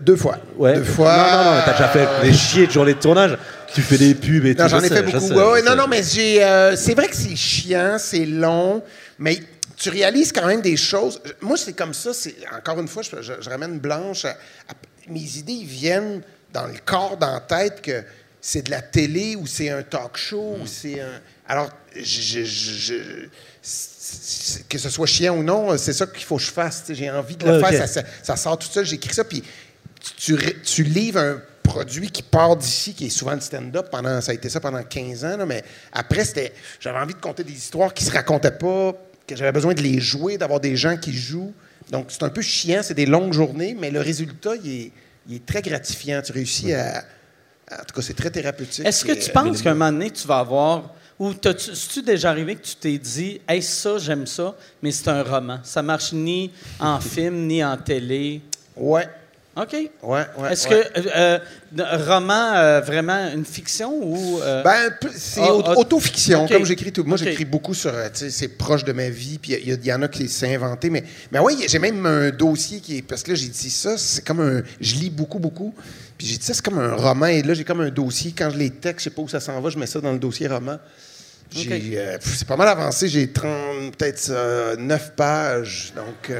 [0.00, 0.38] Deux fois.
[0.56, 0.76] Ouais.
[0.76, 1.14] Deux fois.
[1.14, 3.36] Non, non, non, t'as déjà fait des chier de journées de tournage.
[3.74, 4.62] Tu fais des pubs et tout.
[4.62, 5.20] Non, j'en je ai fait beaucoup.
[5.20, 5.66] sais, Ouais, je ouais, sais.
[5.68, 6.42] non, non, mais j'ai.
[6.42, 8.82] euh, c'est vrai que c'est chiant, c'est long,
[9.18, 9.38] mais
[9.76, 11.20] tu réalises quand même des choses.
[11.40, 12.12] Moi, c'est comme ça.
[12.14, 14.24] C'est encore une fois, je, je- je ramène Blanche.
[14.24, 14.74] à- à-
[15.08, 16.22] mes idées viennent
[16.52, 18.02] dans le corps, dans la tête que
[18.40, 21.20] c'est de la télé ou c'est un talk show ou c'est un.
[21.46, 23.28] Alors, je, je-
[24.68, 26.84] que ce soit chiant ou non, c'est ça qu'il faut que je fasse.
[26.90, 27.86] J'ai envie de le Ouais, faire.
[27.86, 28.84] Ça, ça- ça sort tout seul.
[28.86, 29.42] J'écris ça, puis
[30.16, 33.88] tu, tu tu livres un produit qui part d'ici, qui est souvent le stand-up.
[33.90, 35.62] Pendant, ça a été ça pendant 15 ans, là, mais
[35.92, 38.94] après, c'était, j'avais envie de conter des histoires qui se racontaient pas,
[39.26, 41.52] que j'avais besoin de les jouer, d'avoir des gens qui jouent.
[41.90, 44.92] Donc, c'est un peu chiant, c'est des longues journées, mais le résultat, il est,
[45.28, 46.22] il est très gratifiant.
[46.22, 47.04] Tu réussis à...
[47.70, 48.86] En tout cas, c'est très thérapeutique.
[48.86, 50.94] Est-ce que tu euh, penses qu'à un moment donné, tu vas avoir.
[51.18, 55.22] Ou c'est-tu déjà arrivé que tu t'es dit, hey, ça, j'aime ça, mais c'est un
[55.22, 55.58] roman.
[55.64, 56.50] Ça marche ni
[56.80, 58.40] en film, ni en télé.
[58.74, 59.06] Ouais,
[59.60, 59.72] OK.
[59.72, 59.90] ouais,
[60.38, 60.52] ouais.
[60.52, 60.84] Est-ce ouais.
[60.94, 61.38] que euh,
[61.78, 64.40] euh, roman, euh, vraiment une fiction ou.
[64.40, 67.02] euh, Ben, c'est au- ah, autofiction, comme j'écris tout.
[67.04, 70.28] Moi, j'écris beaucoup sur, c'est proche de ma vie, puis il y, en a qui
[70.28, 71.02] s'est inventé, mais,
[71.32, 74.24] mais oui, j'ai même un dossier qui est, parce que là, j'ai dit ça, c'est
[74.24, 75.74] comme un, je lis beaucoup, beaucoup,
[76.16, 78.50] puis j'ai dit ça, c'est comme un roman, et là, j'ai comme un dossier, quand
[78.50, 80.18] je les texte, je sais pas où ça s'en va, je mets ça dans le
[80.18, 80.78] dossier roman.
[81.50, 86.30] C'est pas mal avancé, j'ai 30, peut-être euh, 9 pages, donc...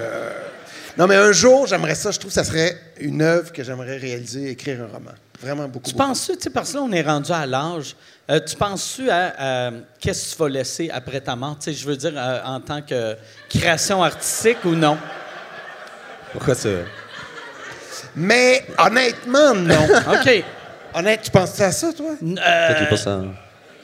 [0.99, 3.63] euh, non, mais un jour, j'aimerais ça, je trouve que ça serait une œuvre que
[3.63, 5.13] j'aimerais réaliser, écrire un roman.
[5.41, 5.89] Vraiment beaucoup.
[5.89, 6.09] Tu beaucoup.
[6.09, 7.95] penses-tu, tu sais, parce que là, on est rendu à l'âge,
[8.31, 9.71] euh, tu penses-tu à, à
[10.01, 11.57] qu'est-ce que tu vas laisser après ta mort?
[11.61, 13.15] Tu sais, je veux dire, euh, en tant que
[13.49, 14.99] création artistique ou non?
[16.33, 16.85] Pourquoi c'est.
[18.17, 19.85] Mais honnêtement, non.
[20.13, 20.45] OK.
[20.95, 22.11] Honnête, tu penses à ça, toi?
[22.21, 23.23] Euh, tu penses à.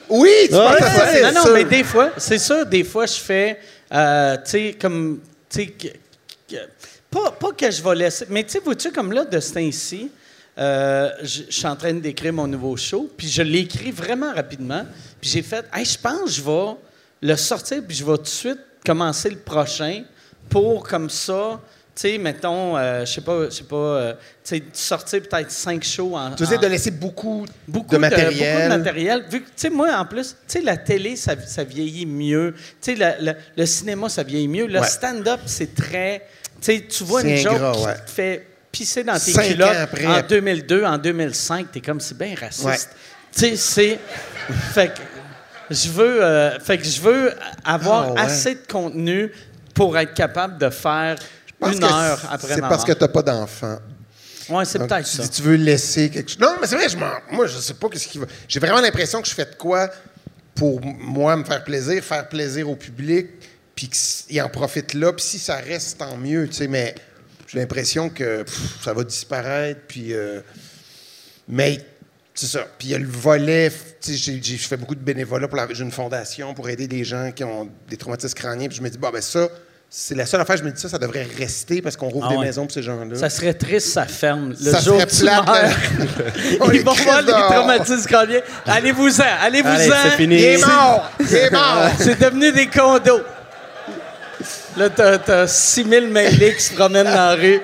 [0.09, 1.53] Oui, tu Ouais, penses à ça, c'est non, non, sûr.
[1.53, 3.59] mais des fois, c'est ça, des fois, je fais,
[3.93, 5.19] euh, tu sais, comme,
[5.49, 5.73] tu
[6.49, 6.63] sais,
[7.23, 8.25] pas, pas que je vais laisser.
[8.29, 10.11] Mais tu sais, vois-tu, comme là, de ce temps-ci,
[10.57, 14.33] euh, je je suis en train d'écrire mon nouveau show, puis je l'ai écrit vraiment
[14.33, 14.83] rapidement.
[15.21, 16.75] Puis j'ai fait, hey, je pense que je vais
[17.21, 20.03] le sortir, puis je vais tout de suite commencer le prochain
[20.49, 21.59] pour, comme ça,
[21.95, 24.13] tu sais, mettons, euh, je sais pas, je sais pas, euh,
[24.43, 26.31] tu sais, sortir peut-être cinq shows en.
[26.35, 28.53] Tu essaies en- de laisser beaucoup, beaucoup de matériel.
[28.57, 29.25] beaucoup de matériel.
[29.29, 32.53] Vu que, tu sais, moi, en plus, tu sais, la télé, ça, ça vieillit mieux.
[32.81, 34.67] Tu sais, le cinéma, ça vieillit mieux.
[34.67, 34.87] Le Ouais.
[34.87, 36.27] stand-up, c'est très...
[36.65, 37.95] Tu sais, tu vois une joke qui ouais.
[38.05, 40.05] te fait pisser dans tes Cinq culottes après.
[40.05, 41.71] en 2002, en 2005.
[41.71, 42.65] T'es comme, c'est bien raciste.
[42.65, 42.77] Ouais.
[43.31, 43.99] Tu sais, c'est...
[44.73, 44.99] fait que
[45.69, 46.23] je veux...
[46.23, 47.33] euh, fait que je veux
[47.63, 48.19] avoir Ah, ouais.
[48.21, 49.31] assez de contenu
[49.73, 51.17] pour être capable de faire
[51.61, 53.77] une heure après C'est parce que n'as pas d'enfant.
[54.49, 55.23] Ouais, c'est peut-être ça.
[55.23, 56.39] dis, tu veux laisser quelque chose.
[56.39, 58.25] Non, mais c'est vrai, je m'en- moi, je sais pas qu'est-ce qui va.
[58.47, 59.89] J'ai vraiment l'impression que je fais de quoi
[60.53, 63.27] pour moi me faire plaisir, faire plaisir au public,
[63.75, 65.11] puis qu'il en profite là.
[65.13, 66.67] Puis si ça reste, tant mieux, tu sais.
[66.67, 66.95] Mais
[67.47, 70.13] j'ai l'impression que pff, ça va disparaître, puis.
[70.13, 70.39] euh,
[71.47, 71.79] mais
[72.33, 72.65] c'est ça.
[72.77, 73.71] Puis il y a le volet.
[74.01, 77.31] Tu sais, j'ai- fais beaucoup de bénévolat pour j'ai une fondation pour aider des gens
[77.31, 78.67] qui ont des traumatismes crâniens.
[78.67, 79.47] Puis je me dis, bon, ben ça,
[79.89, 80.57] c'est la seule affaire.
[80.57, 82.83] Je me dis ça, ça devrait rester parce qu'on rouvre Ah des maisons pour ces
[82.83, 83.15] gens-là.
[83.15, 84.49] Ça serait triste, ça ferme.
[84.49, 85.69] Le Ça jour serait là.
[86.59, 88.41] On les Ils vont voir les traumatismes crâniens.
[88.65, 89.71] Allez-vous-en, allez-vous-en.
[89.71, 90.35] Allez, c'est fini.
[90.35, 91.11] Il est mort!
[91.19, 91.89] Il est mort!
[91.99, 93.21] C'est devenu des condos.
[94.77, 97.61] Là, t'as, t'as 6000 mailés qui se promènent dans la rue.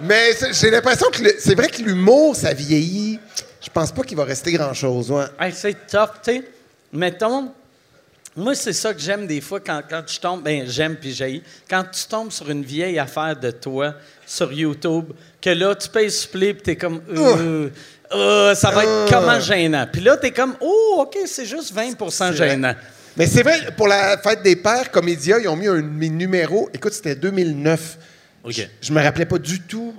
[0.00, 3.18] Mais c'est- j'ai l'impression que le- c'est vrai que l'humour, ça vieillit.
[3.62, 5.10] Je pense pas qu'il va rester grand-chose.
[5.10, 5.24] ouais.
[5.38, 6.42] Hey, c'est tough, tu sais.
[6.92, 7.52] Mettons,
[8.34, 10.42] moi, c'est ça que j'aime des fois quand, quand tu tombes.
[10.42, 11.42] Ben, j'aime puis j'ai.
[11.70, 13.94] Quand tu tombes sur une vieille affaire de toi
[14.26, 17.00] sur YouTube, que là, tu payes supplé puis t'es comme.
[17.14, 17.68] euh,
[18.12, 19.86] euh, ça va être comment gênant.
[19.90, 22.74] Puis là, t'es comme, oh, OK, c'est juste 20% gênant.
[23.16, 26.08] Mais c'est vrai, pour la fête des pères, Comédia, ils ont mis un de mes
[26.08, 26.70] numéros.
[26.72, 27.98] Écoute, c'était 2009.
[28.44, 28.52] OK.
[28.54, 29.94] Je, je me rappelais pas du tout.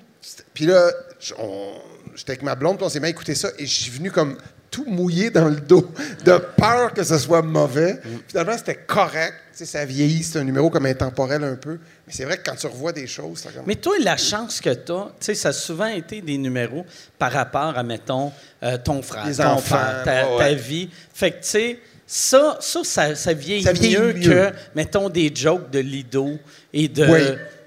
[0.53, 0.90] Puis là,
[2.15, 4.11] j'étais avec ma blonde, puis on s'est mis à écouter ça, et je suis venu
[4.11, 4.38] comme
[4.73, 5.88] tout mouillé dans le dos,
[6.26, 7.99] de peur que ce soit mauvais.
[8.27, 9.35] Finalement, c'était correct.
[9.53, 11.77] Ça vieillit, c'est un numéro comme intemporel un peu.
[12.07, 13.65] Mais c'est vrai que quand tu revois des choses, ça comme...
[13.68, 16.88] Mais toi, la chance que tu as, tu sais, ça a souvent été des numéros
[17.19, 18.31] par rapport à, mettons,
[18.64, 20.90] euh, ton frère, Les ton enfants, père, ta, ouais, ta vie.
[21.14, 21.80] Fait que, tu sais,
[22.15, 24.30] ça, ça, ça, ça vieillit, Ça vieillit mieux, mieux.
[24.30, 26.38] que, mettons, des jokes de Lido
[26.72, 27.06] et de.
[27.07, 27.19] Oui.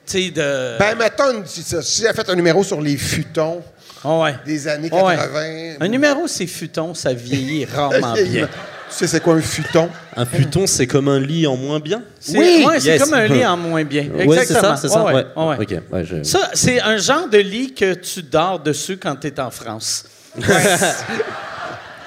[0.07, 0.79] Tu sais, de.
[0.79, 3.61] Ben, mettons, si ça- si j'ai fait un numéro sur les futons
[4.05, 4.35] Ah ouais.
[4.47, 5.17] des années Ah ouais.
[5.17, 5.75] 80...
[5.81, 8.47] Un numéro, c'est futon, ça vieillit rarement bien.
[8.89, 9.89] Tu sais, c'est quoi un futon?
[10.17, 12.05] Un futon, c'est comme un lit en moins bien?
[12.29, 14.07] Oui, ouais, c'est comme un lit en moins bien.
[14.15, 15.03] Ouais, c'est ça, c'est ça?
[15.05, 15.25] Ouais, Ouais.
[15.35, 15.57] ouais.
[15.61, 15.83] OK.
[15.93, 19.41] Ouais, je- Ça, c'est un genre de lit que tu dors dessus quand tu es
[19.41, 20.05] en France.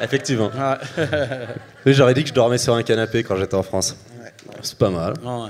[0.02, 0.52] Effectivement.
[0.58, 0.80] Ah,
[1.86, 3.96] Oui, j'aurais dit que je dormais sur un canapé quand j'étais en France.
[4.62, 5.14] C'est pas mal.
[5.26, 5.50] ah ouais.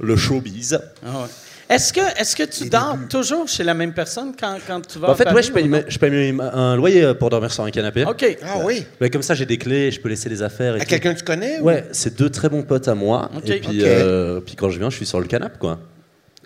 [0.00, 0.78] Le showbiz.
[1.04, 1.28] Ah ouais.
[1.70, 5.10] Est-ce que, est-ce que tu dors toujours chez la même personne quand, quand tu vas
[5.10, 8.04] En fait, Paris ouais, je paye, je paye un loyer pour dormir sur un canapé.
[8.04, 8.36] OK.
[8.44, 8.84] Ah oui?
[9.00, 10.76] Mais comme ça, j'ai des clés, je peux laisser les affaires.
[10.76, 11.60] Et À quelqu'un que tu connais?
[11.60, 13.30] ou- Ouais, c'est deux très bons potes à moi.
[13.34, 13.48] Ok.
[13.48, 13.86] Et puis, Ok.
[13.86, 15.78] euh, puis quand je viens, je suis sur le canapé, quoi.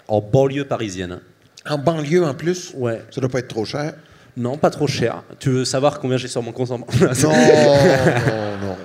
[0.06, 1.18] En banlieue parisienne.
[1.68, 2.72] En banlieue, en plus?
[2.76, 3.02] Ouais.
[3.10, 3.94] Ça doit pas être trop cher.
[4.38, 5.24] Non, pas trop cher.
[5.40, 6.94] Tu veux savoir combien j'ai sur mon compte en banque?
[7.00, 8.76] Non, non, non.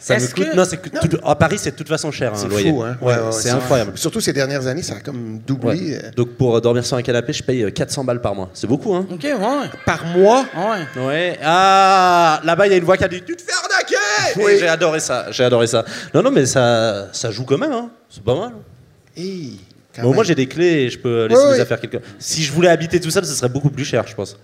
[0.00, 0.50] Ça me coûte.
[0.50, 2.70] que- Non, c'est que tout- à Paris, c'est de toute façon cher, un C'est loyer.
[2.70, 2.96] fou, hein?
[3.00, 3.92] Ouais, Ouais, ouais, c'est incroyable.
[3.96, 5.68] Surtout ces dernières années, ça a comme doublé.
[5.92, 6.00] Ouais.
[6.04, 8.50] euh, Donc pour euh, dormir sur un canapé, je paye euh, 400 balles par mois.
[8.52, 9.36] C'est beaucoup, hein OK, ouais.
[9.86, 10.44] Par mois?
[10.56, 11.02] Ouais.
[11.06, 11.38] Ouais.
[11.42, 14.52] Ah, là-bas, il y a une voix qui a dit Tu te fais arnaquer Oui.
[14.52, 15.26] Et J'ai adoré ça.
[15.30, 15.84] J'ai adoré ça.
[16.12, 17.72] Non, non, mais ça, ça joue quand même.
[17.72, 17.90] Hein.
[18.08, 18.52] C'est pas mal.
[20.02, 20.24] Au moins, même.
[20.24, 21.60] j'ai des clés et je peux laisser Ouais, mes ouais.
[21.60, 24.36] affaires quelque Si je voulais habiter tout seul, ce serait beaucoup plus cher, je pense.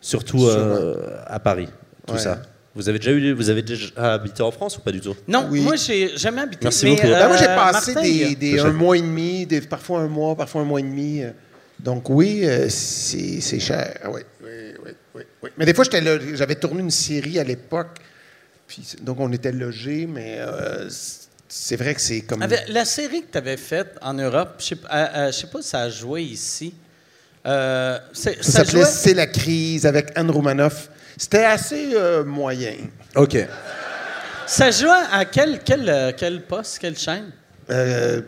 [0.00, 1.68] Surtout euh, à Paris,
[2.06, 2.20] tout Ouais.
[2.20, 2.40] ça.
[2.74, 5.16] Vous avez déjà eu, vous avez déjà habité en France ou pas du tout?
[5.26, 5.60] Non, Oui.
[5.62, 6.60] moi, j'ai jamais habité.
[6.62, 7.06] Merci mais, beaucoup.
[7.08, 10.36] euh, Ben, moi, j'ai passé Marseille, des, un mois et demi, des, parfois un mois,
[10.36, 11.22] parfois un mois et demi.
[11.22, 11.30] euh.
[11.80, 13.98] Donc oui, euh, c'est cher.
[14.12, 14.48] Oui, oui,
[14.84, 15.50] oui, oui, oui.
[15.56, 17.98] Mais des fois, j'étais là, j'avais tourné une série à l'époque,
[19.02, 20.88] donc on était logés, mais euh,
[21.48, 22.42] c'est- vrai que c'est comme...
[22.42, 25.80] Avec la série que tu avais faite en Europe, je je sais pas si ça
[25.82, 26.74] a joué ici.
[27.48, 28.90] Euh, c'est- Ça ça s'appelait jouait?
[28.90, 30.88] C'est la crise avec Anne Romanoff.
[31.16, 32.74] C'était assez euh, moyen.
[33.16, 33.36] Ok.
[34.46, 37.30] Ça jouait à quel, quel, euh, quel poste, quelle chaîne?
[37.70, 38.20] Euh,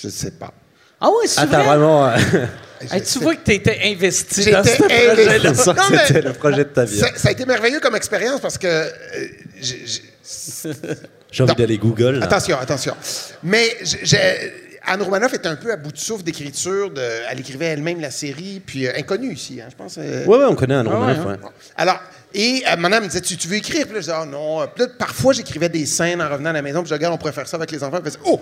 [0.00, 0.52] je ne sais pas.
[1.00, 1.56] Ah oui, c'est Ah, vrai?
[1.56, 2.12] t'as vraiment.
[2.90, 5.52] Hey, tu sais vois que tu étais investi J'étais dans ce projet-là.
[5.54, 6.98] ça, Non, mais- c'était le projet de ta vie.
[6.98, 8.66] Ça, ça a été merveilleux comme expérience parce que...
[8.66, 8.88] euh,
[9.60, 10.02] j'ai- j'ai-
[11.30, 11.54] J'ai envie Non.
[11.58, 12.20] d'aller Google.
[12.20, 12.24] là.
[12.24, 12.96] Attention, attention.
[13.42, 16.90] Mais j'ai- Anne Romanoff était un peu à bout de souffle d'écriture.
[16.90, 17.00] De,
[17.30, 19.96] elle écrivait elle-même la série, puis euh, inconnue ici, hein, je pense.
[19.98, 20.24] euh.
[20.26, 21.06] Ouais, ouais, on connaît un nom.
[21.06, 21.36] ouais, ouais.
[21.76, 22.00] Alors,
[22.32, 23.84] et euh, madame me disait, tu, tu veux écrire?
[23.84, 24.66] Puis là, je disais, ah non.
[24.74, 27.14] Puis là, parfois, j'écrivais des scènes en revenant à la maison, puis je dis, regarde,
[27.14, 27.98] on pourrait faire ça avec les enfants.
[28.00, 28.40] Puis elle disait, oh!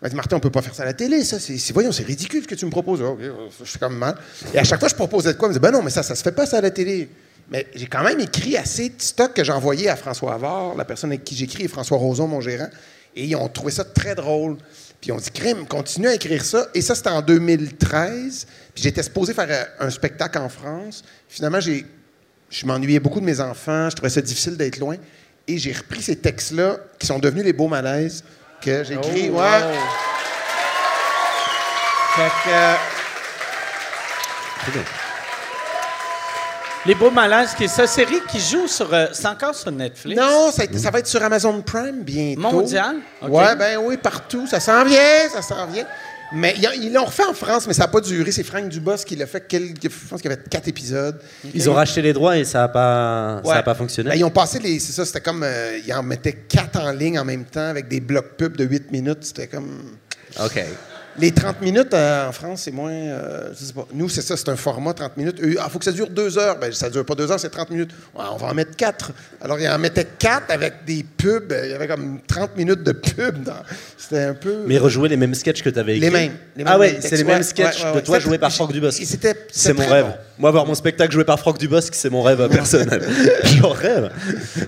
[0.00, 1.40] M'a dit, Martin, on peut pas faire ça à la télé, ça.
[1.40, 3.02] C'est, c'est- voyons, c'est ridicule ce que tu me proposes.
[3.02, 3.18] Ok,
[3.60, 4.14] je suis comme mal.
[4.54, 5.48] Et à chaque fois, je proposais de quoi?
[5.48, 7.08] Il me dit, ben non, mais ça, ça se fait pas, ça, à la télé.
[7.50, 10.84] Mais j'ai quand même écrit assez de stock que j'ai envoyé à François Havard, la
[10.84, 12.68] personne avec qui j'écris, et François Roson, mon gérant.
[13.16, 14.56] Et ils ont trouvé ça très drôle.
[15.00, 16.66] Puis on dit, crime, continue à écrire ça.
[16.74, 18.46] Et ça, c'était en 2013.
[18.74, 21.04] Puis j'étais supposé faire euh, un spectacle en France.
[21.28, 21.86] Finalement, j'ai,
[22.50, 23.90] je m'ennuyais beaucoup de mes enfants.
[23.90, 24.96] Je trouvais ça difficile d'être loin.
[25.46, 28.24] Et j'ai repris ces textes-là, qui sont devenus les beaux malaises,
[28.60, 29.30] que j'ai écrits.
[29.32, 29.62] Oh, ouais.
[29.62, 29.74] wow.
[32.16, 32.74] Fait que, euh,
[36.88, 38.92] Les Beaux Malaises, qui est sa série qui joue sur.
[38.94, 40.18] euh, c'est encore sur Netflix.
[40.18, 42.40] non, ça, va être sur Amazon Prime bientôt.
[42.40, 42.96] Mondial?
[43.20, 43.28] OK.
[43.30, 44.46] Ouais, ben oui, partout.
[44.46, 45.84] Ça s'en vient, ça s'en vient.
[46.32, 48.32] Mais ils ils l'ont refait en France, mais ça n'a pas duré.
[48.32, 49.46] C'est Franck Dubos qui l'a fait.
[49.46, 51.20] quelques- je pense qu'il y avait quatre épisodes.
[51.54, 53.62] Ils ont racheté les droits et ça n'a pas, ça a Ouais.
[53.62, 54.08] pas fonctionné.
[54.10, 54.78] Ben, ils ont passé les.
[54.78, 55.42] C'est ça, c'était comme.
[55.42, 58.64] euh, ils en mettaient quatre en ligne en même temps avec des blocs pubs de
[58.64, 59.24] 8 minutes.
[59.24, 59.98] C'était comme.
[60.42, 60.64] OK.
[61.20, 62.92] Les 30 minutes euh, en France, c'est moins.
[62.92, 63.86] euh, je sais pas.
[63.92, 65.36] Nous, c'est ça, c'est un format 30 minutes.
[65.42, 66.58] Il faut que ça dure deux heures.
[66.58, 67.90] Ben, ça dure pas deux heures, c'est 30 minutes.
[68.14, 69.10] Ouais, on va en mettre quatre.
[69.40, 71.52] Alors, ils en mettaient quatre avec des pubs.
[71.64, 73.42] Il y avait comme 30 minutes de pub.
[73.42, 73.52] dans-
[73.96, 74.58] C'était un peu.
[74.66, 76.06] Mais rejouer les mêmes sketchs que tu avais écrits.
[76.06, 76.32] les mêmes.
[76.56, 78.52] les mêmes ah ouais, c'est les mêmes sketchs ouais, ouais, de toi C'était- joué par
[78.52, 79.02] Franck Dubosc.
[79.50, 80.04] C'est mon rêve.
[80.06, 80.12] bon.
[80.38, 83.02] Moi, voir mon spectacle joué par Franck Dubosc, c'est mon rêve personnel.
[83.44, 84.10] J'en rêve.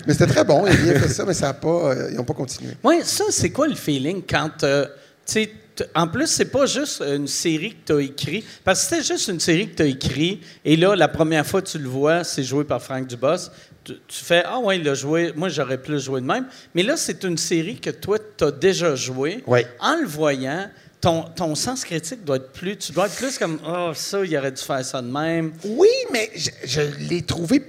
[0.07, 0.67] Mais c'était très bon.
[0.67, 2.73] Ils ont bien fait ça, mais ça a pas, euh, ils n'ont pas continué.
[2.83, 4.65] Oui, ça, c'est quoi le feeling quand.
[4.65, 4.87] euh,
[5.27, 5.51] tu sais,
[5.95, 8.45] en plus, c'est pas juste une série que tu as écrit.
[8.65, 10.41] Parce que c'était juste une série que tu as écrit.
[10.65, 13.51] Et là, la première fois que tu le vois, c'est joué par Frank Dubos.
[13.85, 15.33] Tu, tu fais Ah, ouais, il a joué.
[15.37, 16.47] Moi, j'aurais plus joué de même.
[16.75, 19.43] Mais là, c'est une série que toi, tu as déjà joué.
[19.47, 19.67] Ouais.
[19.81, 20.69] En le voyant,
[21.01, 22.77] ton, ton sens critique doit être plus.
[22.77, 25.53] Tu dois être plus comme Ah, ça, il aurait dû faire ça de même.
[25.65, 27.63] Oui, mais je, je l'ai trouvé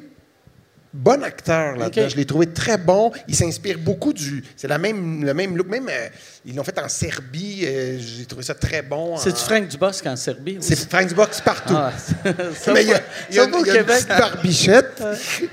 [0.94, 2.04] bon acteur là-dedans.
[2.04, 2.10] OK.
[2.10, 3.12] Je l'ai trouvé très bon.
[3.28, 4.44] Il s'inspire beaucoup du.
[4.58, 5.68] C'est la même, le même look.
[5.68, 6.10] Même, euh,
[6.46, 7.62] ils l'ont fait en Serbie.
[7.66, 9.18] euh, J'ai trouvé ça très bon.
[9.18, 10.58] C'est-tu en- Frank Dubosc en Serbie?
[10.62, 10.90] C'est?
[10.90, 11.76] Frank Box partout.
[11.78, 11.92] Ah,
[12.56, 13.80] ça, mais il y a, il y a une, pas au il y a une
[13.82, 13.96] Québec.
[13.98, 15.04] petite barbichette.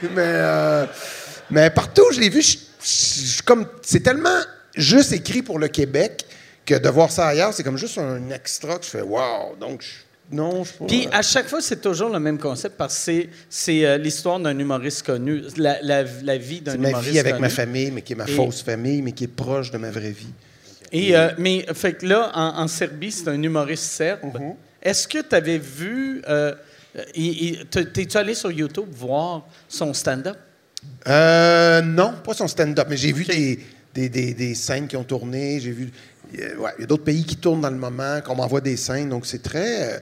[0.02, 0.86] mais, euh,
[1.50, 4.40] mais partout je l'ai vu, je- je- je- comme c'est tellement
[4.74, 6.24] juste écrit pour le Québec
[6.66, 9.56] que de voir ça ailleurs, c'est comme juste un extra que je fais wow.
[9.58, 9.88] Donc, je-
[10.30, 10.72] non, je.
[10.86, 14.58] Puis à chaque fois, c'est toujours le même concept parce que c'est, euh, l'histoire d'un
[14.58, 17.42] humoriste connu, la, la- la vie d'un c'est ma humoriste vie avec connu.
[17.42, 19.90] ma famille, mais qui est ma Et- fausse famille, mais qui est proche de ma
[19.90, 20.32] vraie vie.
[20.92, 24.20] Et, euh, mais fait que là, en, en Serbie, c'est un humoriste serbe.
[24.24, 24.54] Mm-hmm.
[24.82, 26.22] Est-ce que tu avais vu...
[26.28, 26.54] Euh,
[27.70, 30.36] T'es-tu allé sur YouTube voir son stand-up?
[31.06, 33.60] Euh, non, pas son stand-up, mais j'ai vu des,
[33.94, 35.60] des, des- des scènes qui ont tourné.
[35.60, 35.90] J'ai vu.
[36.38, 38.76] euh, ouais, il y a d'autres pays qui tournent dans le moment, qu'on m'envoie des
[38.76, 39.08] scènes.
[39.10, 40.00] Donc, c'est très.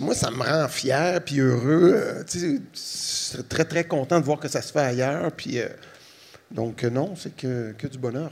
[0.00, 1.92] Moi, ça me rend fier puis heureux.
[1.94, 5.30] euh, tu sais, je serais très, très content de voir que ça se fait ailleurs.
[5.32, 5.68] Puis, euh,
[6.50, 8.30] donc, euh, non, c'est que, que du bonheur.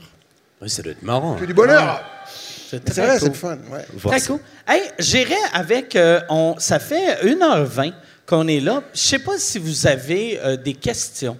[0.60, 1.36] Oui, ça doit être marrant.
[1.36, 2.02] Que du bonheur!
[2.26, 3.28] C'est Mais C'est très vrai, cool.
[3.28, 3.58] c'est fun.
[3.70, 3.86] Ouais.
[4.08, 4.26] Très ça.
[4.26, 4.40] cool.
[4.66, 5.94] Hey, j'irai avec.
[5.96, 7.92] euh, on, ça fait 1h20
[8.26, 8.82] qu'on est là.
[8.92, 11.38] Je sais pas si vous avez euh, des questions.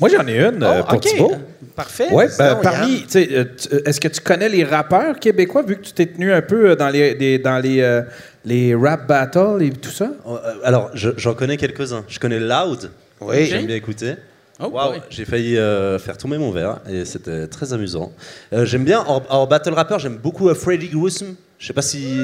[0.00, 1.00] Moi, j'en ai une euh, Oh, pour OK.
[1.02, 1.32] Thibault.
[1.76, 2.08] Parfait.
[2.08, 3.04] Sinon, parmi.
[3.16, 6.42] Euh, euh, Est-ce que tu connais les rappeurs québécois, vu que tu t'es tenu un
[6.42, 8.02] peu dans les, dans les, euh,
[8.44, 10.10] les rap battles et tout ça?
[10.28, 12.04] Euh, Alors, je- j'en connais quelques-uns.
[12.08, 12.90] Je connais Loud.
[13.20, 13.46] Oui.
[13.46, 14.14] J'aime bien écouter.
[14.60, 15.00] Oh, boy.
[15.10, 18.12] j'ai failli euh, faire tomber mon verre et c'était très amusant.
[18.52, 21.34] Euh, j'aime bien, en, en battle rapper, j'aime beaucoup Freddy Gruesome.
[21.58, 22.14] Je sais pas si.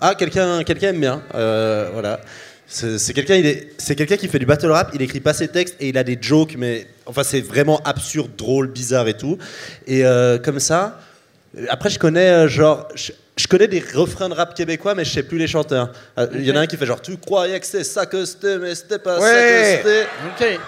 [0.00, 1.22] Ah, quelqu'un quelqu'un aime bien.
[1.34, 2.20] Euh, voilà.
[2.74, 3.42] C'est c'est quelqu'un
[3.76, 6.16] c'est qui fait du battle rap, il écrit pas ses textes et il a des
[6.20, 9.36] jokes, mais enfin, c'est vraiment absurde, drôle, bizarre et tout.
[9.86, 10.98] Et euh, comme ça.
[11.68, 12.88] Après, je connais euh, genre.
[12.94, 15.92] Je, je connais des refrains de rap québécois, mais je sais plus les chanteurs.
[16.18, 18.24] Euh, Il y en a un qui fait genre Tu croyais que c'était ça que
[18.24, 19.28] c'était, mais c'était pas Ouais.
[19.28, 19.88] ça que
[20.38, 20.54] c'était.
[20.54, 20.60] OK.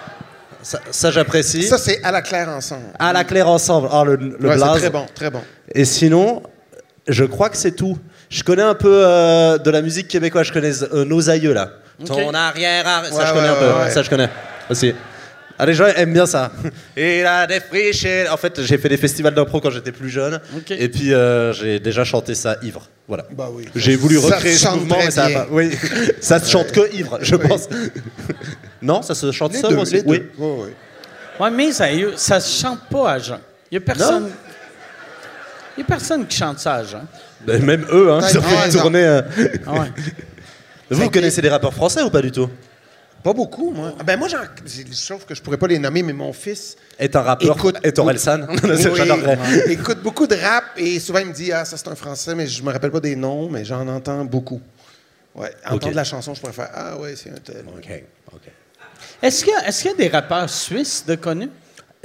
[0.61, 1.63] Ça, ça, j'apprécie.
[1.63, 2.85] Ça, c'est à la claire ensemble.
[2.99, 3.87] À la claire ensemble.
[3.91, 4.77] Oh, le, le Ouais, c'est blaze.
[4.77, 5.41] très bon, très bon.
[5.73, 6.43] Et sinon,
[7.07, 7.97] je crois que c'est tout.
[8.29, 10.45] Je connais un peu euh, de la musique québécoise.
[10.47, 11.71] Je connais euh, nos aïeux là.
[12.05, 13.13] Ton arrière, arrière.
[13.13, 13.67] ça Ouais, je connais ouais, un peu.
[13.79, 13.91] ouais, ouais.
[13.91, 14.29] Ça je connais
[14.69, 14.93] aussi.
[15.57, 16.51] Ah, les gens aiment bien ça.
[16.97, 18.27] Et la défriché.
[18.27, 20.41] En fait, j'ai fait des festivals d'impro quand j'étais plus jeune.
[20.69, 22.89] Et puis euh, j'ai déjà chanté ça ivre.
[23.07, 23.23] Voilà.
[23.31, 23.65] Bah oui.
[23.73, 25.47] J'ai voulu Ça recréer ce mouvement, mais ça pas.
[25.49, 25.71] Oui.
[26.19, 27.47] ça se chante que ivre, je Oui.
[27.47, 27.69] pense.
[28.81, 29.93] non, ça se chante Les deux, aussi.
[29.93, 30.09] les deux.
[30.09, 30.23] Oui.
[30.37, 30.69] Oui, oui.
[31.39, 33.39] Ouais, mais aïeux, ça se chante pas à jeun.
[33.71, 34.29] Il y a personne.
[35.77, 37.05] Il y a personne qui chante ça à jeun.
[37.45, 39.03] Ben, même eux, hein, ils ont fait une tournée.
[39.03, 39.21] euh.
[39.67, 39.87] Ah ouais.
[40.89, 42.49] Vous, vous connaissez des rappeurs français ou pas du tout?
[43.23, 43.95] Pas beaucoup, moi.
[43.99, 46.75] Ah, Ben moi, j'en- j'ai- sauf que je pourrais pas les nommer, mais mon fils
[46.99, 48.57] Est un rappeur Écoute- est Orelsan oui,
[48.95, 49.37] J'adorerais.
[49.71, 52.45] écoute beaucoup de rap et souvent il me dit ah ça c'est un français mais
[52.45, 54.61] je me rappelle pas des noms mais j'en entends beaucoup.
[55.33, 57.65] Ouais, entendre la chanson je pourrais faire ah ouais c'est un tel.
[57.75, 58.41] Ok, ok.
[59.23, 61.49] Est-ce qu'il y, a- est-ce qu'il y a des rappeurs suisses de connus?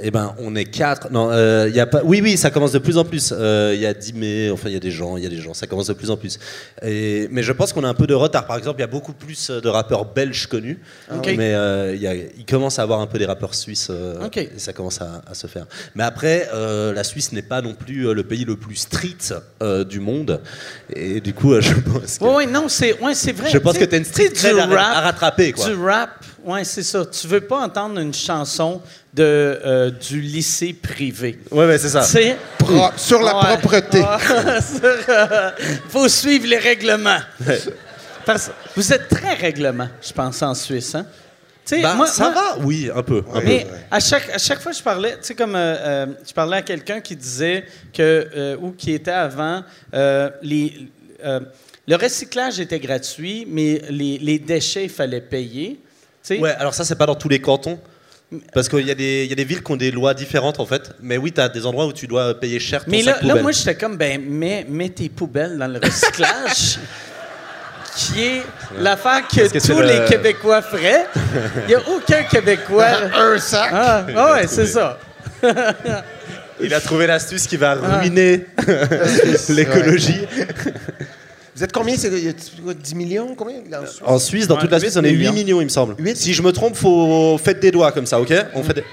[0.03, 1.11] Eh ben, on est quatre.
[1.11, 2.01] Non, euh, il y a pas.
[2.03, 3.33] Oui, oui, ça commence de plus en plus.
[3.35, 5.29] Euh, Il y a 10 mai, enfin, il y a des gens, il y a
[5.29, 5.53] des gens.
[5.53, 6.39] Ça commence de plus en plus.
[6.81, 8.45] Et, mais je pense qu'on a un peu de retard.
[8.47, 10.79] Par exemple, il y a beaucoup plus de rappeurs belges connus,
[11.13, 11.33] Ok.
[11.37, 13.87] mais euh, il y a- il commence à avoir un peu des rappeurs suisses.
[13.91, 14.37] euh, Ok.
[14.37, 15.65] Et ça commence à, à se faire.
[15.95, 19.17] Mais après, euh, la Suisse n'est pas non plus euh, le pays le plus street
[19.61, 20.41] euh, du monde.
[20.95, 22.25] Et du coup, euh, je pense que.
[22.25, 23.49] Oui, non, c'est ouais, c'est vrai.
[23.51, 25.67] Je pense que t'as une street du rap, à rattraper, quoi.
[25.67, 26.09] Du rap,
[26.45, 27.05] ouais, c'est ça.
[27.05, 28.81] Tu veux pas entendre une chanson
[29.13, 31.39] de, euh, du lycée privé.
[31.51, 32.03] Ouais, ouais, c'est ça.
[32.03, 33.57] Sur la Ouais.
[33.57, 33.99] propreté.
[33.99, 35.51] Ouais, sur, euh,
[35.89, 37.19] faut suivre les règlements.
[38.25, 40.93] Parce- vous êtes très règlement, je pense, en Suisse.
[40.95, 41.05] Hein?
[41.65, 43.23] Tu sais, Bah, moi- ça moi- va, oui, un peu.
[43.33, 43.45] un peu.
[43.45, 46.33] mais à chaque, à chaque fois que je parlais, tu sais, comme euh, euh, je
[46.33, 49.63] parlais à quelqu'un qui disait que, euh, ou qui était avant,
[49.93, 50.87] euh, les,
[51.23, 51.39] euh,
[51.87, 55.79] le recyclage était gratuit, mais les, les déchets, il fallait payer.
[56.23, 57.79] Tu sais, Ouais, alors ça, c'est pas dans tous les cantons.
[58.53, 60.59] Parce qu'il y, a des- il y a des villes qui ont des lois différentes,
[60.61, 60.91] en fait.
[61.01, 63.11] Mais oui, tu as des endroits où tu dois payer cher ton Mais sac là,
[63.13, 63.41] là, poubelle.
[63.43, 66.79] moi, j'étais comme, ben, mets, mets tes poubelles dans le recyclage,
[67.97, 68.41] qui est
[68.79, 71.07] l'affaire que, que tous le- les Québécois feraient.
[71.67, 72.87] Il n'y a aucun Québécois.
[73.17, 73.69] Un sac.
[73.73, 74.97] Ah, ah ouais, c'est ça.
[76.61, 77.99] Il a trouvé l'astuce qui va Ah.
[77.99, 78.45] ruiner
[79.49, 80.25] l'écologie.
[81.61, 81.95] Vous êtes combien?
[81.95, 82.33] C'est y a-
[82.63, 83.35] quoi, 10 millions?
[83.37, 83.57] Combien?
[83.57, 84.01] en Suisse?
[84.03, 85.33] En Suisse, dans toute la Suisse, on est 8 millions.
[85.33, 85.93] millions, il me semble.
[85.99, 86.17] Huit?
[86.17, 88.33] Si je me trompe, faut faites des doigts comme ça, ok?
[88.55, 88.83] On fait des...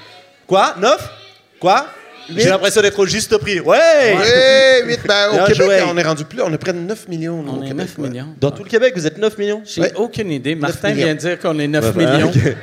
[0.46, 0.74] Quoi?
[0.78, 1.10] 9
[1.58, 1.86] Quoi?
[2.28, 3.58] J'ai l'impression d'être au juste prix.
[3.58, 5.00] Ouais, Ouais, huit.
[5.08, 5.82] Ben, au Québec, joué.
[5.90, 6.42] on est rendu plus.
[6.42, 7.42] On est près de 9 millions.
[7.48, 8.08] On est Québec, 9 ouais.
[8.10, 8.26] millions.
[8.38, 9.62] Dans tout le Québec, vous êtes 9 millions?
[9.64, 9.92] J'ai Ouais.
[9.96, 10.54] aucune idée.
[10.54, 12.28] Martin vient de dire qu'on est 9 Ouais, bah, millions.
[12.28, 12.54] ok.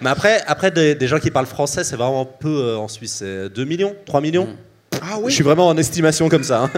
[0.00, 3.14] Mais après, après des, des gens qui parlent français, c'est vraiment peu euh, en Suisse.
[3.20, 3.94] C'est 2 millions?
[4.06, 4.48] 3 millions?
[5.00, 5.32] Ah Je oui?
[5.32, 6.62] suis vraiment en estimation comme ça.
[6.64, 6.70] hein.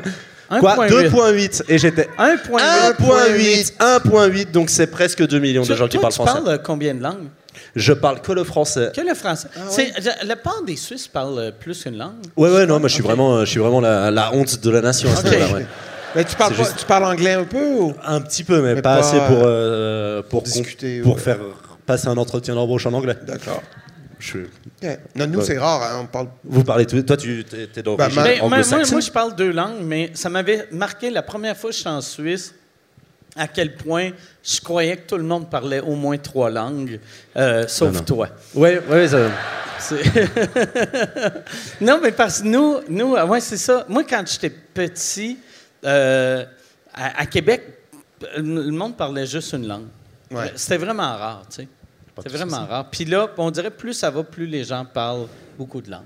[0.61, 2.97] Quoi point 2.8 et j'étais 1,8.
[2.99, 6.33] 1.8 1.8 donc c'est presque 2 millions de gens qui parlent tu français.
[6.35, 7.29] parles euh, combien de langues?
[7.77, 8.91] Je parle que le français.
[8.95, 9.49] Que le français.
[9.57, 9.93] Ah C'est-
[10.25, 12.13] La part des Suisses parlent euh, plus qu'une langue?
[12.37, 14.71] Ouais ouais non, moi je suis vraiment euh, je suis vraiment la, la honte de
[14.71, 15.67] la nation à ce niveau-là, ouais.
[16.15, 17.65] Mais tu parles, pas- juste- tu parles anglais un peu?
[17.65, 17.95] Ou?
[18.07, 21.21] Un petit peu mais, Mais pas, pas, assez pour euh, pour discuter, pour ouais.
[21.21, 21.39] faire
[21.87, 23.17] passer un entretien d'embauche en anglais.
[23.27, 23.63] D'accord.
[24.23, 24.47] Je-.
[25.17, 25.83] Non, nous, c'est rare.
[25.83, 26.29] hein, on parle.
[26.45, 27.45] Vous parlez tout toi tu
[27.75, 31.71] Bah, d'origine Mais moi, je parle deux langues, mais ça m'avait marqué la première fois
[31.71, 32.55] que j'étais en Suisse
[33.35, 34.11] à quel point
[34.45, 37.01] je croyais que tout le monde parlait au moins trois langues,
[37.37, 38.05] euh, sauf Non, non.
[38.05, 38.29] toi.
[38.55, 39.31] Ouais ouais ça-
[41.81, 43.85] non, mais parce que nous, nous ah ouais, c'est ça.
[43.89, 45.39] Moi, quand j'étais petit,
[45.85, 46.45] euh,
[46.95, 47.63] à, à Québec,
[48.37, 49.87] le monde parlait juste une langue.
[50.31, 50.53] Ouais.
[50.55, 51.69] C'était vraiment rare, tu sais.
[52.19, 52.89] C'était vraiment rare.
[52.91, 55.27] Puis là, on dirait plus ça va, plus les gens parlent
[55.59, 56.03] beaucoup de langues.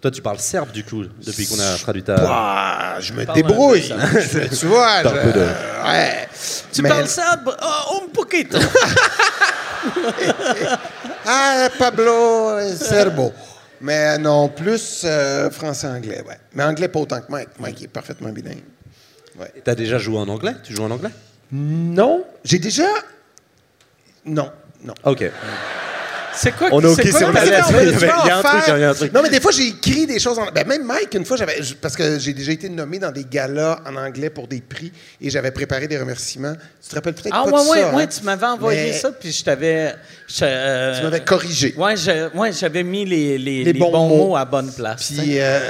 [0.00, 3.88] Toi tu parles serbe du coup depuis qu'on a traduit ta Ah, je me débrouille.
[3.88, 5.46] peu, Je- tu vois, T'as un je- peu de-
[5.86, 6.28] ouais.
[6.72, 7.40] Tu Mais- parles ça?
[7.46, 8.58] Oh, un poquito.
[11.26, 13.32] Ah, Pablo Serbo.
[13.80, 16.38] Mais non, plus euh, français-anglais, ouais.
[16.54, 17.48] Mais anglais pas autant que Mike.
[17.58, 18.62] Mike est parfaitement bilingue.
[19.64, 20.54] T'as déjà joué en anglais?
[20.62, 21.10] Tu joues en anglais?
[21.50, 22.24] Non.
[22.44, 22.86] J'ai déjà.
[24.24, 24.50] Non,
[24.84, 24.94] non.
[25.04, 25.30] Ok.
[26.34, 26.68] C'est quoi?
[26.72, 27.68] On est c'est OK sur la- lettre.
[27.82, 29.12] Il y a un truc, il y a un truc.
[29.12, 31.60] Non, mais des fois, j'ai écrit des choses en ben, Même Mike, une fois, j'avais.
[31.80, 34.90] Parce que j'ai déjà été nommé dans des galas en anglais pour des prix
[35.20, 36.54] et j'avais préparé des remerciements.
[36.82, 37.94] Tu te rappelles peut-être Ah, pas ouais, de ouais, ça.
[37.94, 38.06] ouais, hein?
[38.06, 39.94] tu m'avais envoyé Mais ça, puis je t'avais.
[40.26, 41.74] je- euh, Tu m'avais corrigé.
[41.76, 44.26] Ouais, je- ouais, j'avais mis les, les, Les les bons bons, mots.
[44.28, 44.36] mots.
[44.36, 45.12] à bonne place.
[45.12, 45.38] Puis.
[45.38, 45.60] euh,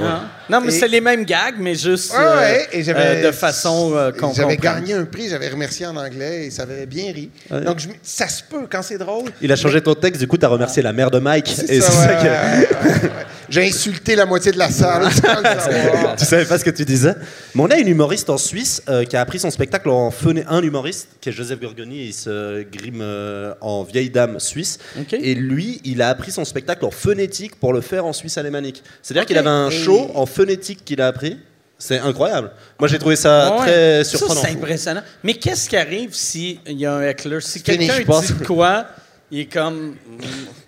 [0.00, 0.20] Ah.
[0.50, 3.26] Non, mais Et- c'est les mêmes gags, mais juste Ouais, euh, ouais, et j'avais, euh,
[3.28, 6.86] de façon euh, qu'on J'avais gagné un prix, j'avais remercié en anglais et ça avait
[6.86, 7.30] bien ri.
[7.50, 9.30] Donc, je ça se peut quand c'est drôle.
[9.40, 11.52] Il a changé ton texte, du coup, t'as remercié la mère de Mike.
[11.54, 13.10] C'est et ça, c'est ça ouais, que- ouais, ouais, ouais.
[13.48, 15.08] J'ai insulté la moitié de la salle.
[16.18, 17.14] tu savais pas ce que tu disais?
[17.54, 20.44] Mais on a une humoriste en Suisse euh, qui a appris son spectacle en phoné...
[20.48, 24.78] Un humoriste, qui est Joseph Gorgoni, il se grime euh, en vieille dame suisse.
[25.12, 28.84] Et lui, il a appris son spectacle en phonétique pour le faire en Suisse alémanique.
[29.02, 30.39] C'est-à-dire qu'il avait un Et- show en phonétique
[30.84, 31.38] qu'il a appris.
[31.78, 32.50] C'est incroyable.
[32.78, 33.58] Moi, j'ai trouvé ça Ouais.
[33.66, 34.40] très Ça, surprenant.
[34.42, 35.02] c'est impressionnant.
[35.24, 37.40] Mais qu'est-ce qui arrive s'il y a un heckler?
[37.40, 38.26] Si quelqu'un je pense.
[38.26, 38.84] dit quoi,
[39.30, 39.96] il est comme.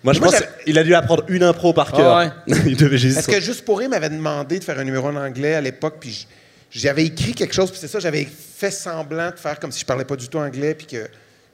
[0.03, 2.15] Moi, je Moi, pense qu'il a dû apprendre une impro par cœur.
[2.17, 2.33] Ah
[2.65, 3.15] il devait juste.
[3.15, 5.97] Parce que Juste pour rire m'avait demandé de faire un numéro en anglais à l'époque,
[5.99, 6.27] puis
[6.71, 8.25] j'avais écrit quelque chose, puis c'est ça, j'avais
[8.55, 11.07] fait semblant de faire comme si je parlais pas du tout anglais, puis que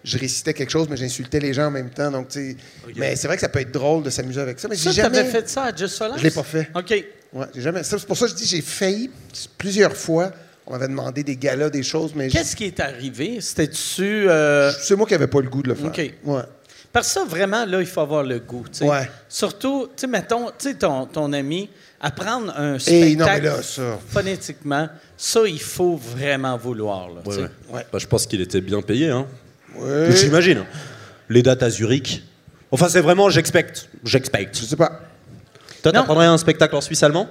[0.05, 2.09] je récitais quelque chose, mais j'insultais les gens en même temps.
[2.09, 2.57] Donc, tu sais.
[2.95, 4.69] Mais c'est vrai que ça peut être drôle de s'amuser avec ça.
[4.69, 5.29] Mais Ça, j'ai t'avais jamais.
[5.29, 6.19] fait ça à Just Solace?
[6.19, 6.69] Je l'ai pas fait.
[6.73, 7.03] OK.
[7.33, 7.83] Ouais, j'ai jamais.
[7.83, 9.09] C'est pour ça que je dis j'ai failli
[9.57, 10.31] plusieurs fois.
[10.65, 13.41] On m'avait demandé des galas, des choses, mais Qu'est-ce qui est arrivé?
[13.41, 14.29] C'était-tu.
[14.29, 15.87] euh, c'est moi qui n'avais pas le goût de le faire.
[15.87, 16.13] OK.
[16.25, 16.41] Ouais.
[16.93, 18.63] Parce que ça, vraiment, là, il faut avoir le goût.
[18.71, 18.85] tu sais.
[18.85, 19.09] Ouais.
[19.27, 21.69] Surtout, tu sais, mettons, tu sais, ton, ton ami,
[22.01, 23.99] apprendre un Hey, spectacle non, mais là, ça.
[24.09, 27.09] phonétiquement, ça, il faut vraiment vouloir.
[27.09, 27.49] Là, Ouais, ouais.
[27.71, 27.85] Ouais.
[27.91, 29.09] Bah, je pense qu'il était bien payé.
[29.09, 29.25] Hein.
[29.75, 30.15] Ouais.
[30.15, 30.65] J'imagine.
[31.29, 32.23] Les dates à Zurich.
[32.71, 33.87] Enfin, c'est vraiment, j'expecte.
[34.03, 34.57] J'expecte.
[34.57, 34.99] Je sais pas.
[35.83, 37.27] Toi, t'apprendrais un spectacle en suisse allemand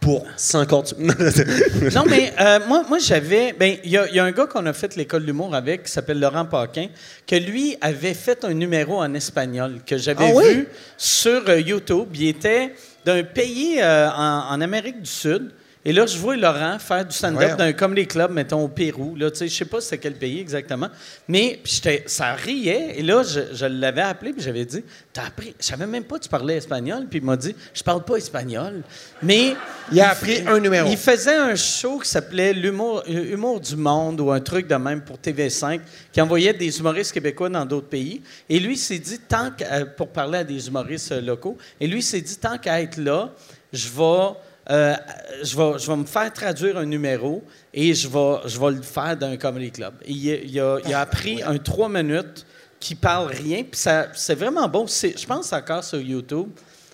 [0.00, 0.94] Pour 50.
[1.94, 3.52] Non, mais euh, moi, moi j'avais.
[3.52, 5.84] Ben, il y, a- il y a un gars qu'on a fait l'école d'humour avec,
[5.84, 6.86] qui s'appelle Laurent Paquin,
[7.26, 10.44] que lui avait fait un numéro en espagnol que j'avais Ah oui?
[10.54, 12.08] vu sur euh, YouTube.
[12.14, 12.74] Il était
[13.04, 15.50] d'un pays euh, en, en Amérique du Sud.
[15.84, 17.56] Et là, je vois Laurent faire du stand-up Voyons.
[17.56, 19.16] d'un comedy club, mettons au Pérou.
[19.16, 20.88] Là, je sais pas c'était quel pays exactement.
[21.26, 21.60] Mais
[22.06, 22.98] ça riait.
[22.98, 26.18] Et là, je, je l'avais appelé puis j'avais dit T'as appris Je savais même pas
[26.18, 27.06] que tu parlais espagnol.
[27.08, 28.82] Puis il m'a dit Je parle pas espagnol.
[29.22, 29.54] Mais.
[29.90, 30.88] Il a appris un numéro.
[30.88, 35.00] Il faisait un show qui s'appelait L'humour Humour du monde ou un truc de même
[35.00, 35.80] pour TV5
[36.12, 38.22] qui envoyait des humoristes québécois dans d'autres pays.
[38.48, 42.02] Et lui s'est dit, tant euh, pour parler à des humoristes euh, locaux, et lui
[42.02, 43.30] s'est dit, tant qu'à être là,
[43.72, 44.34] je vais,
[44.70, 44.94] euh,
[45.42, 47.42] je, vais, je vais me faire traduire un numéro
[47.74, 49.94] et je vais, je vais le faire dans un comedy club.
[50.04, 52.46] Et il, a- il a, il a appris un trois minutes
[52.78, 54.86] qui parle rien, puis ça, c'est vraiment bon.
[54.86, 56.48] C'est- Je pense encore sur YouTube.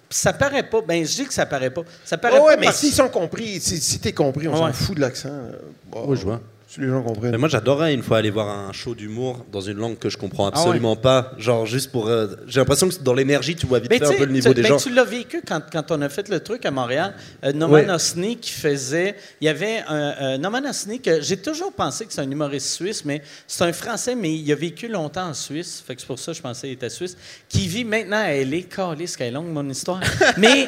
[0.09, 0.81] Puis ça paraît pas.
[0.83, 1.83] Ben, je dis que ça paraît pas.
[2.05, 4.53] Ça paraît Ouais, ouais, pas mais parce- s'ils sont compris, si, si t'es compris, on
[4.53, 4.59] Ouais.
[4.59, 5.29] s'en fout de l'accent.
[5.29, 5.53] euh,
[5.91, 6.41] bon, Ouais, je vois.
[6.79, 7.31] Les gens comprennent.
[7.33, 10.17] Mais moi, j'adorerais une fois aller voir un show d'humour dans une langue que je
[10.19, 11.33] comprends Ah absolument pas.
[11.39, 12.09] Genre, juste pour.
[12.09, 14.63] euh, J'ai l'impression que dans l'énergie, tu vois vite fait un peu le niveau des
[14.63, 14.77] ben, gens.
[14.77, 17.15] Tu l'as vécu quand, quand on a fait le truc à Montréal.
[17.45, 17.91] Euh, Noman Ouais.
[17.91, 19.17] Osni qui faisait.
[19.41, 20.15] Il y avait un.
[20.21, 23.73] euh, Noman Osni que j'ai toujours pensé que c'est un humoriste suisse, mais c'est un
[23.73, 25.83] Français, mais il a vécu longtemps en Suisse.
[25.87, 27.17] Fait que c'est pour ça que je pensais qu'il était suisse.
[27.49, 28.61] Qui vit maintenant à L.A.
[28.63, 30.01] Calisse, qu'elle est longue, mon histoire.
[30.37, 30.67] mais.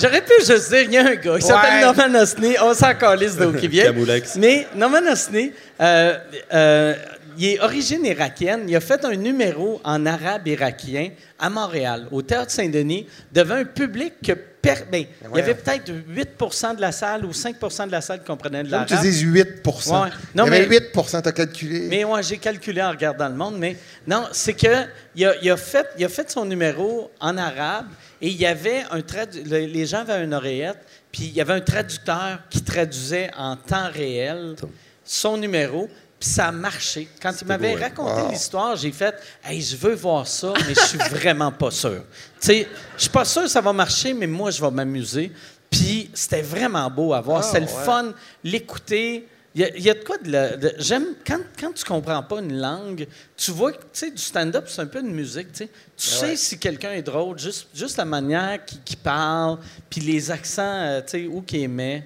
[0.00, 1.80] J'aurais pu juste dire, il y a un gars qui s'appelle Ouais.
[1.94, 3.92] Norman Osni, on s'en calisse d'où qui vient.
[4.36, 6.16] Mais Norman Osni, euh,
[6.52, 6.94] euh,
[7.36, 8.64] il est origine irakienne.
[8.68, 13.64] Il a fait un numéro en arabe irakien à Montréal, au Théâtre Saint-Denis, devant un
[13.64, 14.32] public que...
[14.32, 18.20] per- ben, il y avait peut-être 8% de la salle ou 5% de la salle
[18.20, 18.88] qui comprenait de l'arabe.
[18.88, 20.08] tu dises 8 Ouais.
[20.34, 20.92] Non, Il y avait mais- 8
[21.22, 21.86] t'as calculé.
[21.90, 23.76] Mais ouais, j'ai calculé en regardant le monde, mais
[24.06, 24.84] non, c'est que
[25.16, 27.86] il a, il a fait, il a fait son numéro en arabe
[28.20, 29.00] et il y avait un
[29.44, 30.78] les gens avaient une oreillette,
[31.12, 34.56] puis il y avait un traducteur qui traduisait en temps réel
[35.04, 35.88] son numéro.
[36.18, 37.08] Puis ça a marché.
[37.20, 37.78] Quand il m'avait hein?
[37.80, 38.30] raconté Wow.
[38.30, 39.14] l'histoire, j'ai fait
[39.44, 42.02] Hey, je veux voir ça, mais je suis vraiment pas sûr.
[42.40, 45.30] Tu sais, je suis pas sûr que ça va marcher, mais moi, je vais m'amuser.
[45.68, 47.40] Puis c'était vraiment beau à voir.
[47.40, 47.84] Ah, C'était le ouais.
[47.84, 48.12] fun,
[48.42, 49.28] l'écouter.
[49.56, 51.84] Il y, a, il y a de quoi de, la- de- j'aime quand quand tu
[51.84, 53.06] comprends pas une langue,
[53.36, 55.68] tu vois que tu sais du stand-up c'est un peu une musique, tu sais.
[55.96, 59.58] Tu sais si quelqu'un est drôle juste juste la manière qu'il qu'il parle,
[59.88, 62.02] puis les accents, euh, tu sais où qu'il émet.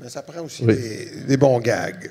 [0.00, 2.10] Mais ça prend aussi des, des bons gags.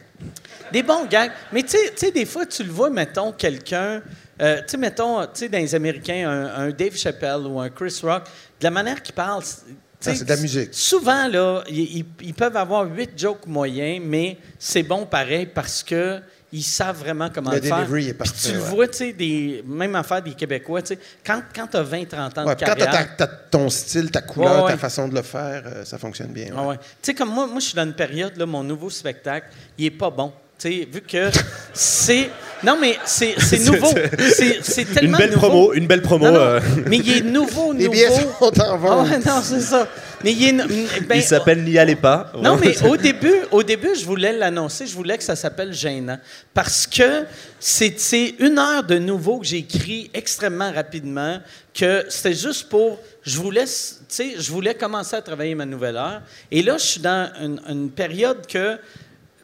[0.71, 1.31] Des bons gags.
[1.51, 4.01] Mais tu sais- tu sais, des fois, tu le vois, mettons, quelqu'un,
[4.41, 7.69] euh, tu sais, mettons, tu sais, dans les Américains, un, un Dave Chappelle ou un
[7.71, 8.23] Chris Rock,
[8.59, 9.63] de la manière qu'il parle, c'est-
[10.05, 10.69] Ah, c'est de la musique.
[10.71, 16.21] Souvent, là, ils, peuvent avoir huit jokes moyens, mais c'est bon pareil parce que
[16.51, 17.77] ils savent vraiment comment Le le, faire.
[17.77, 18.69] delivery est parfait, tu le ouais.
[18.69, 22.39] vois, tu sais, des, même affaire des Québécois, tu sais, quand, quand tu as 20-30
[22.39, 23.15] ans Ouais, de puis quand carrière...
[23.17, 26.29] ta- ta- ton style, ta couleur, Ouais, ta façon de le faire, euh, ça fonctionne
[26.31, 26.47] bien.
[26.57, 26.77] Ah ouais.
[26.77, 29.47] Tu sais, comme moi, moi, je suis dans une période, là, mon nouveau spectacle,
[29.77, 30.31] il est pas bon.
[30.59, 31.29] Tu sais, vu que
[31.73, 32.29] c'est.
[32.61, 33.87] Non, mais c'est c'est nouveau.
[34.33, 35.47] C'est c'est Une tellement belle nouveau.
[35.47, 36.25] promo, une belle promo.
[36.25, 37.91] Non, non, euh, Mais il est nouveau, Les nouveau.
[37.93, 39.25] billets sont en Ah vente.
[39.25, 39.87] non, c'est ça.
[40.21, 41.01] Mais il est.
[41.07, 42.33] ben, il s'appelle N'y allez pas.
[42.41, 46.17] non, mais au début, au début, je voulais l'annoncer, je voulais que ça s'appelle Gênant.
[46.53, 47.23] Parce que
[47.57, 51.39] c'est c'est une heure de nouveau que j'ai écrit extrêmement rapidement,
[51.73, 52.99] que c'était juste pour.
[53.23, 56.21] Je voulais, je voulais commencer à travailler ma nouvelle heure.
[56.51, 58.77] Et là, je suis dans une, une période que.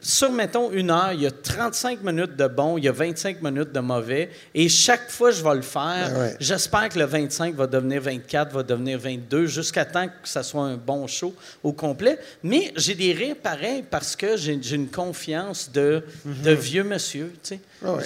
[0.08, 3.42] Sur, mettons, une heure, il y a 35 minutes de bon, il y a 25
[3.42, 4.30] minutes de mauvais.
[4.54, 6.36] Et chaque fois que je vais le faire, Ben ouais.
[6.38, 10.62] J'espère que le 25 va devenir 24, va devenir 22, jusqu'à temps que ça soit
[10.62, 11.34] un bon show
[11.64, 12.20] au complet.
[12.44, 17.56] Mais j'ai des rires pareils parce que j'ai une confiance de, de vieux monsieur, tu
[17.56, 17.60] sais.
[17.84, 17.96] Ah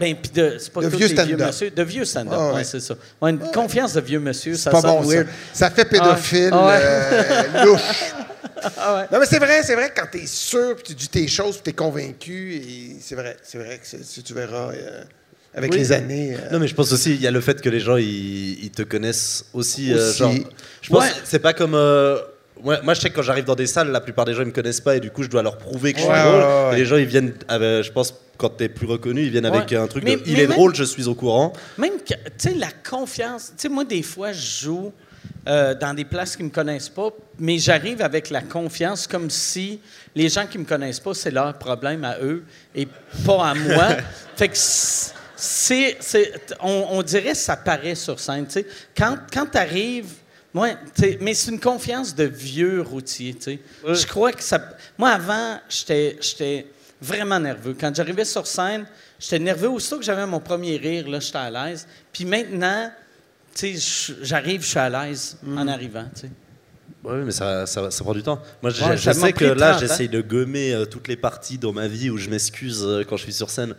[0.00, 1.40] Ben, puis de, c'est pas De tous vieux stand-up.
[1.46, 2.94] monsieur, de vieux stand-up, Ah ouais, c'est ça.
[3.20, 5.26] Ouais, une confiance de vieux monsieur, ça pas bon, weird.
[5.52, 5.68] ça.
[5.68, 6.78] Ça fait pédophile, Ah ouais.
[6.82, 8.14] euh, louche.
[8.78, 9.02] Ah ouais.
[9.12, 11.54] Non, mais c'est vrai, c'est vrai que quand t'es sûr, puis tu dis tes choses,
[11.56, 15.02] puis t'es convaincu, et c'est vrai, c'est vrai que si tu verras euh,
[15.54, 15.78] avec Oui.
[15.78, 16.34] les années.
[16.36, 18.62] euh, Non, mais je pense aussi, il y a le fait que les gens, ils,
[18.64, 19.92] ils te connaissent aussi.
[19.92, 20.18] euh, Aussi.
[20.18, 20.32] genre,
[20.82, 21.08] je pense Ouais.
[21.10, 21.74] que c'est pas comme.
[21.74, 22.18] euh,
[22.62, 24.46] ouais, moi, je sais que quand j'arrive dans des salles, la plupart des gens, ils
[24.48, 26.24] me connaissent pas et du coup, je dois leur prouver que je suis drôle.
[26.24, 26.74] ouais, ouais, ouais.
[26.74, 29.72] Et les gens, ils viennent, avec- je pense, quand t'es plus reconnu, ils viennent avec
[29.72, 31.52] un truc Mais- de il est même- drôle, je suis au courant.
[31.78, 33.48] Même, que- tu sais, la confiance.
[33.56, 34.92] Tu sais, moi, des fois, je joue
[35.48, 39.80] euh, dans des places qui me connaissent pas, mais j'arrive avec la confiance comme si
[40.14, 42.44] les gens qui me connaissent pas, c'est leur problème à eux
[42.74, 42.86] et
[43.24, 43.88] pas à moi.
[44.36, 48.46] fait que c'est, c'est- on, on dirait que ça paraît sur scène.
[48.46, 48.66] tu sais.
[48.96, 50.12] Quand, quand tu arrives.
[50.52, 53.36] Mais c'est une confiance de vieux routier.
[53.86, 54.60] Je crois que ça.
[54.98, 56.66] Moi, avant, j'étais, j'étais
[57.00, 57.76] vraiment nerveux.
[57.78, 58.84] Quand j'arrivais sur scène,
[59.20, 59.68] j'étais nerveux.
[59.70, 61.86] Aussitôt que j'avais mon premier rire, là, j'étais à l'aise.
[62.12, 62.90] Puis maintenant,
[63.54, 66.30] tu sais, j'arrive, je suis à l'aise en arrivant, tu sais.
[67.02, 68.40] Ouais, mais ça, ça, ça prend du temps.
[68.62, 69.78] Moi, je, Ouais, je sais que là, 30 ans.
[69.80, 73.16] j'essaye de gommer euh, toutes les parties dans ma vie où je m'excuse euh, quand
[73.16, 73.74] je suis sur scène.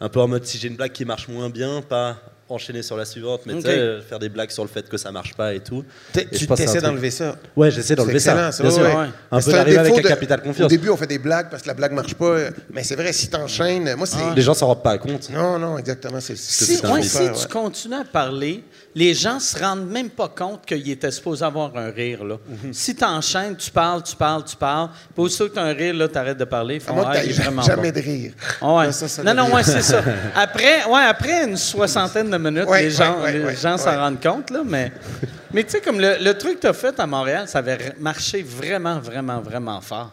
[0.00, 2.18] Un peu en mode si j'ai une blague qui marche moins bien, pas
[2.48, 5.34] enchaîner sur la suivante, mais euh, faire des blagues sur le fait que ça marche
[5.34, 5.84] pas et tout.
[6.16, 7.36] Et Tu pense que c'est un essaies truc- d'enlever ça.
[7.56, 8.50] Ouais, j'essaie d'enlever C'est ça.
[8.50, 8.98] excellent, ça, bien ouais, sûr.
[9.00, 9.06] ouais.
[9.30, 10.68] Un peu c'est d'arriver avec défaut un capital Au confiance.
[10.68, 12.36] début, on fait des blagues parce que la blague marche pas.
[12.72, 14.18] Mais c'est vrai, si t'enchaînes, moi, c'est.
[14.34, 15.30] Les gens s'en rendent pas compte.
[15.30, 16.20] Non, non, exactement.
[16.20, 16.76] C'est c'est Si,
[17.08, 18.62] si tu continues à parler,
[18.98, 22.24] les gens se rendent même pas compte qu'il était supposé avoir un rire.
[22.24, 22.36] Là.
[22.48, 22.72] Mhm.
[22.72, 25.74] Si tu enchaînes, tu parles, tu parles, tu parles, puis aussitôt que tu as un
[25.74, 26.80] rire, là, tu arrêtes de parler.
[26.80, 28.00] font, Ah, que il est t'aies vraiment jamais bon.
[28.00, 28.32] de rire.
[28.62, 28.86] Ah ouais.
[28.86, 30.02] Là, ça, ça non, non, ouais, c'est ça.
[30.34, 33.76] Après, ouais, après une soixantaine de minutes, Ouais, les gens, ouais, ouais, les ouais, gens
[33.76, 34.90] s'en rendent compte, là, mais,
[35.52, 37.92] mais tu sais, comme le, le truc que tu as fait à Montréal, ça avait
[38.00, 40.10] marché vraiment, vraiment, vraiment fort.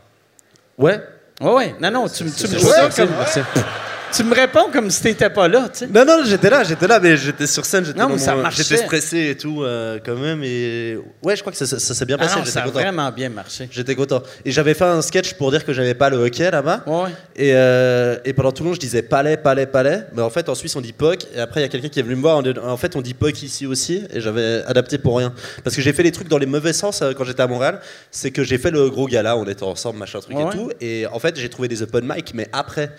[0.77, 0.99] Ouais.
[1.39, 1.75] Ouais, ouais.
[1.79, 3.13] Non, non, tu, me- tu me dis Ouais, ça comme.
[4.15, 5.87] Tu me réponds comme si t'étais pas là, tu sais.
[5.87, 8.35] Non, non, j'étais là, j'étais là, mais j'étais sur scène, j'étais Non, mais dans ça
[8.35, 8.61] mon- marchait.
[8.63, 10.43] j'étais stressé et tout, euh, quand même.
[10.43, 12.35] Et ouais, je crois que ça, ça- ça s'est bien Ah passé.
[12.35, 12.79] non, j'étais ça a content.
[12.79, 13.67] vraiment bien marché.
[13.71, 14.21] J'étais content.
[14.45, 16.83] Et j'avais fait un sketch pour dire que j'avais pas le hockey là-bas.
[16.85, 17.09] Ouais.
[17.35, 20.03] Et, euh, et pendant tout le long, je disais palais, palais, palais.
[20.15, 21.25] Mais en fait, en Suisse, on dit POC.
[21.35, 22.41] Et après, il y a quelqu'un qui est venu me voir.
[22.63, 24.03] En fait, on dit POC ici aussi.
[24.13, 25.33] Et j'avais adapté pour rien.
[25.63, 27.79] Parce que j'ai fait les trucs dans les mauvais sens euh, quand j'étais à Montréal.
[28.11, 29.35] C'est que j'ai fait le gros gala.
[29.37, 30.69] On était ensemble, machin, truc Ouais, et tout.
[30.81, 32.91] Et en fait, j'ai trouvé des open mic, mais après.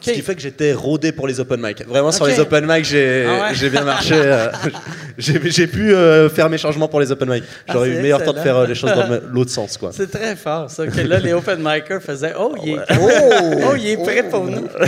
[0.00, 1.86] Ce qui fait que j'étais rodé pour les open mic.
[1.86, 3.70] Vraiment, sur les open mic, j'ai Ah ouais?
[3.70, 4.14] bien marché.
[4.16, 4.48] euh,
[5.18, 7.44] j'ai pu euh, faire mes changements pour les open mic.
[7.70, 9.76] J'aurais Ah, eu c'est meilleur temps de faire euh, les choses dans le- l'autre sens,
[9.76, 9.90] quoi.
[9.92, 10.86] C'est très fort, ça.
[10.86, 13.60] Que là, les open micers faisaient Oh, il est, Oh!
[13.72, 14.66] oh, il est prêt pour nous.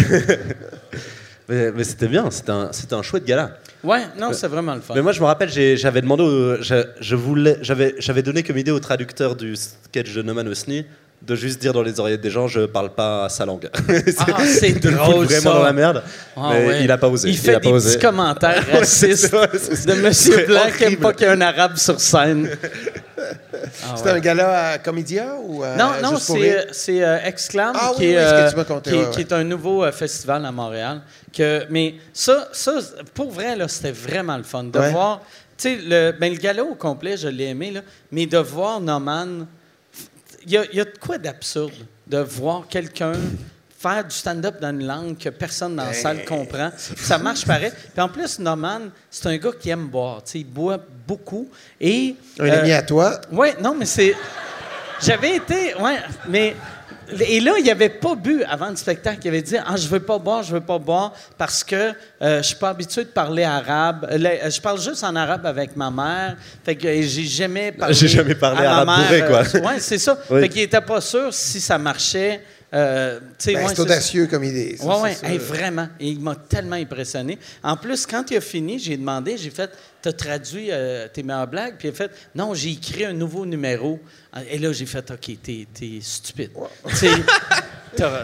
[1.49, 2.51] Mais, mais c'était bien, c'était
[2.95, 3.59] un, chouette gala.
[3.85, 4.95] Ouais, non, c'est vraiment le fun.
[4.97, 8.59] Mais moi, je me rappelle, j'avais demandé, au- je, je voulais, j'avais, j'avais donné comme
[8.59, 10.87] idée au traducteur du sketch de Noman Osni
[11.23, 13.69] de juste dire dans les oreillettes des gens, je parle pas sa langue.
[13.75, 13.83] Ah,
[14.45, 15.59] c'est de le drôle, foutre vraiment ça.
[15.59, 16.03] dans la merde.
[16.37, 16.85] Ah, mais ouais.
[16.85, 17.29] il a pas osé.
[17.31, 17.91] Il fait a des pas osé.
[17.97, 19.95] petits commentaires Ouais, c'est racistes ça, c'est ça.
[19.95, 22.51] de Monsieur C'est Blanc qui aime pas qu'il y ait un arabe sur scène.
[23.19, 24.17] Ah, C'était ouais.
[24.17, 27.91] un gala à Comédia ou à Non, non, pour c'est, euh, c'est euh, Exclam Ah
[27.97, 29.23] qui, oui, est, oui, ce que euh, tu m'as conté, qui est- ouais, qui ouais.
[29.25, 31.01] est un nouveau euh, festival à Montréal.
[31.37, 32.75] Que, mais ça, ça,
[33.15, 34.91] pour vrai, là, c'était vraiment le fun de Ouais.
[34.93, 35.23] voir.
[35.59, 37.81] Tu sais, le, ben, le gala au complet, je l'ai aimé, là,
[38.13, 39.47] mais de voir Norman.
[40.47, 41.75] Il y a, y a de quoi d'absurde
[42.07, 43.15] de voir quelqu'un
[43.79, 46.71] faire du stand-up dans une langue que personne dans la salle comprend.
[46.77, 47.71] Ça marche pareil.
[47.93, 50.23] Puis en plus, Norman, c'est un gars qui aime boire.
[50.25, 51.49] Tu sais, il boit beaucoup.
[51.81, 53.21] Et, Un euh, ami à toi?
[53.33, 54.15] oui, non, mais c'est.
[55.01, 55.75] J'avais été.
[55.75, 55.99] Ouais,
[56.29, 56.57] mais.
[57.21, 59.21] Et là, il avait pas bu avant le spectacle.
[59.25, 61.93] Il avait dit Ah, je veux pas boire, je veux pas boire parce que
[62.23, 64.09] euh, je suis pas habitué de parler arabe.
[64.11, 66.37] Euh, là, Je parle juste en arabe avec ma mère.
[66.65, 67.95] Fait que euh, j'ai jamais parlé.
[67.95, 69.43] J'ai jamais parlé à ma arabe bourré, mère, quoi.
[69.61, 70.19] euh, ouais, c'est ça.
[70.31, 70.41] Oui.
[70.41, 72.43] Fait qu'il était pas sûr si ça marchait.
[72.75, 74.77] Euh, Ben, ouais, c'est audacieux comme idée.
[74.83, 75.29] Oui, ça.
[75.39, 75.89] vraiment.
[76.01, 77.39] Et il m'a tellement impressionné.
[77.63, 79.71] En plus, quand il a fini, j'ai demandé, j'ai fait,
[80.03, 81.77] t'as traduit euh, tes meilleures blagues?
[81.79, 84.01] Puis il a fait, non, j'ai écrit un nouveau numéro.
[84.51, 86.51] Et là, j'ai fait, OK, t'es, t'es stupide.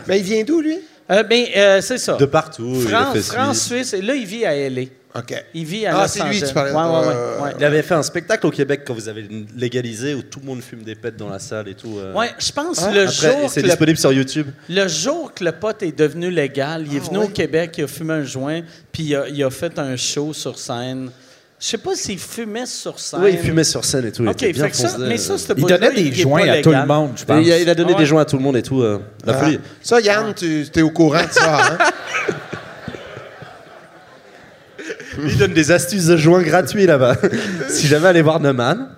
[0.06, 0.78] Mais il vient d'où, lui?
[1.12, 2.14] Euh, ben, euh, c'est ça.
[2.14, 2.72] De partout.
[2.74, 3.92] il France, fait France, Suisse.
[3.92, 5.18] Là, il vit à L.A.
[5.18, 5.44] OK.
[5.52, 6.70] Il vit à Ah, Los c'est lui, tu parlais.
[6.72, 7.50] Ouais, ouais, ouais, Euh, ouais.
[7.58, 10.62] Il avait fait un spectacle au Québec quand vous avez légalisé où tout le monde
[10.62, 11.98] fume des pets dans la salle et tout.
[11.98, 12.14] euh.
[12.14, 14.46] Ouais, je pense Ah, le Après, jour c'est que le disponible sur YouTube.
[14.70, 17.24] Le jour que le pote est devenu légal, il est Ah, venu ouais?
[17.26, 20.32] au Québec, il a fumé un joint, puis il a, il a fait un show
[20.32, 21.10] sur scène.
[21.64, 23.20] Je sais pas s'il fumait sur scène.
[23.22, 24.24] Oui, il fumait sur scène et tout.
[24.24, 25.04] il OK, était bien fait que ça, foncé.
[25.06, 27.46] mais ça, ce Il donnait des joints à tout le monde, je pense.
[27.46, 28.82] il a, il a donné Ah des joints à tout le monde et tout.
[28.82, 29.44] euh, la Ah.
[29.44, 29.60] folie.
[29.80, 31.78] Ça, Yann, tu es au courant de ça, hein?
[35.24, 37.16] Il donne des astuces de joints gratuits là-bas.
[37.68, 38.88] si jamais aller voir Neumann.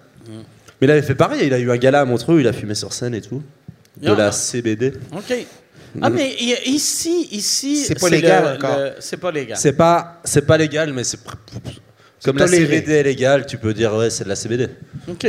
[0.81, 1.47] Mais il avait fait pareil.
[1.47, 3.43] Il a eu un gala à Montreux où il a fumé sur scène et tout.
[4.01, 4.15] De Ah.
[4.15, 4.93] la CBD.
[5.13, 5.47] OK.
[6.03, 6.35] Ah, mais
[6.67, 7.77] ici, ici...
[7.85, 8.79] C'est pas légal le- encore.
[8.79, 9.57] le- C'est pas légal.
[9.61, 11.35] C'est pas, c'est pas légal, mais c'est pr-
[12.25, 12.65] comme la toléré.
[12.77, 14.69] CBD est légale, tu peux dire ouais, c'est de la CBD.
[15.09, 15.27] OK.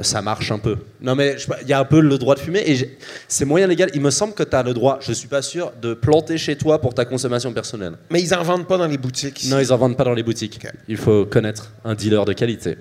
[0.00, 0.76] Ça marche un peu.
[1.00, 2.96] Non, mais il y a un peu le droit de fumer et
[3.28, 3.90] c'est moyen légal.
[3.94, 6.56] Il me semble que tu as le droit, je suis pas sûr, de planter chez
[6.56, 7.94] toi pour ta consommation personnelle.
[8.10, 9.42] Mais ils en vendent pas dans les boutiques.
[9.44, 9.50] ici.
[9.52, 10.58] Non, ils en vendent pas dans les boutiques.
[10.88, 12.76] Il faut connaître un dealer de qualité.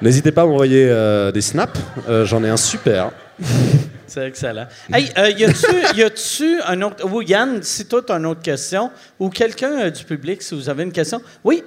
[0.00, 3.10] N'hésitez pas à m'envoyer euh, des snaps, euh, j'en ai un super.
[4.06, 4.66] C'est excellent.
[4.92, 7.04] Hey, euh, y a-tu- y a-tu un autre.
[7.04, 10.54] Ou Yann, si toi, tu as une autre question, ou quelqu'un euh, du public, si
[10.54, 11.20] vous avez une question.
[11.44, 11.62] Oui?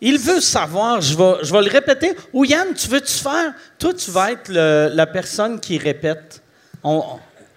[0.00, 2.16] Il veut savoir, je vais, je vais le répéter.
[2.32, 3.52] Ou Yann, tu veux-tu faire?
[3.78, 6.40] Toi, tu vas être le- la personne qui répète.
[6.82, 7.02] On,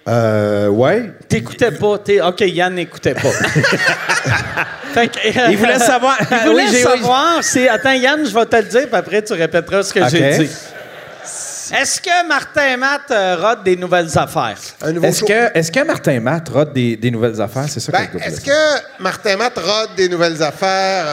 [0.06, 1.14] Euh, ouais.
[1.30, 1.98] T'écoutais pas.
[2.00, 3.32] t'es- OK, Yann n'écoutait pas.
[4.94, 6.18] Fait que, euh, Il voulait savoir.
[6.32, 7.42] Il voulait Oui, j'ai- savoir.
[7.42, 10.38] c'est- Attends, Yann, je vais te le dire, puis après, tu répéteras ce que j'ai
[10.40, 10.50] dit.
[11.76, 14.58] Est-ce que Martin Matt euh, des nouvelles affaires?
[14.82, 17.66] Un nouveau Est-ce que, est-ce que Martin Matt rate des, des nouvelles affaires?
[17.70, 21.06] C'est ça Ben, que je est-ce que Martin Matt rode des nouvelles affaires?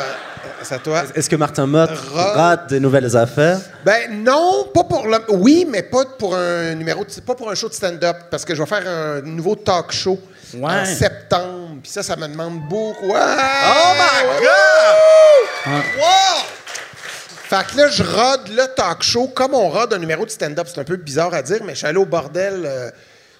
[0.62, 1.02] C'est à toi.
[1.14, 3.58] Est-ce que Martin Mott Ra- rate des nouvelles affaires?
[3.84, 5.18] Ben non, pas pour le.
[5.30, 8.54] Oui, mais pas pour un numéro, de- pas pour un show de stand-up, parce que
[8.54, 10.18] je vais faire un nouveau talk show
[10.54, 10.72] Ouais.
[10.80, 11.76] en septembre.
[11.82, 13.06] Puis ça, ça me demande beaucoup.
[13.06, 13.20] Ouais!
[13.20, 14.40] Oh my Ouais!
[15.66, 15.72] God!
[15.98, 16.42] Wow!
[17.48, 20.66] Fait que là, je rode le talk show comme on rode un numéro de stand-up.
[20.72, 22.90] C'est un peu bizarre à dire, mais je suis allé au bordel euh,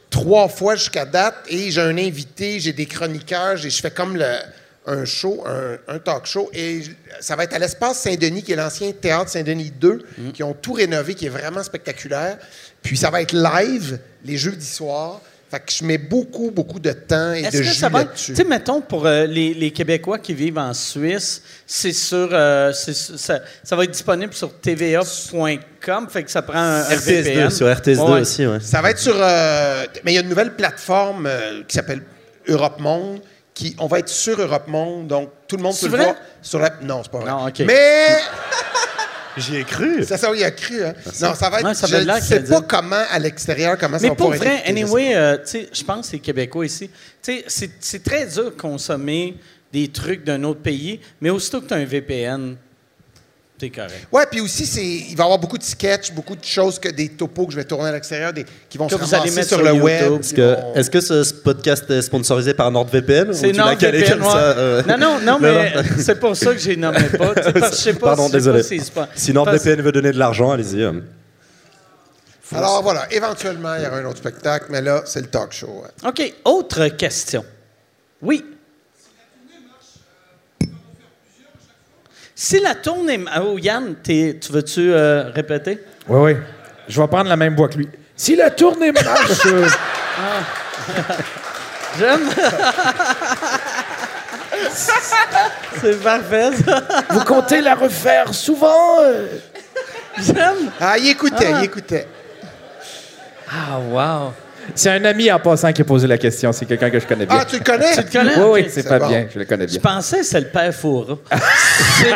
[0.09, 4.27] trois fois jusqu'à date et j'ai un invité, j'ai des chroniqueurs, je fais comme le,
[4.86, 6.51] un show, un, un talk show.
[6.55, 6.82] Et
[7.20, 10.02] ça va être à l'espace Saint-Denis, qui est l'ancien théâtre Saint-Denis 2,
[10.35, 12.39] qui ont tout rénové, qui est vraiment spectaculaire.
[12.82, 15.20] Puis ça va être live les jeudis soirs.
[15.51, 18.02] Fait que je mets beaucoup, beaucoup de temps et Est-ce de que jus ça va
[18.02, 18.15] être.
[18.15, 18.36] Tu là-dessus.
[18.36, 22.28] sais, mettons, pour euh, les, les Québécois qui vivent en Suisse, c'est sur.
[22.32, 27.23] euh, ça, ça va être disponible sur TVA.com, fait que ça prend un, un RTS2,
[27.23, 27.51] VPN.
[27.51, 28.20] sur RTS2 Ouais.
[28.20, 28.61] aussi, ouais.
[28.61, 29.16] Ça va être sur.
[29.19, 32.02] euh, mais il y a une nouvelle plateforme euh, qui s'appelle
[32.48, 33.20] Europe Monde.
[33.61, 36.12] Qui, on va être sur Europe Monde, donc tout le monde C'est peut le vrai?
[36.12, 36.16] voir.
[36.41, 37.31] Sur la, non, c'est pas vrai.
[37.31, 37.59] Non, OK.
[37.66, 38.07] Mais
[39.37, 40.03] J'y ai cru.
[40.05, 40.82] c'est ça, il a cru.
[40.82, 40.95] Hein?
[41.20, 41.74] Non, ça va être.
[41.77, 45.15] Ça je ne sais pas comment à l'extérieur, comment ça Mais va pour vrai, anyway,
[45.15, 46.89] euh, tu sais, je pense que les Québécois ici,
[47.23, 49.37] tu sais, c'est- c'est très dur de consommer
[49.73, 52.57] des trucs d'un autre pays, mais aussitôt que tu as un VPN,
[53.61, 54.07] t'es correct.
[54.11, 56.89] Ouais, puis aussi, c'est, il va y avoir beaucoup de sketchs, beaucoup de choses, que
[56.89, 59.31] des topos que je vais tourner à l'extérieur, des, qui vont Que se vous allez
[59.31, 59.85] mettre sur, sur le YouTube.
[59.85, 60.20] web.
[60.20, 64.39] Est-ce que, est-ce que ce, podcast est sponsorisé par NordVPN ou C'est NordVPN, comme ça,
[64.39, 64.82] euh?
[64.89, 67.35] Non, non, non, mais c'est pour ça que j'ai nommé pas.
[67.35, 68.62] parce que je sais pas, Pardon, sais désolé.
[68.62, 70.82] pas si pas- Si NordVPN veut donner de l'argent, allez-y.
[70.82, 70.93] euh.
[72.53, 75.82] Alors voilà, éventuellement, il y aura un autre spectacle, mais là, c'est le talk show.
[75.85, 76.09] ouais.
[76.09, 77.45] OK, autre question.
[78.23, 78.45] Oui.
[82.43, 83.23] Si la tournée...
[83.39, 85.79] Oh, Yann, t'es- tu veux-tu euh, répéter?
[86.09, 86.37] Oui, oui.
[86.89, 87.87] Je vais prendre la même voix que lui.
[88.17, 89.69] Si la tournée marche, euh,
[91.99, 92.31] J'aime.
[95.83, 96.83] C'est parfait, ça.
[97.11, 99.01] vous comptez la refaire souvent?
[99.03, 99.27] euh?
[100.19, 100.71] J'aime.
[100.81, 101.59] Ah, il écoutait, Ah.
[101.59, 102.09] il écoutait.
[103.51, 104.33] Ah, wow.
[104.75, 106.53] C'est un ami en passant qui a posé la question.
[106.53, 107.39] C'est quelqu'un que je connais bien.
[107.41, 107.93] Ah, tu le connais?
[107.95, 108.37] Tu le connais?
[108.37, 109.09] oui, oui, c'est c'est pas bon.
[109.09, 109.27] bien.
[109.33, 109.81] Je le connais Je bien.
[109.81, 111.17] pensais que c'est le père Foura.
[111.99, 112.15] C'est-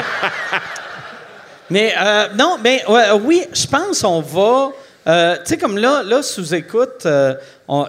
[1.71, 4.71] mais euh, non, mais ouais, euh, oui, je pense qu'on va.
[5.07, 7.35] euh, tu sais, comme là, là sous écoute, euh,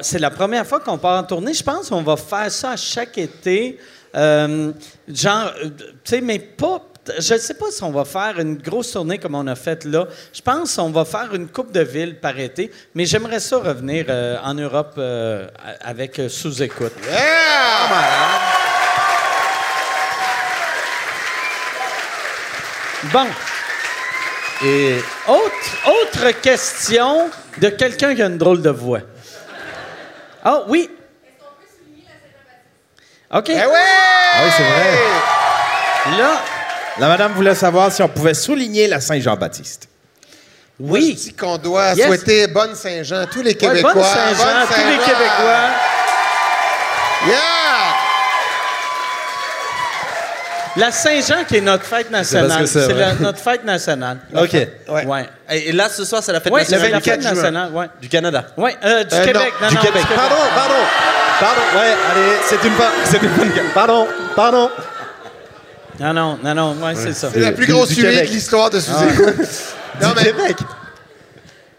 [0.02, 1.54] c'est la première fois qu'on part en tournée.
[1.54, 3.78] Je pense qu'on va faire ça à chaque été.
[4.16, 4.72] Euh,
[5.08, 5.72] genre, tu
[6.06, 6.82] sais, mais pas.
[7.20, 9.86] Je ne sais pas si on va faire une grosse tournée comme on a fait
[9.86, 10.08] là.
[10.34, 14.06] Je pense qu'on va faire une coupe de villes par été, mais j'aimerais ça revenir
[14.10, 15.48] euh, en Europe euh,
[15.82, 16.94] avec euh, sous-écoute.
[17.08, 17.20] Yeah!
[23.12, 23.28] Bon.
[24.64, 24.96] Et
[25.28, 27.30] autre, autre question
[27.60, 29.02] de quelqu'un qui a une drôle de voix.
[30.44, 30.90] Ah oui.
[33.32, 33.50] OK.
[33.50, 33.64] Eh ouais!
[33.66, 36.18] Ah oui, c'est vrai.
[36.18, 36.42] Là,
[36.98, 39.90] La madame voulait savoir si on pouvait souligner la Saint-Jean-Baptiste.
[40.80, 41.14] Moi, je oui.
[41.16, 42.06] dis qu'on doit Yes.
[42.08, 43.94] souhaiter bonne Saint-Jean à tous les Ouais, Québécois.
[43.94, 45.04] bonne Saint-Jean, Bonne tous les Saint-Jean.
[45.06, 45.70] Québécois.
[47.28, 47.36] Yeah!
[50.78, 52.68] La Saint-Jean qui est notre fête nationale.
[52.68, 54.18] c'est la- notre fête nationale.
[54.34, 54.52] Ok.
[54.90, 55.06] Ouais.
[55.06, 55.30] Ouais.
[55.50, 57.72] Et là, ce soir, c'est la fête Ouais, c'est nationale la du, fête nationale.
[57.72, 57.86] Ouais.
[58.02, 58.44] du Canada.
[58.58, 59.54] Ouais, euh, du Euh, Québec.
[59.62, 60.04] non, Non, du non, Québec.
[60.14, 60.74] Pardon, pardon.
[61.40, 61.62] Pardon.
[61.76, 62.92] Ouais, allez, c'est une bonne.
[63.06, 63.52] C'est une bonne.
[63.74, 64.70] Pardon, pardon.
[66.00, 67.30] Non, non, non, non, ouais, c'est ça.
[67.34, 68.28] C'est la plus grosse Québec.
[68.28, 69.18] de l'histoire de Suzette.
[70.02, 70.58] non, Du mais Québec.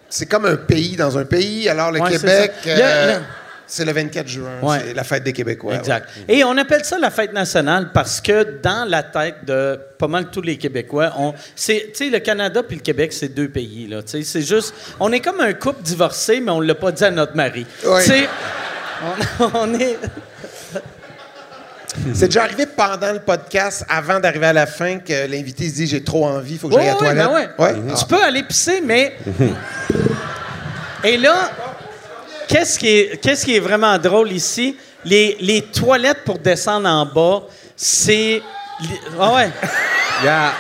[0.09, 1.69] c'est comme un pays dans un pays.
[1.69, 3.19] Alors, le Ouais, Québec, euh,
[3.67, 4.51] c'est le 24 juin.
[4.63, 4.79] Ouais.
[4.87, 5.75] C'est la fête des Québécois.
[5.75, 6.09] Exact.
[6.29, 10.27] Et on appelle ça la fête nationale parce que dans la tête de pas mal
[10.31, 13.87] tous les Québécois, on, c'est, tu sais, le Canada puis le Québec, c'est deux pays.
[13.89, 16.93] Là, tu sais, c'est juste, on est comme un couple divorcé, mais on l'a pas
[16.93, 17.67] dit à notre mari.
[17.85, 18.03] Ouais.
[18.05, 18.29] Tu sais,
[19.41, 19.99] on, on est.
[22.15, 25.87] C'est déjà arrivé pendant le podcast, avant d'arriver à la fin, que l'invité se dit
[25.87, 27.17] J'ai trop envie, il faut que j'aille à la toilette.
[27.27, 27.49] ben ouais.
[27.59, 27.95] Ouais?
[27.99, 29.17] Tu peux aller pisser, mais.
[31.05, 31.51] Et là,
[32.49, 34.77] qu'est-ce qui est, qu'est-ce qui est vraiment drôle ici?
[35.05, 37.43] Les, les toilettes pour descendre en bas,
[37.77, 38.43] c'est.
[39.19, 39.51] Ah ouais.
[40.23, 40.53] Il y a,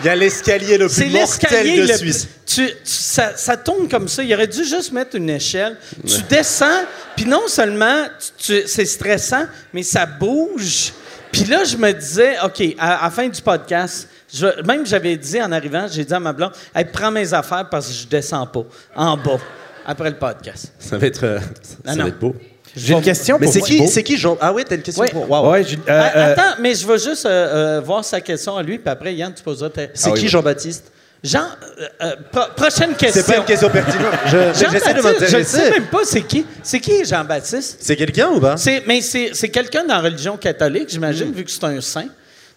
[0.00, 1.76] il y a l'escalier le C'est plus mortel l'escalier.
[1.82, 2.28] de le- Suisse.
[2.48, 4.22] Tu, tu- ça, ça tourne comme ça.
[4.22, 5.76] Il aurait dû juste mettre une échelle.
[6.06, 6.80] Tu descends,
[7.14, 8.04] puis non seulement
[8.38, 9.44] tu- tu- c'est stressant,
[9.74, 10.94] mais ça bouge.
[11.30, 15.14] Puis là, je me disais, OK, à, à la fin du podcast, je- même j'avais
[15.18, 18.06] dit en arrivant, j'ai dit à ma blonde, hey, prends mes affaires parce que je
[18.06, 18.64] descends pas
[18.96, 19.38] en bas
[19.84, 20.72] après le podcast.
[20.78, 22.34] Ça va être, euh, ça, Ah va être beau.
[22.74, 24.38] J'ai une question Mais pour c'est qui, c'est qui Jean?
[24.40, 25.10] Ah ouais, t'as une question Ouais.
[25.10, 25.28] pour.
[25.30, 28.56] Ouais, j'ai- euh, Ah, euh, Attends, mais je veux juste euh, euh, voir sa question
[28.56, 29.82] à lui, puis après, Yann, tu poseras ta...
[29.92, 30.30] C'est Ah oui, qui oui.
[30.30, 30.92] Jean-Baptiste?
[31.24, 31.40] Jean,
[31.80, 33.22] euh, euh, pro- prochaine question.
[33.24, 34.14] C'est pas une question pertinente.
[34.26, 36.46] Je- J'essaie de Jean-Baptiste, Je ne sais même pas c'est qui.
[36.62, 37.78] C'est qui Jean-Baptiste?
[37.80, 38.56] C'est quelqu'un ou pas?
[38.56, 42.06] C'est, mais c'est, quelqu'un dans la religion catholique, j'imagine, vu que c'est un saint.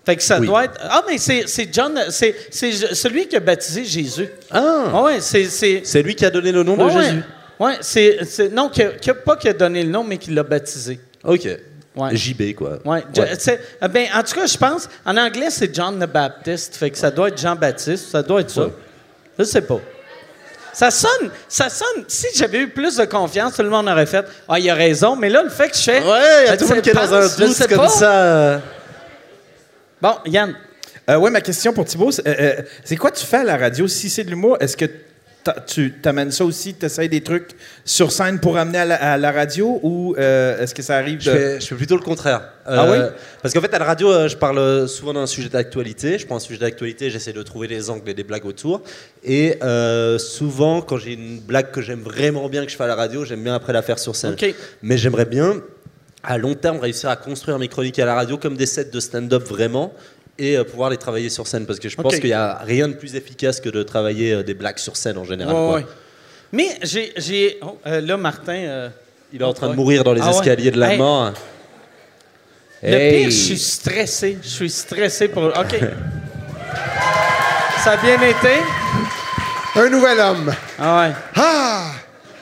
[0.05, 0.47] Fait que ça Oui.
[0.47, 0.79] doit être.
[0.81, 1.99] Ah, mais c'est, John.
[2.09, 4.27] C'est, celui qui a baptisé Jésus.
[4.51, 5.01] Ah.
[5.03, 6.01] ouais, c'est.
[6.03, 7.03] lui qui a donné le nom de ouais.
[7.03, 7.21] Jésus.
[7.59, 10.17] Ouais, c'est, c'est- Non, qui a- qui a- pas qui a donné le nom, mais
[10.17, 10.99] qui l'a baptisé.
[11.23, 11.47] Ok.
[11.95, 12.15] Ouais.
[12.15, 12.79] JB, quoi.
[12.85, 13.03] Ouais.
[13.17, 14.87] Euh, ben, en tout cas, je pense.
[15.05, 16.75] En anglais, c'est John the Baptist.
[16.77, 18.09] Fait que ça doit être Jean-Baptiste.
[18.11, 18.69] Ça doit être ça.
[19.37, 19.79] Je sais pas.
[20.73, 22.05] Ça sonne, ça sonne.
[22.07, 25.17] Si j'avais eu plus de confiance, tout le monde aurait fait Ah, il a raison.
[25.17, 26.01] Mais là, le fait que je fais.
[26.01, 27.89] Ouais, il y a Ben, tout le monde qui est dans un doute comme pas.
[27.89, 28.61] ça.
[30.01, 30.55] Bon, Yann.
[31.09, 33.57] Euh, ouais, ma question pour Thibault, c'est, euh, euh, c'est quoi tu fais à la
[33.57, 33.87] radio?
[33.87, 34.85] Si c'est de l'humour, est-ce que
[35.67, 37.49] tu t'amènes ça aussi, tu essaies des trucs
[37.85, 41.17] sur scène pour amener à la, à la radio ou euh, est-ce que ça arrive
[41.17, 41.23] de...
[41.23, 42.41] Je fais, je fais plutôt le contraire.
[42.65, 42.97] Ah oui?
[43.41, 46.19] Parce qu'en fait, à la radio, euh, je parle souvent d'un sujet d'actualité.
[46.19, 48.81] Je prends un sujet d'actualité, j'essaie de trouver des angles et des blagues autour.
[49.23, 52.87] Et euh, souvent, quand j'ai une blague que j'aime vraiment bien que je fais à
[52.87, 54.35] la radio, j'aime bien après la faire sur scène.
[54.83, 55.61] Mais j'aimerais bien,
[56.23, 58.99] à long terme, réussir à construire mes chroniques à la radio comme des sets de
[58.99, 59.93] stand-up vraiment
[60.43, 61.65] et euh, pouvoir les travailler sur scène.
[61.65, 64.43] Parce que je pense qu'il n'y a rien de plus efficace que de travailler euh,
[64.43, 65.53] des blagues sur scène en général.
[65.55, 65.75] Ouais, quoi.
[65.75, 65.85] ouais.
[66.51, 67.13] Mais j'ai.
[67.17, 68.53] j'ai oh, euh, là, Martin.
[68.53, 68.89] euh,
[69.33, 70.35] Il est en train de mourir dans les Ah ouais.
[70.35, 70.97] escaliers de la Hey.
[70.97, 71.31] mort.
[72.83, 73.21] Le Hey.
[73.21, 74.37] pire, je suis stressé.
[74.41, 75.43] Je suis stressé pour.
[75.43, 75.75] OK.
[77.83, 78.59] Ça a bien été?
[79.75, 80.53] Un nouvel homme.
[80.77, 81.13] Ah ouais.
[81.35, 81.91] Ah!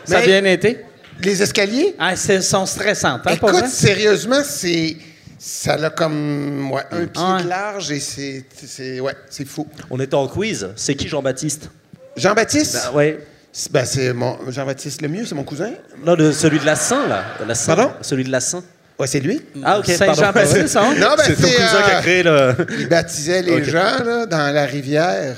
[0.06, 0.80] Ça a bien été?
[1.22, 1.96] les escaliers?
[2.00, 4.96] Ah, c'est sont stressants, hein, pas Écoute, sérieusement, c'est.
[5.42, 7.44] Ça a comme ouais, un pied Ouais.
[7.44, 8.44] de large et c'est.
[8.66, 9.66] c'est- Ouais, c'est fou.
[9.90, 10.70] On était en quiz.
[10.76, 11.70] C'est qui Jean-Baptiste?
[12.18, 12.90] Jean-Baptiste?
[12.94, 13.26] Ouais.
[13.54, 14.38] C'est- Ben, c'est mon.
[14.52, 15.72] Jean-Baptiste Lemieux, c'est mon cousin.
[16.06, 17.24] Non, de, celui de la Saint, là.
[17.48, 17.76] La Saint.
[17.76, 17.94] Pardon?
[18.02, 18.64] Celui de la Saint.
[19.00, 19.42] Ouais, c'est lui.
[19.64, 19.86] Ah, ok.
[19.86, 20.94] Saint-Jean-Baptiste, hein?
[20.98, 22.56] Non, ben, c'est ton c'est, cousin qui a euh, créé le.
[22.80, 25.38] Il baptisait les gens là, dans la rivière.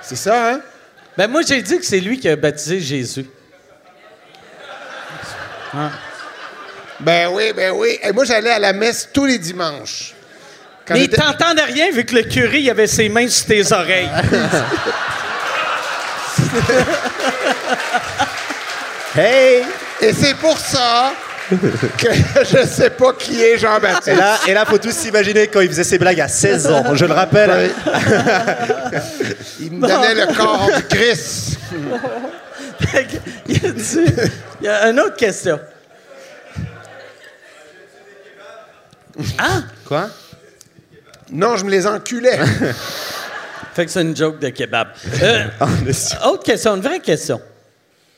[0.00, 0.60] C'est ça, hein?
[1.18, 3.26] Ben, moi, j'ai dit que c'est lui qui a baptisé Jésus.
[7.00, 7.98] Ben oui, ben oui.
[8.02, 10.14] Et moi, j'allais à la messe tous les dimanches.
[10.86, 13.72] Quand Mais j'étais- t'entendais rien vu que le curé il avait ses mains sur tes
[13.72, 14.10] oreilles.
[19.16, 19.62] Hey
[20.00, 21.12] Et c'est pour ça
[21.98, 22.08] que
[22.44, 24.16] je sais pas qui est Et Jean-Baptiste.
[24.16, 26.94] là, et là, faut tous s'imaginer quand il faisait ses blagues à 16 ans.
[26.94, 27.70] Je le rappelle.
[29.60, 31.58] Il me donnait le corps du Christ.
[33.46, 33.58] Il,
[34.60, 35.60] il y a une autre question.
[39.38, 39.62] Ah!
[39.86, 40.08] Quoi?
[41.30, 42.38] Non, je me les enculais.
[43.74, 44.88] Fait que c'est une joke de kebab.
[45.22, 45.44] Euh,
[46.26, 47.40] autre question, une vraie question.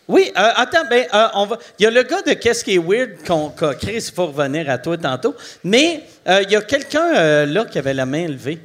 [0.09, 1.59] Oui, euh, attends, ben, euh, on va.
[1.79, 4.27] Il y a le gars de Qu'est-ce qui est weird qu'on, qu'on- Chris, il faut
[4.27, 5.35] revenir à toi tantôt.
[5.65, 8.59] Mais euh, il y a quelqu'un euh, là qui avait la main levée.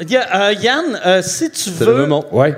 [0.00, 1.92] Il y a, euh, Yann, euh, si tu C'est veux.
[1.92, 2.24] le moment.
[2.30, 2.54] Ouais.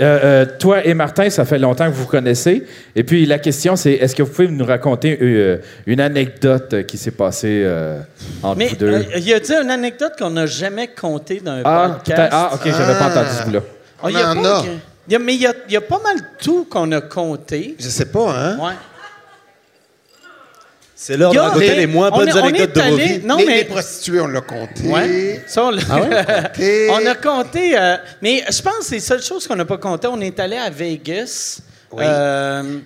[0.00, 2.64] Euh, euh, toi et Martin, ça fait longtemps que vous vous connaissez.
[2.94, 6.96] Et puis la question, c'est est-ce que vous pouvez nous raconter euh, une anecdote qui
[6.96, 7.98] s'est passée euh,
[8.42, 8.86] entre Mais vous deux?
[8.94, 12.28] euh, il a dit une anecdote qu'on n'a jamais contée dans un ah, podcast?
[12.32, 13.10] ah, ok, j'avais pas Ah.
[13.10, 13.60] entendu ce bout-là.
[14.02, 14.64] Ah, il y a On en pas a.
[15.08, 17.00] il y a- mais il y a, il y a pas mal tout qu'on a
[17.00, 17.74] compté.
[17.80, 18.56] Je sais pas, hein?
[18.58, 18.72] Ouais.
[21.00, 23.20] C'est l'heure de raconter les moins on bonnes est- on anecdotes de vos vies.
[23.24, 23.56] Non, les, mais.
[23.58, 24.82] les prostituées, on l'a compté.
[24.88, 25.44] Ouais.
[25.46, 25.82] Ça, on, l'a-
[26.42, 26.88] compté.
[26.90, 27.78] on a compté.
[27.78, 30.08] euh, mais je pense que c'est la seule chose qu'on n'a pas compté.
[30.08, 31.60] On est allé à Vegas
[31.92, 32.02] Oui.
[32.04, 32.78] euh,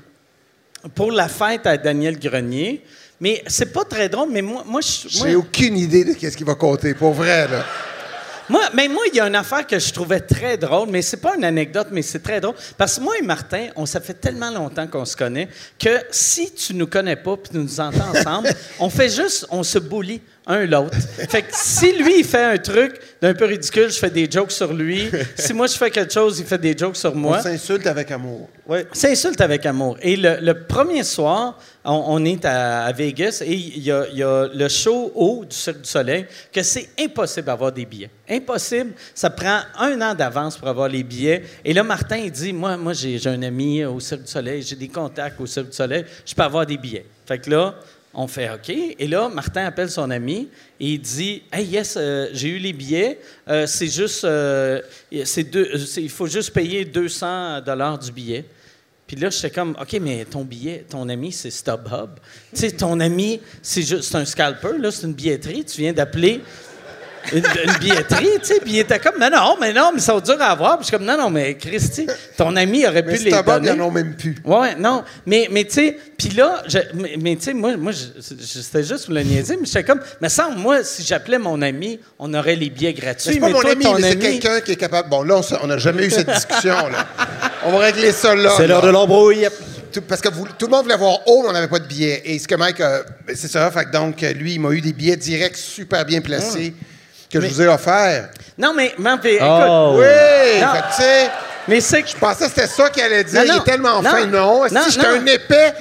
[0.95, 2.85] pour la fête à Daniel Grenier.
[3.19, 6.37] Mais c'est pas très drôle, mais moi, moi, je, moi- J'ai aucune idée de qu'est-ce
[6.37, 7.65] qu'il va compter, pour vrai, là.
[8.53, 11.17] Moi, mais moi, il y a une affaire que je trouvais très drôle, mais c'est
[11.17, 12.55] pas une anecdote, mais c'est très drôle.
[12.77, 15.49] Parce que moi et Martin, on ça fait tellement longtemps qu'on se connaît
[15.79, 19.63] que si tu nous connais pas puis tu nous entends ensemble, on fait juste, on
[19.63, 20.97] se bully un l'autre.
[21.29, 24.51] Fait que si lui, il fait un truc d'un peu ridicule, je fais des jokes
[24.51, 25.09] sur lui.
[25.37, 27.39] Si moi, je fais quelque chose, il fait des jokes sur moi.
[27.39, 28.49] On s'insulte avec amour.
[28.67, 28.87] Ouais.
[28.93, 29.97] C'est insulte avec amour.
[30.03, 34.07] Et le, le premier soir, on, on est à, à Vegas et il y, a,
[34.11, 37.85] il y a le show haut du Cirque du Soleil que c'est impossible d'avoir des
[37.87, 38.11] billets.
[38.29, 38.93] Impossible.
[39.15, 41.43] Ça prend un an d'avance pour avoir les billets.
[41.65, 44.63] Et là, Martin, il dit, moi, moi j'ai j'ai un ami au Cirque du Soleil,
[44.63, 47.07] j'ai des contacts au Cirque du Soleil, je peux avoir des billets.
[47.27, 47.75] Fait que là,
[48.15, 48.69] on fait OK.
[48.71, 50.49] Et là, Martin appelle son ami
[50.79, 53.19] et il dit Hey, yes, euh, j'ai eu les billets.
[53.49, 54.25] Euh, c'est juste.
[54.25, 54.81] euh,
[55.11, 57.61] deux, il faut juste payer 200
[57.99, 58.45] du billet.
[59.07, 62.11] Puis là, j'étais comme, OK, mais ton billet, ton ami, c'est StubHub.
[62.55, 65.65] tu sais, ton ami, c'est juste un scalper, là, c'est une billetterie.
[65.65, 66.41] Tu viens d'appeler.
[67.33, 68.61] Une, une billetterie, tu sais.
[68.61, 70.77] Puis il était comme, mais non, mais non, mais ça va dur à avoir.
[70.79, 73.43] Puis je suis comme, non, non, mais Christy, ton ami aurait Mais pu les ils
[73.45, 73.71] donner.
[73.73, 74.35] en ont même plus.
[74.45, 75.05] Ouais, non.
[75.27, 79.07] Mais, mais tu sais, puis là, je- mais, mais tu sais, moi, moi c'était juste
[79.07, 82.57] pour le niaiser, mais j'étais comme, mais ça, moi, si j'appelais mon ami, on aurait
[82.57, 83.35] les billets Mais gratuits.
[83.35, 85.09] C'est pas Mais, mon toi, ami, mais c'est quelqu'un qui est capable.
[85.09, 86.89] Bon, là, on n'a jamais eu cette discussion.
[86.89, 87.07] là.
[87.65, 88.51] On va régler ça là.
[88.57, 89.47] C'est l'heure de l'embrouille.
[89.93, 91.87] Tout- parce que vous- tout le monde voulait voir haut, mais on n'avait pas de
[91.87, 92.23] billets.
[92.25, 93.03] Et ce que Mike, ben,
[93.35, 93.71] c'est ça.
[93.71, 96.73] Fait que donc, euh, lui, il m'a eu des billets directs super bien placés
[97.33, 98.29] que je vous ai offerts.
[98.59, 99.95] Non, mais, mais, mais, écoute, Oh.
[99.97, 100.61] Oui!
[100.61, 100.73] Non.
[100.75, 101.31] Fait que, tu sais,
[101.69, 103.41] mais c'est que je pensais que c'était ça qu'il allait dire.
[103.41, 103.55] Non, non.
[103.55, 104.11] Il est tellement Non.
[104.11, 104.27] fin.
[104.27, 105.21] Non, Non, si j'étais non.
[105.23, 105.75] un épais.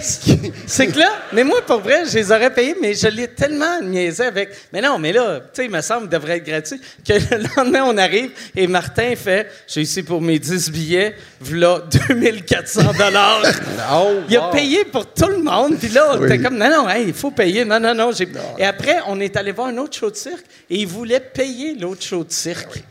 [0.67, 3.81] C'est que là, mais moi, pour vrai, je les aurais payés, mais je l'ai tellement
[3.81, 4.49] niaisé avec.
[4.71, 6.79] Mais non, mais là, tu sais, il me semble, il devrait être gratuit.
[7.07, 11.83] Que le lendemain, on arrive et Martin fait J'ai ici pour mes 10 billets, voilà
[12.09, 13.41] 2400 dollars.
[14.29, 15.77] Il a payé pour tout le monde.
[15.77, 17.65] Puis là, on était comme Non, non, hey, il faut payer.
[17.65, 18.11] Non, non, non.
[18.57, 21.75] Et après, on est allé voir un autre show de cirque et il voulait payer
[21.79, 22.83] l'autre show de cirque.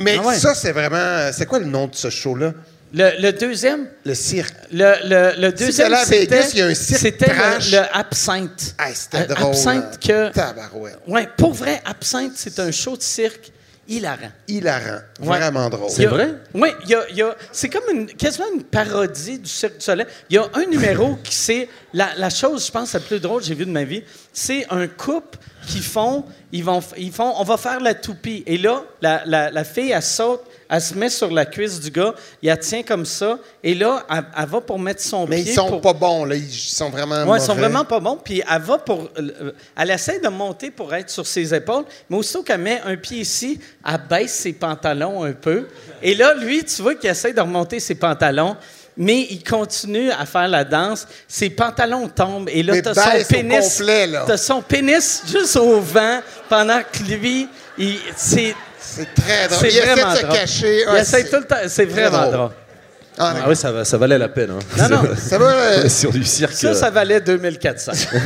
[0.00, 0.38] Mais Ah ouais.
[0.38, 1.30] ça, c'est vraiment.
[1.32, 2.52] C'est quoi le nom de ce show-là?
[2.92, 4.52] Le, le deuxième, Le cirque.
[4.72, 8.74] le, le, le t'es deuxième, c'était il y a un cirque c'était le, le Absinthe.
[8.78, 9.46] Ah, c'était Euh, drôle.
[9.50, 9.98] Absinthe hein.
[10.04, 10.32] que.
[10.32, 10.98] Tabarouette.
[11.06, 13.52] Oui, pour vrai, Absinthe, c'est un show de cirque
[13.90, 14.30] hilarant.
[14.48, 15.00] Hilarant.
[15.20, 15.38] Ouais.
[15.38, 15.90] Vraiment drôle.
[15.98, 16.10] Il y a-
[16.54, 19.78] Oui, il y a, il y a- c'est comme une, quasiment une parodie du Cirque
[19.78, 20.06] du Soleil.
[20.30, 23.40] Il y a un numéro qui c'est la, la chose, je pense, la plus drôle
[23.42, 24.02] que j'ai vue de ma vie.
[24.32, 28.42] C'est un couple qui font, ils vont, ils font, on va faire la toupie.
[28.46, 31.90] Et là, la, la- la fille, elle saute, elle se met sur la cuisse du
[31.90, 35.42] gars, il la tient comme ça, et là, elle, elle va pour mettre son Mais
[35.42, 35.50] pied.
[35.52, 36.36] ils sont pour- pas bons, là.
[36.36, 37.24] Ils sont vraiment.
[37.24, 38.16] Ouais, ils sont vraiment pas bons.
[38.24, 39.08] Puis elle va pour.
[39.18, 42.96] euh, Elle essaie de monter pour être sur ses épaules, mais aussitôt qu'elle met un
[42.96, 45.66] pied ici, elle baisse ses pantalons un peu.
[46.02, 48.56] Et là, lui, tu vois qu'il essaie de remonter ses pantalons,
[48.96, 51.06] mais il continue à faire la danse.
[51.26, 53.78] Ses pantalons tombent et là, Mais t'as son pénis.
[53.78, 54.36] complet, là.
[54.36, 57.48] Son pénis juste au vent pendant que lui,
[57.78, 58.54] il, c'est.
[58.80, 59.58] C'est très drôle.
[59.60, 60.36] C'est Il essaie de se drôle.
[60.38, 60.78] cacher.
[60.80, 61.56] Il Ah, essaie c'est- tout le temps.
[61.68, 62.32] C'est vraiment drôle.
[62.32, 62.50] drôle.
[63.18, 64.50] Ah, Ah oui, ça, ça valait la peine.
[64.52, 64.58] hein.
[64.88, 65.02] Non, non.
[65.16, 65.46] Ça va.
[65.50, 66.52] euh, Sur du cirque.
[66.54, 67.92] Ça, ça valait 2400.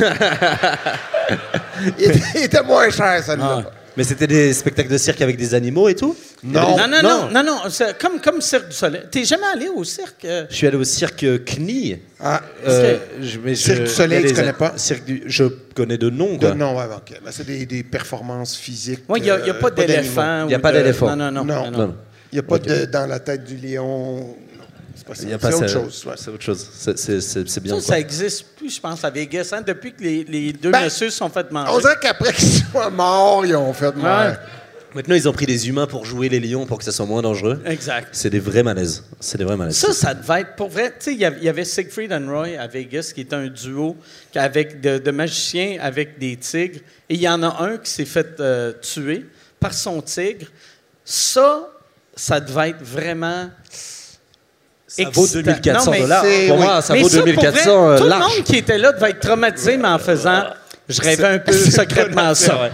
[1.99, 3.63] il, était, il était moins cher, celle-là.
[3.65, 3.69] Ah.
[3.97, 6.75] Mais c'était des spectacles de cirque avec des animaux et tout Non.
[6.77, 7.57] Non, non, non, non, non,
[7.99, 9.03] comme, comme Cirque du Soleil.
[9.09, 10.25] T'es jamais allé au cirque?
[10.25, 10.45] euh?
[10.49, 11.97] Je suis allé au cirque CNI.
[12.19, 14.73] Ah, Euh, je- mais Cirque je- du Soleil, tu connais pas?
[14.77, 16.55] Cirque du, je connais de nom, de- quoi.
[16.55, 17.19] non, ouais, ok.
[17.23, 19.03] Ben, c'est des, des performances physiques.
[19.07, 20.21] Oui, il n'y a, y a euh, pas d'éléphant.
[20.21, 20.47] d'animaux.
[20.49, 21.15] Il y a pas de- d'éléphant.
[21.15, 21.95] Non, non, non.
[22.31, 24.35] Il n'y a pas de dans la tête du lion.
[25.13, 25.57] C'est pas ça.
[25.57, 26.05] Autre chose.
[26.05, 26.13] ouais.
[26.17, 26.67] C'est autre chose.
[26.95, 27.79] C'est- bien.
[27.79, 30.83] Ça, ça existe plus, je pense, à Vegas, hein, depuis que les, les deux Ben,
[30.83, 31.71] messieurs se sont fait manger.
[31.73, 34.39] On dirait qu'après qu'ils soient morts, ils ont fait mal.
[34.95, 37.21] Maintenant, ils ont pris des humains pour jouer les lions pour que ça soit moins
[37.21, 37.61] dangereux.
[37.65, 38.07] Exact.
[38.13, 39.03] C'est des vrais malaises.
[39.19, 39.75] C'est des vrais malaises.
[39.75, 40.89] Ça, ça devait être pour vrai.
[40.91, 43.97] Tu sais, il y avait- Siegfried and Roy à Vegas, qui était un duo
[44.33, 46.79] avec de, de magiciens avec des tigres.
[47.09, 49.25] Et il y en a un qui s'est fait euh, tuer
[49.59, 50.47] par son tigre.
[51.03, 51.67] Ça,
[52.15, 53.49] ça devait être vraiment.
[55.03, 55.41] Ça vaut excitant.
[55.51, 56.25] 2400 Non, mais dollars.
[56.47, 58.77] Pour moi, ça Mais vaut ça, pour 2400 vrai, euh, Tout le monde qui était
[58.77, 60.43] là devait être traumatisé, mais en faisant.
[60.87, 62.69] Je rêvais un peu secrètement ça.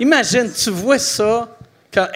[0.00, 1.48] Imagine, tu vois ça.
[1.92, 2.08] quand-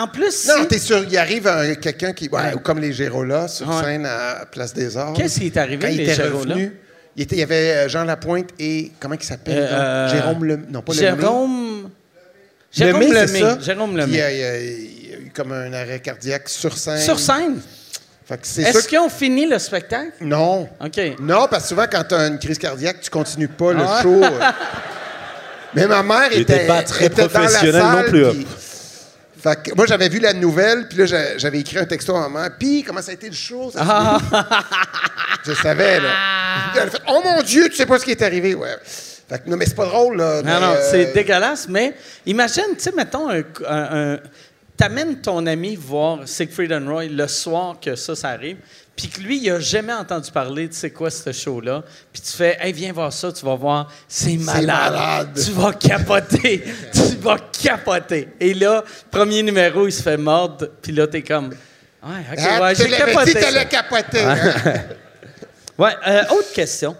[0.00, 2.28] en plus, Non, t'es sûr, il arrive un- quelqu'un qui.
[2.28, 3.82] Ouais, ou comme les Gérolas sur Ouais.
[3.82, 5.14] scène à Place des Arts.
[5.14, 6.54] qu'est-ce qui est arrivé, Quand il était Gérolas?
[6.54, 6.76] revenu,
[7.16, 8.92] il, était- il y avait euh, Jean Lapointe et.
[9.00, 9.56] Comment il s'appelle?
[9.70, 10.58] Euh, Jérôme Le.
[10.70, 11.06] Non, pas Lemay.
[11.20, 11.90] Jérôme.
[12.70, 13.40] Jérôme Lemay, c'est Lemay.
[13.40, 13.58] ça?
[13.60, 14.12] Jérôme Lemay.
[14.12, 14.38] il, y a, il
[15.10, 16.98] y a eu comme un arrêt cardiaque sur scène.
[16.98, 17.60] Sur scène?
[18.40, 20.12] Est-ce que- qu'ils ont fini le spectacle?
[20.20, 20.68] Non.
[20.84, 21.00] OK.
[21.20, 24.00] Non, parce que souvent, quand tu as une crise cardiaque, tu continues pas le Ah
[24.02, 24.22] show.
[24.22, 24.30] euh.
[25.74, 28.26] Mais ma mère Il était, était pas très était dans la professionnel salle, non plus,
[28.26, 28.32] hein.
[29.42, 32.28] Fait que moi, j'avais vu la nouvelle, puis là, j'a- j'avais écrit un texto à
[32.28, 32.50] ma mère.
[32.58, 33.72] Puis, comment ça a été le show?
[33.76, 34.18] Ah.
[35.46, 36.08] Je savais, là.
[36.76, 38.54] Elle a fait Oh mon Dieu, tu sais pas ce qui est arrivé.
[38.54, 38.68] Ouais.
[38.84, 40.36] Fait que, non, mais c'est pas drôle, là.
[40.36, 41.94] Non, mais, non, euh, c'est dégueulasse, mais
[42.26, 43.38] imagine, tu sais, mettons, un,
[43.68, 44.18] un- un-
[44.82, 48.56] t'amènes ton ami voir Siegfried and Roy le soir que ça, ça arrive,
[48.96, 52.32] puis que lui, il a jamais entendu parler de c'est quoi ce show-là, puis tu
[52.32, 54.66] fais, hey, viens voir ça, tu vas voir, c'est malade.
[54.66, 55.28] malade.
[55.44, 56.64] Tu vas capoter.
[56.92, 58.30] tu vas capoter.
[58.40, 62.62] Et là, premier numéro, il se fait mordre, puis là, t'es comme, ouais, ok, Ah,
[62.62, 64.20] ouais, j'ai l'avais dit, capoté.
[64.20, 64.36] hein?
[65.78, 66.96] Ouais, euh, autre question.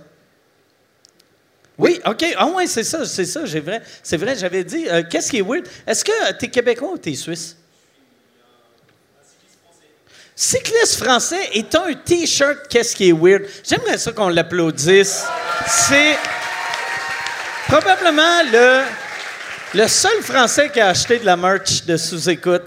[1.77, 2.25] Oui, OK.
[2.37, 3.83] Ah ouais, c'est ça, c'est ça, j'ai vrai.
[4.05, 5.67] C'est vrai, j'avais dit, euh, qu'est-ce qui est weird?
[5.85, 7.57] Est-ce que tu es québécois ou tu es suisse?
[10.45, 13.43] Cycliste français est un T-shirt, qu'est-ce qui est weird?
[13.63, 15.25] J'aimerais ça qu'on l'applaudisse.
[15.69, 16.17] C'est
[17.69, 18.81] probablement le,
[19.73, 22.65] le seul Français qui a acheté de la merch de sous-écoute.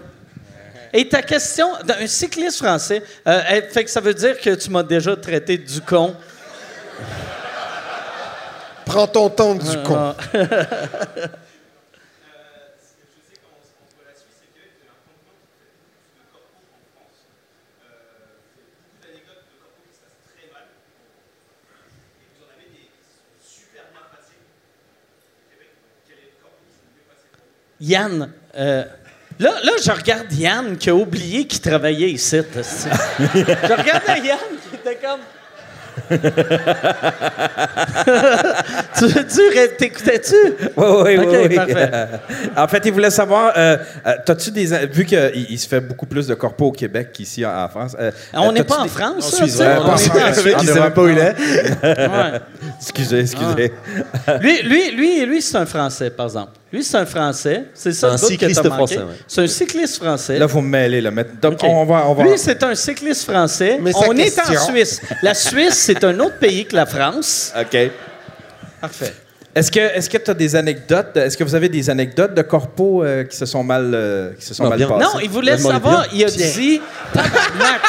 [0.93, 1.67] Et ta question,
[1.99, 5.57] un cycliste français, euh, elle- fait que ça veut dire que tu m'as déjà traité
[5.57, 6.15] du con.
[8.85, 10.15] Prends ton temps du con.
[27.85, 28.83] Yann, euh,
[29.39, 32.37] là, là, je regarde Yann qui a oublié qu'il travaillait ici.
[32.55, 34.39] je regardais Yann
[34.69, 35.19] qui était comme.
[38.97, 40.35] Tu, tu t'écoutais-tu?
[40.75, 41.55] Oui, oui, oui, oui.
[41.55, 41.89] parfait.
[41.93, 42.05] Euh,
[42.57, 44.65] en fait, il voulait savoir, euh, euh, t'as-tu des...
[44.87, 47.95] Vu qu'il il se fait beaucoup plus de corpos au Québec qu'ici en, en France...
[47.99, 50.55] euh, On euh, n'est pas en France, Suisse, ouais, on pas est en Suisse.
[50.63, 51.35] il où il est.
[51.83, 52.39] Ouais.
[52.79, 53.73] Excusez, excusez.
[54.41, 56.51] Lui, lui, lui, lui c'est un Français, par exemple.
[56.75, 57.65] Lui, c'est un Français.
[57.73, 59.13] C'est ça un cycliste français, ouais.
[59.27, 60.37] C'est un cycliste français.
[60.37, 61.09] Là, vous me mêlez, là.
[61.41, 62.05] Donc, on va...
[62.07, 62.23] On va...
[62.23, 63.79] Lui, c'est un cycliste français.
[63.81, 64.99] Mais On est en Suisse.
[65.21, 67.53] La Suisse, c'est un autre pays que la France.
[67.59, 67.77] OK.
[68.81, 69.13] Parfait.
[69.53, 71.15] Est-ce que est-ce que tu as des anecdotes?
[71.15, 74.45] Est-ce que vous avez des anecdotes de corpos euh, qui se sont mal, euh, qui
[74.45, 74.87] se sont Non, mal bien.
[74.89, 75.03] passées?
[75.13, 76.01] Non, il voulait Demandez savoir.
[76.01, 76.09] bien.
[76.13, 76.81] Il a dit.
[77.13, 77.81] Tabarnak.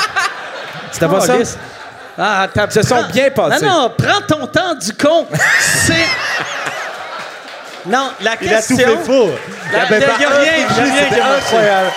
[0.92, 1.36] C'était pas ça?
[2.18, 3.66] Ah, t'as- Se sont bien passés.
[3.66, 5.26] Non, non, prends ton temps du con.
[5.86, 6.06] C'est.
[7.86, 8.76] Non, la Il a tout question.
[8.76, 9.30] fait faux.
[9.72, 11.90] La- il y a pas un rien, truc il y a rien incroyable.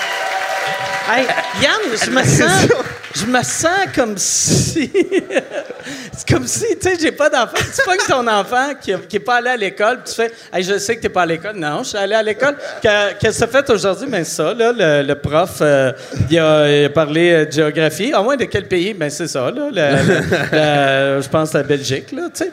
[1.16, 1.26] Hey,
[1.62, 2.68] Yann, je me sens,
[3.16, 4.92] je me sens comme si,
[6.16, 7.56] c'est comme si, tu sais, j'ai pas d'enfant.
[7.58, 10.32] Tu pognes ton enfant qui, a- qui est pas allé à l'école, puis tu fais,
[10.54, 11.56] hey, je sais que t'es pas à l'école.
[11.56, 12.56] Non, je suis allé à l'école.
[12.82, 14.08] Que- Qu'est-ce que ça fait aujourd'hui?
[14.08, 15.92] Ben ça, là, le, le prof, euh,
[16.30, 18.14] il, a, il a parlé euh, de géographie.
[18.14, 18.94] À moins de quel pays?
[18.94, 19.70] Ben c'est ça, là.
[19.72, 22.52] le- le- le- je pense la Belgique, là, tu sais.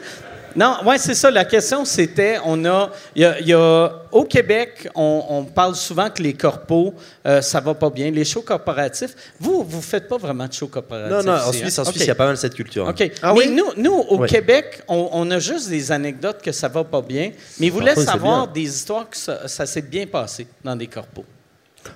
[0.57, 1.29] Non, ouais, c'est ça.
[1.29, 5.43] La question, c'était, on a, il y a, il y a- au Québec, on, on
[5.43, 6.93] parle souvent que les corpos,
[7.27, 8.09] euh, ça va pas bien.
[8.09, 11.11] Les shows corporatifs, vous, vous faites pas vraiment de shows corporatifs.
[11.11, 11.83] Non, non, en Suisse, hein?
[11.83, 12.87] en Suisse, il y a pas mal cette culture.
[12.87, 12.91] hein.
[12.99, 13.11] OK.
[13.21, 13.49] Ah mais oui?
[13.55, 14.27] nous, nous, au Oui.
[14.27, 17.87] Québec, on, on a juste des anecdotes que ça va pas bien, mais vous voulez
[17.93, 21.25] Parfois, c'est savoir des histoires que ça, ça s'est bien passé dans des corpos.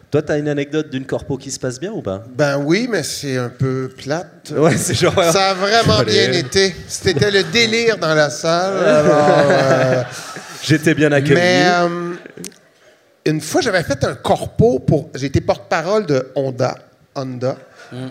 [0.10, 3.04] Toi, t'as une anecdote d'une corpo qui se passe bien ou pas Ben oui, mais
[3.04, 4.52] c'est un peu plate.
[4.56, 5.14] Ouais, c'est genre.
[5.32, 6.76] Ça a vraiment bien été.
[6.88, 8.74] C'était le délire dans la salle.
[8.82, 10.04] euh,
[10.64, 11.36] J'étais bien accueilli.
[11.36, 12.14] mais euh,
[13.26, 15.10] une fois, j'avais fait un corpo pour.
[15.16, 16.76] J'ai été porte-parole de Honda.
[17.16, 17.58] Honda.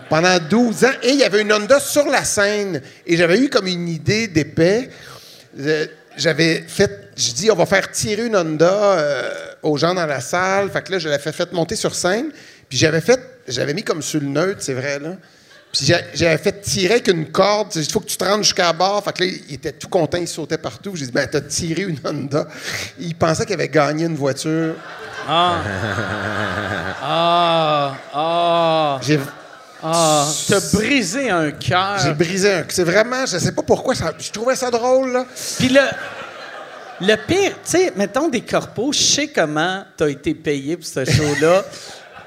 [0.09, 0.89] Pendant 12 ans.
[1.03, 2.81] Et il y avait une Honda sur la scène.
[3.05, 4.89] Et j'avais eu comme une idée d'épais.
[6.17, 7.09] J'avais fait.
[7.15, 9.31] Je dis, on va faire tirer une Honda euh,
[9.63, 10.69] aux gens dans la salle.
[10.69, 12.31] Fait que là, je l'avais fait, fait monter sur scène.
[12.69, 13.19] Puis j'avais fait.
[13.47, 15.15] J'avais mis comme sur le neutre, c'est vrai, là.
[15.73, 17.71] Puis j'a- j'avais fait tirer avec une corde.
[17.75, 19.03] Il faut que tu te rendes jusqu'à bord.
[19.03, 20.95] Fait que là, il était tout content, il sautait partout.
[20.95, 22.47] J'ai dit, ben, t'as tiré une Honda.
[22.99, 24.75] Il pensait qu'il avait gagné une voiture.
[25.27, 25.61] Ah!
[27.01, 27.95] ah!
[28.13, 28.99] Ah!
[29.83, 30.27] Ah!
[30.47, 31.97] T'as brisé un cœur.
[32.03, 32.63] j'ai brisé un.
[32.69, 35.25] C'est vraiment, je sais pas pourquoi, ça, je trouvais ça drôle, là.
[35.57, 35.81] Puis le,
[37.01, 41.03] le pire, tu sais, mettons des corpos, je sais comment t'as été payé pour ce
[41.05, 41.63] show-là.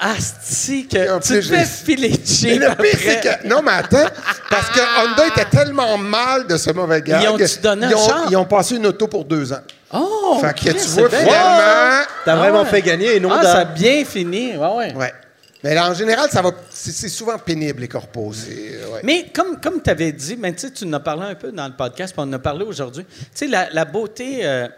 [0.01, 2.89] Asti, que tu te fais j'ai- filer de le pire, après.
[2.93, 3.47] c'est que.
[3.49, 4.11] Non, mais attends,
[4.51, 7.21] parce que Honda était tellement mal de ce mauvais gars.
[7.23, 9.61] Ils ont-tu donné un ils ont, ils ont passé une auto pour deux ans.
[9.93, 10.39] Oh!
[10.41, 11.19] fait que tu c'est vois, bien.
[11.21, 12.05] finalement.
[12.25, 12.69] T'as Ah vraiment ouais.
[12.69, 13.43] fait gagner une Ah, Honda.
[13.53, 14.57] ça a bien fini.
[14.57, 14.95] Ouais, ouais.
[14.95, 15.15] Ouais.
[15.65, 16.53] Mais en général, ça va.
[16.71, 18.35] C'est souvent pénible, les corpos.
[18.47, 19.01] ouais.
[19.03, 21.73] Mais comme, comme tu avais dit, ben, tu en as parlé un peu dans le
[21.75, 23.05] podcast, puis on en a parlé aujourd'hui.
[23.07, 24.69] Tu sais, la, la beauté euh,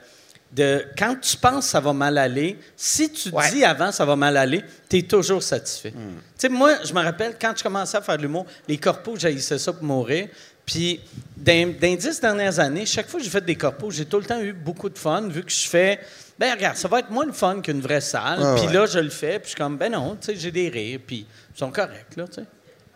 [0.52, 3.50] de quand tu penses que ça va mal aller, si tu Ouais.
[3.50, 5.90] dis avant ça va mal aller, tu es toujours satisfait.
[5.90, 5.96] Tu
[6.38, 9.58] sais, moi, je me rappelle quand je commençais à faire de l'humour, les corpos, j'haïssais
[9.58, 10.28] ça pour mourir.
[10.64, 11.00] Puis,
[11.36, 14.18] dans, dans les dix dernières années, chaque fois que j'ai fait des corpos, j'ai tout
[14.18, 15.98] le temps eu beaucoup de fun, vu que je fais.
[16.38, 18.38] Ben, regarde, ça va être moins le fun qu'une vraie salle.
[18.42, 18.72] Ah, puis ouais.
[18.74, 21.00] là, je le fais, puis je suis comme, ben non, tu sais, j'ai des rires,
[21.06, 22.44] puis ils sont corrects, là, tu sais.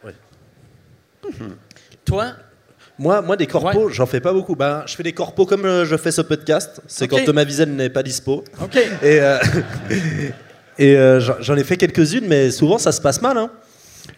[0.04, 0.14] Ouais.
[2.04, 2.32] Toi,
[2.98, 3.92] Moi, moi, des corpos, Ouais.
[3.94, 4.54] j'en fais pas beaucoup.
[4.54, 6.82] Ben, je fais des corpos comme euh, je fais ce podcast.
[6.86, 8.44] C'est quand Thomas Wiesel n'est pas dispo.
[8.62, 8.76] OK.
[8.76, 9.38] Et, euh,
[10.78, 13.38] et euh, j'en j'en ai fait quelques-unes, mais souvent ça se passe mal.
[13.38, 13.50] Hein.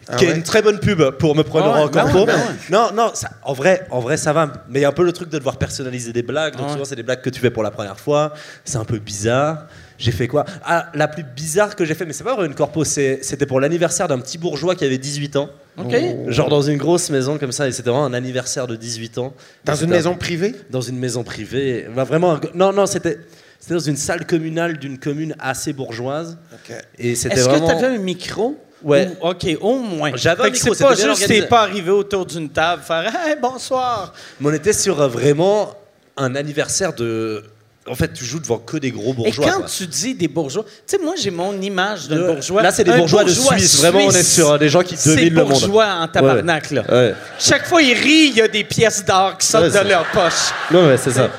[0.09, 0.35] Ah qui est ouais?
[0.35, 2.19] une très bonne pub pour me prendre Ah ouais, en corpo.
[2.19, 2.41] ouais, ben ouais.
[2.69, 4.51] Non, non, ça- en, vrai, en vrai, ça va.
[4.69, 6.55] Mais il y a un peu le truc de devoir personnaliser des blagues.
[6.55, 6.73] Donc Ouais.
[6.73, 8.33] souvent, c'est des blagues que tu fais pour la première fois.
[8.65, 9.67] C'est un peu bizarre.
[9.97, 10.43] J'ai fait quoi?
[10.65, 13.59] Ah, la plus bizarre que j'ai fait, mais c'est pas vraiment une corpo, c'était pour
[13.61, 15.49] l'anniversaire d'un petit bourgeois qui avait 18 ans.
[15.77, 15.95] OK.
[16.27, 19.33] Genre dans une grosse maison comme ça, et c'était vraiment un anniversaire de 18 ans.
[19.63, 20.55] Dans une maison privée?
[20.71, 21.87] dans une maison privée.
[21.95, 23.19] Bah, vraiment, un- non, non, c'était
[23.59, 26.37] c'était dans une salle communale d'une commune assez bourgeoise.
[26.53, 26.75] OK.
[26.99, 27.67] Et c'était Est-ce vraiment.
[27.67, 28.57] que tu avais un micro?
[28.83, 29.09] Ouais.
[29.21, 30.11] Ou- OK, au moins.
[30.15, 34.13] J'avais C'est pas juste t'es pas arrivé autour d'une table faire Hey, bonsoir.
[34.39, 35.73] Mais on était sur euh, vraiment
[36.17, 37.43] un anniversaire de.
[37.85, 39.45] En fait, tu joues devant que des gros bourgeois.
[39.45, 39.67] Et quand quoi.
[39.67, 42.61] tu dis des bourgeois, tu sais, moi, j'ai mon image d'un bourgeois.
[42.61, 43.79] Là, c'est des bourgeois de Suisse.
[43.81, 45.49] Vraiment, on est sur des gens qui C'est dominent le monde.
[45.51, 46.83] bourgeois en tabarnak, là.
[46.89, 47.13] Ouais.
[47.37, 49.83] Chaque fois, ils rient, il y a des pièces d'or qui sortent Ouais, de c'est-
[49.83, 50.51] leur poche.
[50.71, 51.29] Non, ouais, c'est ça.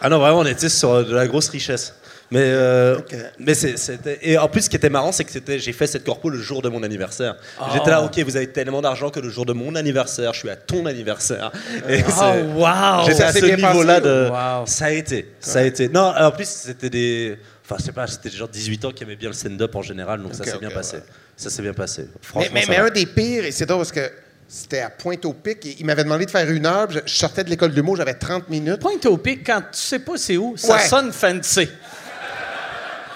[0.00, 1.94] ah non, vraiment, on était sur euh, de la grosse richesse.
[2.32, 2.98] Mais, euh,
[3.38, 4.18] mais c'était.
[4.22, 6.38] Et en plus, ce qui était marrant, c'est que c'était, j'ai fait cette corpo le
[6.38, 7.36] jour de mon anniversaire.
[7.74, 10.50] J'étais là, ok, vous avez tellement d'argent que le jour de mon anniversaire, je suis
[10.50, 11.52] à ton anniversaire.
[11.88, 13.04] Et c'est- Oh, wow!
[13.06, 14.28] J'étais à ce niveau-là de.
[14.30, 14.66] wow.
[14.66, 15.28] Ça a été.
[15.40, 15.88] Ça a été.
[15.88, 17.36] Non, en plus, c'était des.
[17.64, 19.74] Enfin, je sais pas, c'était des gens de 18 ans qui aimaient bien le stand-up
[19.76, 20.96] en général, donc ça s'est bien passé.
[20.96, 21.02] ouais.
[21.36, 22.02] Ça s'est bien passé.
[22.02, 24.10] Mais, Franchement, mais, mais un des pires, et c'est drôle parce que
[24.48, 25.76] c'était à Pointe-au-Pic.
[25.80, 26.86] Il m'avait demandé de faire une heure.
[26.88, 28.80] puis Je sortais de l'école de l'humour, j'avais 30 minutes.
[28.80, 30.80] Pointe au pic, quand tu sais pas c'est où, ça Ouais.
[30.80, 31.68] sonne fancy.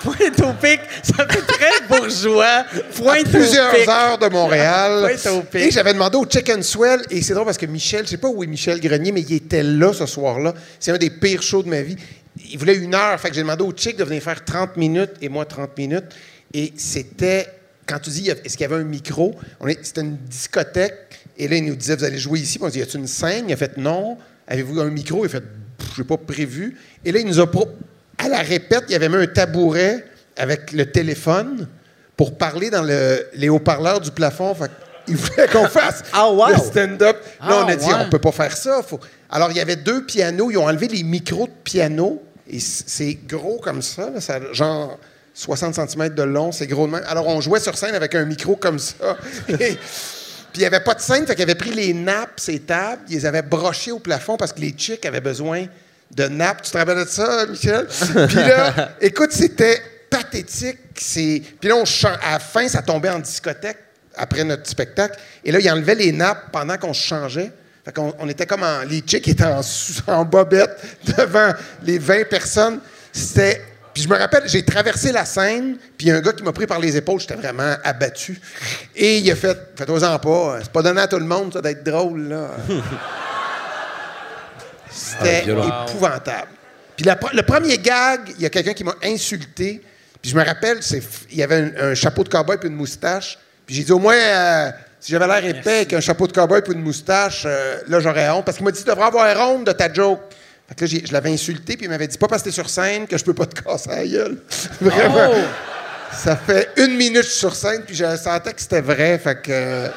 [0.02, 2.44] Pointe au pic, ça fait très bourgeois.
[2.44, 2.64] à
[2.96, 3.88] Pointe plusieurs au pic.
[3.88, 5.00] heures de Montréal.
[5.02, 5.60] Pointe-au-Pic.
[5.62, 8.28] et j'avais demandé au Chicken Swell, et c'est drôle parce que Michel, je sais pas
[8.28, 10.54] où est Michel Grenier, mais il était là ce soir-là.
[10.78, 11.96] C'est un des pires shows de ma vie.
[12.50, 15.12] Il voulait une heure, fait que j'ai demandé au Chick de venir faire 30 minutes
[15.22, 16.04] et moi 30 minutes.
[16.52, 17.48] Et c'était,
[17.86, 19.34] quand tu dis, est-ce qu'il y avait un micro?
[19.82, 20.94] C'était une discothèque,
[21.38, 22.58] et là, il nous disait, vous allez jouer ici.
[22.58, 23.46] Puis on dit, y a-t-il une scène?
[23.48, 24.18] Il a fait non.
[24.46, 25.24] Avez-vous un micro?
[25.24, 25.42] Il a fait,
[25.96, 26.76] je n'ai pas prévu.
[27.04, 27.68] Et là, il nous a pro-
[28.18, 30.04] à la répète, il y avait mis un tabouret
[30.36, 31.68] avec le téléphone
[32.16, 34.54] pour parler dans le- les haut-parleurs du plafond.
[34.54, 34.70] Fait
[35.08, 36.48] il voulait qu'on fasse Ah, wow!
[36.50, 37.16] le stand-up.
[37.40, 37.94] Là, Ah, on a dit, ouais.
[38.06, 38.82] on peut pas faire ça.
[38.82, 38.98] Faut...
[39.30, 40.50] Alors, il y avait deux pianos.
[40.50, 42.22] Ils ont enlevé les micros de piano.
[42.48, 44.10] Et c'est gros comme ça.
[44.10, 44.20] là,
[44.52, 44.98] genre
[45.34, 46.52] 60 cm de long.
[46.52, 47.04] C'est gros de même.
[47.06, 49.16] Alors, on jouait sur scène avec un micro comme ça.
[49.48, 49.76] Et-
[50.52, 53.02] puis il n'y avait pas de scène, fait qu'ils avaient pris les nappes, ces tables,
[53.10, 55.66] ils les avaient brochées au plafond parce que les chicks avaient besoin
[56.10, 56.62] de nappes.
[56.62, 57.86] Tu te rappelles de ça, Michel?
[57.86, 59.80] Puis là, écoute, c'était
[60.10, 60.78] pathétique.
[60.96, 61.42] C'est...
[61.60, 63.78] Puis là, on à la fin, ça tombait en discothèque
[64.16, 65.18] après notre spectacle.
[65.44, 67.52] Et là, ils enlevaient les nappes pendant qu'on se changeait.
[67.84, 68.82] Fait qu'on on était comme en...
[68.82, 69.60] Les chicks étaient en,
[70.06, 70.78] en bobette
[71.18, 71.52] devant
[71.82, 72.80] les 20 personnes.
[73.12, 73.62] C'était...
[73.92, 76.42] Puis je me rappelle, j'ai traversé la scène, puis il y a un gars qui
[76.42, 78.38] m'a pris par les épaules, j'étais vraiment abattu.
[78.94, 81.82] Et il a fait Fais-toi-en pas, c'est pas donné à tout le monde, ça, d'être
[81.82, 82.50] drôle, là.
[84.96, 86.48] C'était Ah, épouvantable.
[86.96, 89.82] Puis la le premier gag, il y a quelqu'un qui m'a insulté.
[90.22, 90.80] Puis je me rappelle,
[91.30, 93.38] il y avait un, un chapeau de cowboy puis une moustache.
[93.66, 96.62] Puis j'ai dit au moins, euh, si j'avais l'air épais avec un chapeau de cowboy
[96.62, 98.44] puis une moustache, euh, là j'aurais honte.
[98.44, 100.20] Parce qu'il m'a dit, tu devrais avoir honte de ta joke.
[100.68, 102.68] Fait que là, je l'avais insulté, puis il m'avait dit, pas parce que t'es sur
[102.68, 104.38] scène que je peux pas te casser la gueule.
[104.80, 105.30] Vraiment.
[105.32, 105.44] Oh!
[106.12, 109.18] Ça fait une minute que je suis sur scène, puis je sentais que c'était vrai.
[109.18, 109.50] Fait que.
[109.52, 109.88] euh,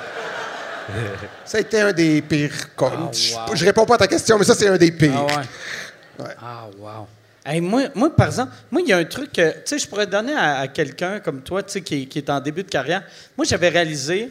[1.46, 2.76] ça a été un des pires.
[2.76, 2.92] cas.
[2.94, 3.56] Ah, Je- wow.
[3.56, 5.12] Je réponds pas à ta question, mais ça, c'est un des pires.
[5.16, 6.26] Ah ouais.
[6.26, 6.36] Ouais.
[6.42, 7.08] Ah, wow.
[7.46, 9.88] Hey, moi, moi, par exemple, moi, il y a un truc que, tu sais, je
[9.88, 12.70] pourrais donner à, à quelqu'un comme toi, tu sais, qui, qui est en début de
[12.70, 13.02] carrière.
[13.38, 14.30] Moi, j'avais réalisé,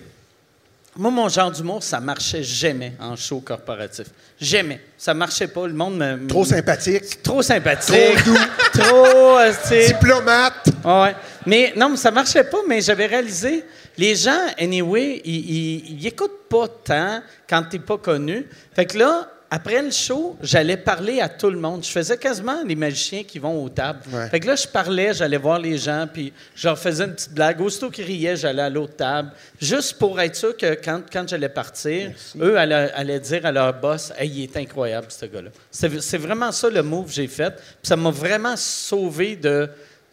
[0.99, 4.07] moi, mon genre d'humour, ça marchait jamais en show corporatif.
[4.41, 4.81] Jamais.
[4.97, 5.69] Ça marchait pas.
[5.69, 6.27] Le monde me...
[6.27, 8.17] Trop sympathique, Trop sympathique.
[8.17, 8.39] Trop doux.
[8.73, 9.53] Trop, euh,
[9.87, 10.69] diplomate.
[10.85, 11.15] ouais.
[11.47, 13.65] Mais non, mais ça marchait pas, mais j'avais réalisé,
[13.97, 18.47] les gens, anyway, ils, ils, ils écoutent pas tant quand t'es pas connu.
[18.75, 21.83] Fait que là, après le show, j'allais parler à tout le monde.
[21.83, 24.01] Je faisais quasiment les magiciens qui vont aux tables.
[24.13, 24.29] Ouais.
[24.29, 27.33] Fait que là, je parlais, j'allais voir les gens, puis je leur faisais une petite
[27.33, 27.61] blague.
[27.61, 29.31] Aussitôt qu'ils riaient, j'allais à l'autre table,
[29.61, 32.11] juste pour être sûr que quand, quand j'allais partir,
[32.41, 35.51] eux allaient, allaient dire à leur boss Hey, il est incroyable, ce gars-là.
[35.71, 37.55] C'est c'est vraiment ça le move que j'ai fait.
[37.55, 39.69] Puis ça m'a vraiment sauvé de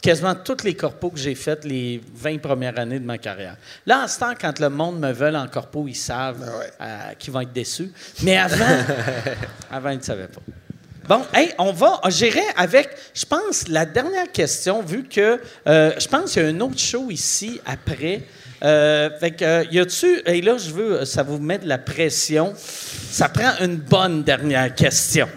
[0.05, 3.55] quasiment toutes les corpos que j'ai faites les 20 premières années de ma carrière.
[3.85, 6.71] Là, en ce temps, quand le monde me veut en corpo, ils savent Ah ouais.
[6.81, 7.91] euh, qu'ils vont être déçus.
[8.21, 8.65] Mais avant,
[9.71, 10.41] avant ils ne savaient pas.
[11.07, 16.07] Bon, hey, on va, j'irai avec, je pense, la dernière question, vu que euh, je
[16.07, 18.23] pense qu'il y a un autre show ici après.
[18.63, 22.53] Euh, fait que, y a-tu, et là, je veux, ça vous met de la pression.
[22.57, 25.27] Ça prend une bonne dernière question.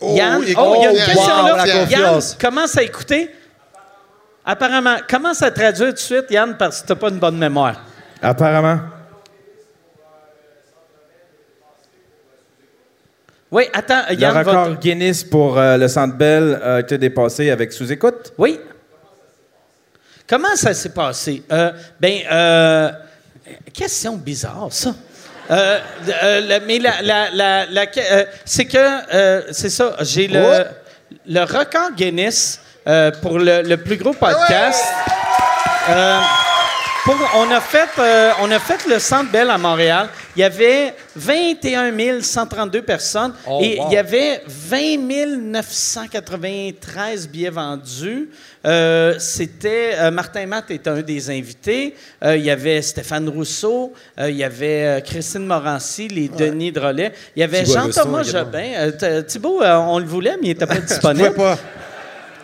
[0.00, 1.66] Oh, Yann, il- oh, y a une question wow, là.
[1.88, 3.30] Yann, commence à écouter.
[4.50, 7.36] Apparemment, commence à traduire tout de suite, Yann, parce que tu n'as pas une bonne
[7.36, 7.82] mémoire?
[8.22, 8.80] Apparemment.
[13.50, 17.50] Oui, attends, Le Yann va record Guinness pour euh, le Centre Bell a été dépassé
[17.50, 18.32] avec sous-écoute.
[18.38, 18.58] Oui.
[20.26, 21.42] Comment ça s'est passé?
[21.52, 21.70] Euh,
[22.00, 22.90] ben, euh,
[23.74, 24.94] question bizarre, ça.
[25.50, 25.78] Euh,
[26.24, 30.64] euh, la- mais la, la- euh, c'est que, euh, c'est ça, j'ai le,
[31.26, 34.84] le record Guinness euh, pour le, le plus gros podcast.
[35.90, 36.20] Euh,
[37.04, 40.08] pour- on, a fait, euh, on a fait le Centre Bell à Montréal.
[40.36, 43.86] Il y avait 21 132 personnes Oh, et wow.
[43.88, 44.96] il y avait 20
[45.38, 48.28] 993 billets vendus.
[48.66, 51.94] Euh, C'était euh, Martin Matt était un des invités.
[52.24, 53.92] Euh, il y avait Stéphane Rousseau.
[54.20, 57.12] Euh, il y avait Christine Morancy, les Denis Drolet.
[57.34, 58.72] Il y avait Jean-Thomas Jobin.
[58.76, 61.32] Euh, t- Thibaut, euh, on le voulait, mais il n'était pas disponible.
[61.34, 61.56] pas.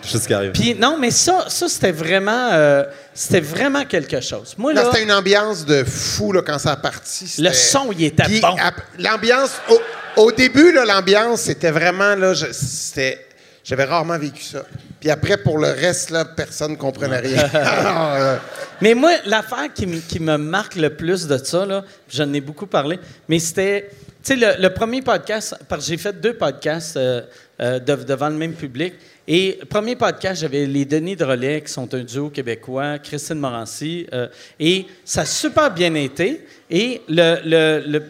[0.07, 0.53] Chose qui arrive.
[0.53, 4.55] Puis non, mais ça, ça c'était vraiment, euh, c'était vraiment quelque chose.
[4.59, 7.33] Moi Là, c'était une ambiance de fou là, quand ça a parti.
[7.39, 8.55] le son il était Puis, bon.
[8.99, 13.27] l'ambiance, au, au début, là, l'ambiance, c'était vraiment, là, je, c'était,
[13.65, 14.65] J'avais rarement vécu ça.
[15.01, 17.49] Puis après, pour le reste, là, personne ne comprenait rien.
[17.53, 18.37] Alors, euh,
[18.83, 22.41] Mais moi, l'affaire qui, me- qui me marque le plus de ça, là, j'en ai
[22.41, 22.99] beaucoup parlé,
[23.29, 23.91] mais c'était,
[24.23, 27.23] tu sais, le, le premier podcast, parce que j'ai fait deux podcasts euh,
[27.61, 28.95] euh, dev- devant le même public.
[29.27, 34.29] Et premier podcast, j'avais les Denis Drolet, qui sont un duo québécois, Christine Morancy, euh,
[34.61, 36.47] et ça a super bien été.
[36.71, 38.03] Et le, le-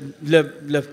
[0.66, 0.85] le-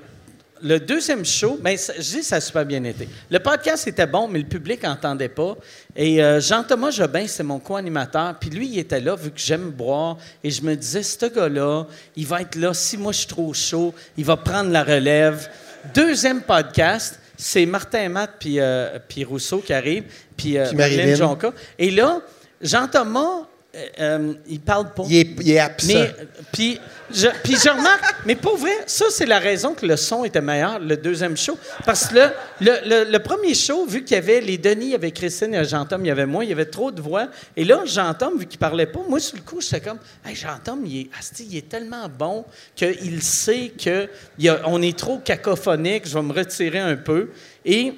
[0.64, 3.08] le deuxième show, ben, ça- je dis ça a super bien été.
[3.32, 5.58] Le podcast était bon, mais le public n'entendait pas.
[5.96, 8.36] Et euh, Jean-Thomas Jobin, c'est mon co-animateur.
[8.40, 10.18] Puis lui, il était là, vu que j'aime boire.
[10.44, 12.76] Et je me disais, ce gars-là, il va être là.
[12.76, 15.50] Si moi, je suis trop chaud, il va prendre la relève.
[15.96, 20.04] Deuxième podcast, c'est Martin Matt puis, euh, puis Rousseau qui arrivent.
[20.38, 21.16] Puis, euh, Puis Marilyn Marilyn.
[21.16, 21.54] Jonca.
[21.80, 22.22] Et là,
[22.62, 25.04] Jean-Thomas, euh, euh, il parle pas.
[25.08, 25.88] il, est, il est absent.
[25.94, 26.80] Mais, euh, puis,
[27.14, 30.42] je, puis je remarque, mais pour vrai, ça, c'est la raison que le son était
[30.42, 31.58] meilleur, le deuxième show.
[31.86, 32.30] Parce que le,
[32.60, 32.74] le,
[33.06, 35.54] le- le premier show, vu qu'il y avait les Denis, il y avait Christine, il
[35.54, 37.28] y avait Jean-Tom, il y avait moi, il y avait trop de voix.
[37.56, 40.84] Et là, Jean-Tom, vu qu'il parlait pas, moi, sur le coup, j'étais comme, hey, Jean-Tom,
[40.86, 42.44] il est, asti, il est tellement bon
[42.76, 47.30] qu'il sait qu'on est trop cacophonique, je vais me retirer un peu.
[47.66, 47.94] Et.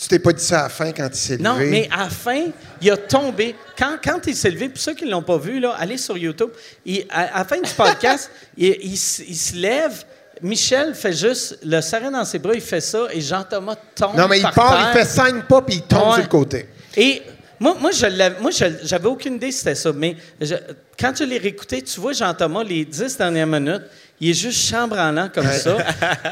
[0.00, 1.70] Tu t'es pas dit ça à la fin quand il s'est Non, levé?
[1.70, 2.44] mais à la fin,
[2.80, 3.56] il a tombé.
[3.76, 6.16] Quand, quand il s'est levé, pour ceux qui ne l'ont pas vu, là, allez sur
[6.16, 6.50] YouTube.
[6.86, 10.04] Il- à, à la fin du podcast, il, il il se lève.
[10.40, 14.14] Michel fait juste le serrer dans ses bras, il fait ça, et Jean-Thomas tombe.
[14.16, 14.88] non, mais il par part, terre.
[14.92, 16.12] il fait cinq pas, puis il tombe Ouais.
[16.14, 16.68] sur le côté.
[16.96, 17.20] Et
[17.60, 19.92] moi, moi, je j'avais aucune idée si c'était ça.
[19.92, 20.54] Mais je-
[20.98, 23.82] quand je l'ai réécouté, tu vois, Jean-Thomas, les dix dernières minutes,
[24.20, 25.76] il est juste chambranlant comme ça.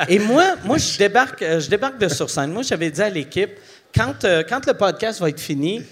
[0.09, 2.51] Et moi, moi je, débarque, euh, je débarque de sur scène.
[2.53, 3.51] Moi, j'avais dit à l'équipe,
[3.95, 5.83] quand, euh, quand le podcast va être fini,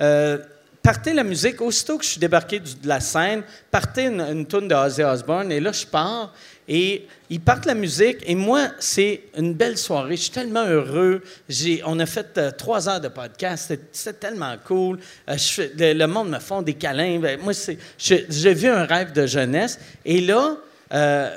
[0.00, 0.38] euh,
[0.82, 1.60] partez la musique.
[1.60, 5.02] Aussitôt que je suis débarqué du- de la scène, partez une, une tune de Ozzy
[5.02, 5.50] Osbourne.
[5.52, 6.32] Et là, je pars.
[6.68, 8.18] Et ils partent la musique.
[8.26, 10.16] Et moi, c'est une belle soirée.
[10.16, 11.22] Je suis tellement heureux.
[11.84, 13.72] On a fait euh, trois heures de podcast.
[13.92, 14.98] C'était, tellement cool.
[15.28, 15.36] Euh,
[15.76, 17.18] le, monde me font des câlins.
[17.18, 17.52] Ben, moi,
[17.98, 19.78] j'ai vu un rêve de jeunesse.
[20.04, 20.56] Et là,
[20.92, 21.30] euh,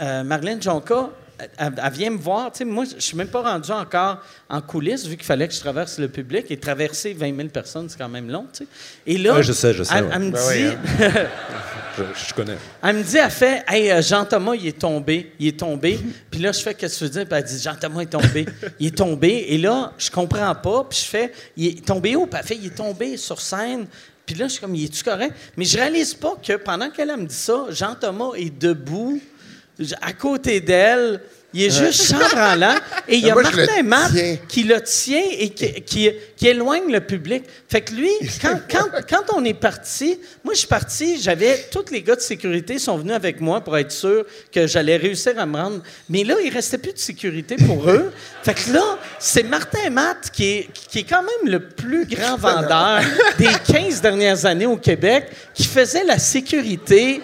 [0.00, 1.10] euh, Marlène Jonca,
[1.58, 2.52] elle, elle vient me voir.
[2.52, 5.54] Tu sais, moi, je suis même pas rendu encore en coulisses, vu qu'il fallait que
[5.54, 6.46] je traverse le public.
[6.50, 8.46] Et traverser 20 000 personnes, c'est quand même long.
[8.52, 8.70] tu sais.
[9.06, 10.10] Et là, Ouais, je sais, je sais, Elle, ouais.
[10.14, 10.76] elle me Ben dit.
[11.00, 11.08] oui,
[11.96, 12.56] Je, je connais.
[12.82, 16.00] Elle me dit, elle fait, hey, euh, Jean-Thomas, il est tombé, il est tombé.
[16.28, 17.24] Puis là, je fais, qu'est-ce que tu veux dire?
[17.28, 18.46] Puis elle dit, Jean-Thomas est tombé.
[18.80, 19.46] Il est tombé.
[19.50, 20.84] Et là, je comprends pas.
[20.90, 22.26] Puis je fais, il est tombé où?
[22.26, 23.86] Puis elle fait, il est tombé sur scène.
[24.26, 25.34] Puis là, je suis comme, il est-tu correct?
[25.56, 29.20] Mais je réalise pas que pendant qu'elle elle me dit ça, Jean-Thomas est debout,
[30.00, 31.20] à côté d'elle.
[31.56, 32.74] Il est juste chambranlant.
[33.06, 34.10] Et il y a Moi, Martin Matt
[34.48, 37.44] qui le tient et qui, qui- qui éloigne le public.
[37.68, 38.10] Fait que lui,
[38.42, 42.20] quand, quand, quand on est parti, moi, je suis parti, j'avais, tous les gars de
[42.20, 45.80] sécurité sont venus avec moi pour être sûr que j'allais réussir à me rendre.
[46.08, 48.10] Mais là, il restait plus de sécurité pour eux.
[48.42, 52.36] Fait que là, c'est Martin Matt qui est, qui est quand même le plus grand
[52.36, 53.00] vendeur
[53.38, 57.20] des 15 dernières années au Québec qui faisait la sécurité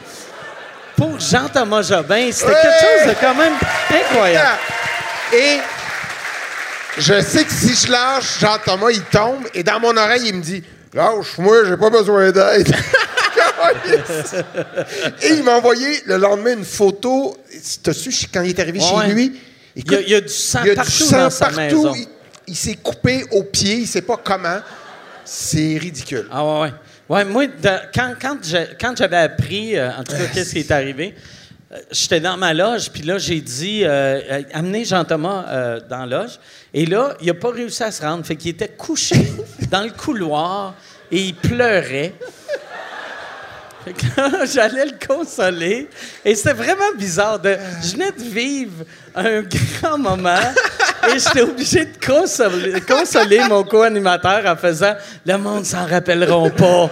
[1.01, 2.31] pour Jean-Thomas Jobin.
[2.31, 3.55] C'était quelque chose de quand même
[3.89, 4.59] incroyable.
[5.33, 5.59] Et
[6.99, 10.43] je sais que si je lâche, Jean-Thomas, il tombe, et dans mon oreille, il me
[10.43, 10.63] dit
[10.93, 12.69] Lâche-moi, j'ai pas besoin d'aide.
[15.23, 17.37] et il m'a envoyé le lendemain une photo.
[17.83, 19.07] T'as su quand il est arrivé Ouais.
[19.07, 19.41] chez lui?
[19.77, 21.47] Il y a- il y a du sang il y a partout sang dans sa
[21.47, 21.59] partout.
[21.61, 21.95] maison.
[21.95, 22.07] Il,
[22.49, 24.59] il s'est coupé au pied, il sait pas comment.
[25.25, 26.29] C'est ridicule.
[26.33, 26.73] Ah ouais, ouais.
[27.11, 27.53] Ouais, moi, de-
[27.93, 31.13] quand, quand, j'avais appris, euh, en tout cas, qu'est-ce qui est arrivé,
[31.73, 36.39] euh, j'étais dans ma loge, puis là, j'ai dit, euh, amenez Jean-Thomas dans la loge.
[36.73, 38.25] Et là, il n'a pas réussi à se rendre.
[38.25, 39.17] Fait qu'il était couché
[39.73, 40.77] dans le couloir
[41.11, 42.15] et il pleurait.
[44.53, 45.89] J'allais le consoler.
[46.25, 47.39] Et c'était vraiment bizarre.
[47.39, 48.85] De, je venais de vivre
[49.15, 49.43] un
[49.83, 50.39] grand moment
[51.09, 54.95] et j'étais obligé de consoler, consoler mon co-animateur en faisant
[55.25, 56.91] Le monde s'en rappelleront pas.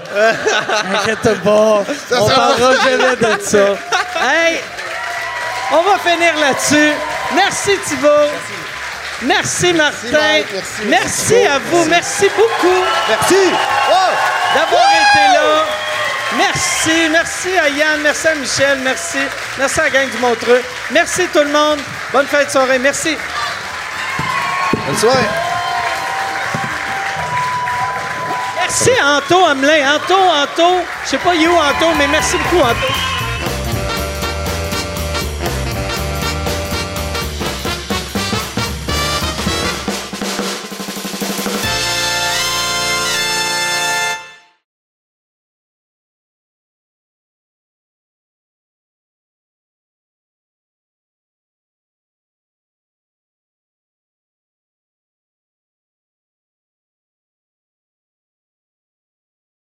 [0.92, 1.84] Inquiète pas.
[2.08, 3.76] Ça on parlera jamais de ça.
[4.20, 4.58] Hey,
[5.70, 6.92] on va finir là-dessus.
[7.34, 8.30] Merci Thibault.
[9.22, 10.06] Merci Martin.
[10.12, 10.46] Mike.
[10.52, 11.84] Merci, Merci à vous.
[11.88, 13.52] Merci beaucoup Merci!
[14.54, 15.77] d'avoir été là.
[16.36, 17.08] Merci.
[17.10, 18.00] Merci à Yann.
[18.02, 18.78] Merci à Michel.
[18.80, 19.18] Merci.
[19.58, 20.62] Merci à la gang du Montreux.
[20.90, 21.80] Merci tout le monde.
[22.12, 22.78] Bonne fête de soirée.
[22.78, 23.16] Merci.
[24.86, 25.28] Bonne soirée!
[28.56, 29.96] Merci à Anto Hamelin.
[29.96, 30.82] Anto, Anto.
[31.04, 33.07] Je sais pas il est où Anto, mais merci beaucoup Anto.